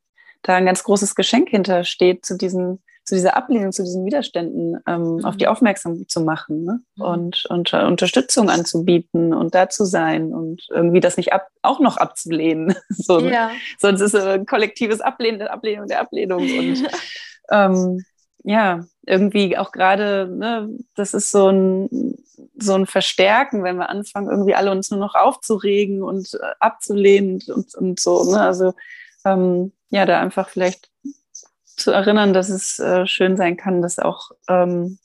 da 0.43 0.55
ein 0.55 0.65
ganz 0.65 0.83
großes 0.83 1.15
Geschenk 1.15 1.51
hintersteht 1.51 2.25
zu 2.25 2.39
diesen 2.39 2.83
zu 3.11 3.17
dieser 3.17 3.37
Ablehnung, 3.37 3.73
zu 3.73 3.83
diesen 3.83 4.07
Widerständen 4.07 4.79
ähm, 4.87 5.17
mhm. 5.17 5.25
auf 5.25 5.37
die 5.37 5.49
aufmerksam 5.49 6.07
zu 6.07 6.21
machen 6.21 6.63
ne? 6.63 6.81
mhm. 6.95 7.05
und, 7.05 7.47
und 7.47 7.75
uh, 7.75 7.79
Unterstützung 7.79 8.49
anzubieten 8.49 9.35
und 9.35 9.53
da 9.53 9.69
zu 9.69 9.85
sein 9.85 10.33
und 10.33 10.63
irgendwie 10.71 11.01
das 11.01 11.17
nicht 11.17 11.33
ab, 11.33 11.49
auch 11.61 11.81
noch 11.81 11.97
abzulehnen. 11.97 12.77
so, 12.89 13.19
ja. 13.19 13.51
Sonst 13.81 14.01
ist 14.01 14.15
es 14.15 14.25
ein 14.25 14.47
kollektives 14.47 15.01
Ablehnen 15.01 15.41
der 15.41 15.53
Ablehnung 15.53 15.89
der 15.89 16.01
Ablehnung. 16.01 16.43
Und 16.43 16.89
ähm, 17.51 18.05
ja, 18.45 18.85
irgendwie 19.05 19.59
auch 19.59 19.73
gerade, 19.73 20.29
ne, 20.33 20.71
das 20.95 21.13
ist 21.13 21.33
so 21.33 21.49
ein, 21.49 22.17
so 22.61 22.75
ein 22.75 22.87
Verstärken, 22.87 23.65
wenn 23.65 23.77
wir 23.77 23.91
anfangen, 23.91 24.31
irgendwie 24.31 24.55
alle 24.55 24.71
uns 24.71 24.93
nur 24.93 25.01
noch 25.01 25.17
aufzuregen 25.17 26.05
und 26.05 26.33
äh, 26.35 26.53
abzulehnen 26.61 27.43
und, 27.53 27.75
und 27.75 27.99
so. 27.99 28.31
Ne? 28.31 28.41
Also 28.41 28.73
ähm, 29.25 29.73
ja, 29.89 30.07
da 30.07 30.21
einfach 30.21 30.49
vielleicht 30.49 30.90
zu 31.81 31.91
erinnern, 31.91 32.33
dass 32.33 32.49
es 32.49 32.79
äh, 32.79 33.07
schön 33.07 33.37
sein 33.37 33.57
kann, 33.57 33.83
das 33.83 33.99
auch 33.99 34.31
ähm, 34.49 34.99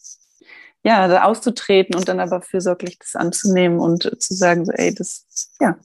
ja, 0.84 1.08
da 1.08 1.24
auszutreten 1.24 1.96
und 1.96 2.08
dann 2.08 2.20
aber 2.20 2.44
fürsorglich 2.44 3.00
das 3.00 3.16
anzunehmen 3.16 3.80
und 3.80 4.06
äh, 4.06 4.20
zu 4.20 4.36
sagen, 4.36 4.66
so, 4.66 4.72
ey, 4.72 4.94
das, 4.94 5.26
ja, 5.60 5.78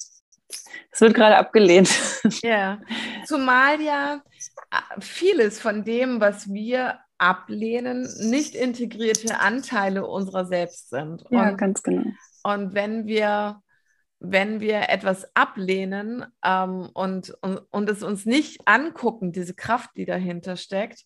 das 0.90 1.00
wird 1.00 1.14
gerade 1.14 1.36
abgelehnt. 1.36 1.90
Ja, 2.42 2.80
zumal 3.26 3.80
ja 3.80 4.22
äh, 4.70 5.00
vieles 5.00 5.58
von 5.58 5.84
dem, 5.84 6.20
was 6.20 6.52
wir 6.52 6.98
ablehnen, 7.16 8.08
nicht 8.18 8.54
integrierte 8.54 9.40
Anteile 9.40 10.06
unserer 10.06 10.44
selbst 10.44 10.90
sind. 10.90 11.24
Ja, 11.30 11.50
und, 11.50 11.56
ganz 11.56 11.82
genau. 11.82 12.04
Und 12.42 12.74
wenn 12.74 13.06
wir 13.06 13.62
wenn 14.20 14.60
wir 14.60 14.90
etwas 14.90 15.34
ablehnen 15.34 16.26
ähm, 16.44 16.88
und, 16.92 17.30
und, 17.40 17.58
und 17.70 17.88
es 17.88 18.02
uns 18.02 18.26
nicht 18.26 18.60
angucken, 18.66 19.32
diese 19.32 19.54
Kraft, 19.54 19.90
die 19.96 20.04
dahinter 20.04 20.56
steckt, 20.56 21.04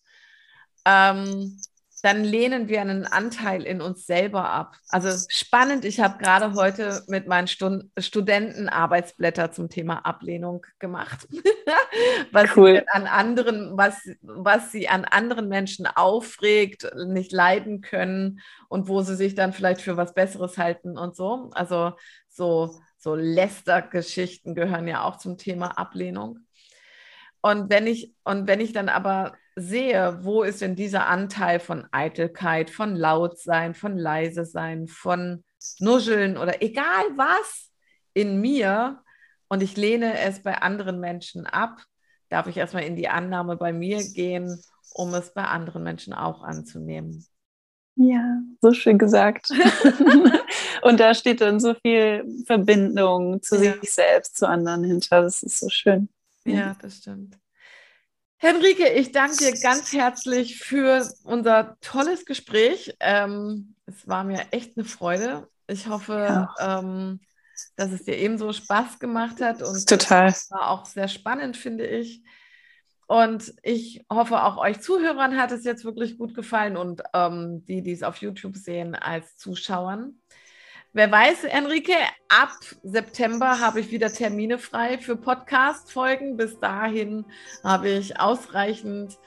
ähm, 0.85 1.57
dann 2.03 2.23
lehnen 2.23 2.67
wir 2.67 2.81
einen 2.81 3.07
Anteil 3.07 3.63
in 3.63 3.81
uns 3.81 4.05
selber 4.05 4.51
ab. 4.51 4.75
Also 4.89 5.09
spannend, 5.27 5.85
ich 5.85 5.99
habe 6.01 6.19
gerade 6.19 6.53
heute 6.53 7.01
mit 7.07 7.25
meinen 7.25 7.47
Stund 7.47 7.85
Studenten 7.97 8.69
Arbeitsblätter 8.69 9.51
zum 9.51 9.69
Thema 9.69 10.05
Ablehnung 10.05 10.67
gemacht. 10.77 11.27
was 12.31 12.55
cool. 12.55 12.75
sie 12.75 12.89
an 12.89 13.07
anderen, 13.07 13.75
was, 13.75 14.07
was 14.21 14.71
sie 14.71 14.87
an 14.87 15.05
anderen 15.05 15.47
Menschen 15.47 15.87
aufregt, 15.87 16.87
nicht 17.07 17.31
leiden 17.31 17.81
können 17.81 18.41
und 18.67 18.87
wo 18.87 19.01
sie 19.01 19.15
sich 19.15 19.33
dann 19.33 19.51
vielleicht 19.51 19.81
für 19.81 19.97
was 19.97 20.13
Besseres 20.13 20.59
halten 20.59 20.99
und 20.99 21.15
so. 21.15 21.49
Also 21.53 21.93
so 22.29 22.77
so 23.05 23.13
Lästergeschichten 23.13 24.55
gehören 24.55 24.87
ja 24.87 25.03
auch 25.03 25.17
zum 25.17 25.37
Thema 25.37 25.77
Ablehnung. 25.77 26.39
Und 27.39 27.69
wenn 27.69 27.85
ich, 27.85 28.15
und 28.23 28.47
wenn 28.47 28.59
ich 28.59 28.73
dann 28.73 28.89
aber 28.89 29.33
sehe, 29.55 30.23
wo 30.23 30.41
ist 30.41 30.61
denn 30.61 30.75
dieser 30.75 31.05
Anteil 31.05 31.59
von 31.59 31.87
Eitelkeit, 31.91 32.71
von 32.71 32.95
Lautsein, 32.95 33.75
von 33.75 33.95
leise 33.95 34.43
sein, 34.43 34.87
von 34.87 35.43
Nuscheln 35.77 36.35
oder 36.35 36.63
egal 36.63 37.05
was 37.15 37.71
in 38.15 38.41
mir 38.41 39.03
und 39.49 39.61
ich 39.61 39.77
lehne 39.77 40.17
es 40.17 40.41
bei 40.41 40.57
anderen 40.57 40.99
Menschen 40.99 41.45
ab, 41.45 41.77
darf 42.29 42.47
ich 42.47 42.57
erstmal 42.57 42.85
in 42.85 42.95
die 42.95 43.07
Annahme 43.07 43.55
bei 43.55 43.71
mir 43.71 44.03
gehen, 44.03 44.59
um 44.95 45.13
es 45.13 45.31
bei 45.31 45.43
anderen 45.43 45.83
Menschen 45.83 46.13
auch 46.13 46.41
anzunehmen. 46.41 47.23
Ja, 47.95 48.41
so 48.61 48.73
schön 48.73 48.97
gesagt. 48.97 49.49
und 50.81 50.99
da 50.99 51.13
steht 51.13 51.41
dann 51.41 51.59
so 51.59 51.75
viel 51.75 52.25
Verbindung 52.45 53.41
zu 53.41 53.63
ja. 53.63 53.73
sich 53.79 53.93
selbst, 53.93 54.37
zu 54.37 54.47
anderen 54.47 54.83
hinter. 54.83 55.21
Das 55.21 55.43
ist 55.43 55.59
so 55.59 55.69
schön. 55.69 56.09
Ja, 56.45 56.75
das 56.81 56.97
stimmt. 56.97 57.37
Henrike, 58.37 58.89
ich 58.89 59.11
danke 59.11 59.37
dir 59.37 59.59
ganz 59.59 59.93
herzlich 59.93 60.59
für 60.59 61.07
unser 61.23 61.77
tolles 61.79 62.25
Gespräch. 62.25 62.95
Ähm, 62.99 63.75
es 63.85 64.07
war 64.07 64.23
mir 64.23 64.45
echt 64.51 64.77
eine 64.77 64.85
Freude. 64.85 65.47
Ich 65.67 65.87
hoffe, 65.87 66.13
ja. 66.13 66.79
ähm, 66.79 67.21
dass 67.75 67.91
es 67.91 68.03
dir 68.03 68.17
ebenso 68.17 68.51
Spaß 68.51 68.99
gemacht 68.99 69.41
hat. 69.41 69.61
Und 69.61 69.87
Total. 69.87 70.33
war 70.49 70.69
auch 70.69 70.85
sehr 70.85 71.07
spannend, 71.07 71.55
finde 71.55 71.87
ich. 71.87 72.23
Und 73.07 73.53
ich 73.61 74.03
hoffe, 74.11 74.43
auch 74.43 74.57
euch 74.57 74.81
Zuhörern 74.81 75.37
hat 75.37 75.51
es 75.51 75.63
jetzt 75.63 75.85
wirklich 75.85 76.17
gut 76.17 76.33
gefallen 76.33 76.75
und 76.75 77.03
ähm, 77.13 77.63
die, 77.65 77.81
die 77.81 77.91
es 77.91 78.03
auf 78.03 78.17
YouTube 78.17 78.57
sehen, 78.57 78.95
als 78.95 79.37
Zuschauern. 79.37 80.19
Wer 80.93 81.11
weiß, 81.11 81.43
Enrique, 81.43 81.97
ab 82.29 82.53
September 82.81 83.59
habe 83.59 83.81
ich 83.81 83.91
wieder 83.91 84.11
Termine 84.11 84.57
frei 84.57 84.97
für 84.97 85.17
Podcast-Folgen. 85.17 86.37
Bis 86.37 86.57
dahin 86.59 87.25
habe 87.63 87.89
ich 87.89 88.17
ausreichend 88.19 89.17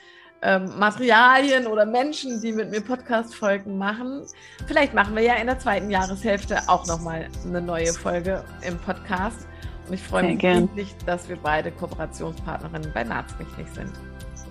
ähm, 0.41 0.79
Materialien 0.79 1.66
oder 1.66 1.85
Menschen, 1.85 2.41
die 2.41 2.53
mit 2.53 2.70
mir 2.70 2.81
Podcast-Folgen 2.81 3.76
machen. 3.76 4.24
Vielleicht 4.66 4.95
machen 4.95 5.14
wir 5.14 5.22
ja 5.22 5.35
in 5.35 5.47
der 5.47 5.59
zweiten 5.59 5.91
Jahreshälfte 5.91 6.68
auch 6.68 6.87
nochmal 6.87 7.29
eine 7.45 7.61
neue 7.61 7.93
Folge 7.93 8.45
im 8.62 8.79
Podcast. 8.79 9.47
Und 9.89 9.95
ich 9.95 10.03
freue 10.03 10.34
mich 10.34 10.43
riesig, 10.43 10.95
dass 11.07 11.28
wir 11.28 11.36
beide 11.43 11.70
Kooperationspartnerinnen 11.70 12.93
bei 12.93 13.05
Nazmich 13.05 13.49
sind. 13.74 13.91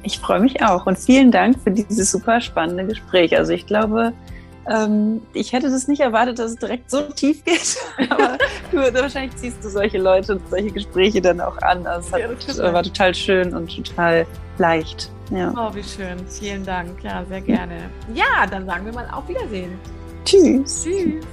Ich 0.03 0.19
freue 0.19 0.39
mich 0.39 0.63
auch 0.63 0.85
und 0.85 0.97
vielen 0.97 1.31
Dank 1.31 1.57
für 1.63 1.71
dieses 1.71 2.11
super 2.11 2.41
spannende 2.41 2.85
Gespräch. 2.85 3.35
Also 3.38 3.53
ich 3.53 3.65
glaube, 3.65 4.13
ähm, 4.69 5.21
ich 5.33 5.53
hätte 5.53 5.69
das 5.69 5.88
nicht 5.88 6.01
erwartet, 6.01 6.39
dass 6.39 6.51
es 6.51 6.57
direkt 6.57 6.89
so 6.89 7.01
tief 7.01 7.43
geht. 7.43 7.77
Aber 8.09 8.38
du, 8.71 8.77
wahrscheinlich 8.77 9.35
ziehst 9.35 9.63
du 9.63 9.69
solche 9.69 9.97
Leute 9.97 10.33
und 10.33 10.49
solche 10.49 10.71
Gespräche 10.71 11.21
dann 11.21 11.39
auch 11.39 11.57
an. 11.59 11.85
Also 11.88 12.15
es 12.15 12.57
hat, 12.59 12.73
war 12.73 12.83
total 12.83 13.15
schön 13.15 13.53
und 13.55 13.75
total 13.75 14.25
leicht. 14.57 15.11
Ja. 15.31 15.53
Oh, 15.57 15.73
wie 15.75 15.83
schön. 15.83 16.17
Vielen 16.27 16.65
Dank. 16.65 17.03
Ja, 17.03 17.23
sehr 17.25 17.41
gerne. 17.41 17.89
Ja, 18.13 18.45
dann 18.49 18.65
sagen 18.65 18.85
wir 18.85 18.93
mal 18.93 19.09
auf 19.11 19.27
Wiedersehen. 19.27 19.77
Tschüss. 20.25 20.83
Tschüss. 20.83 21.25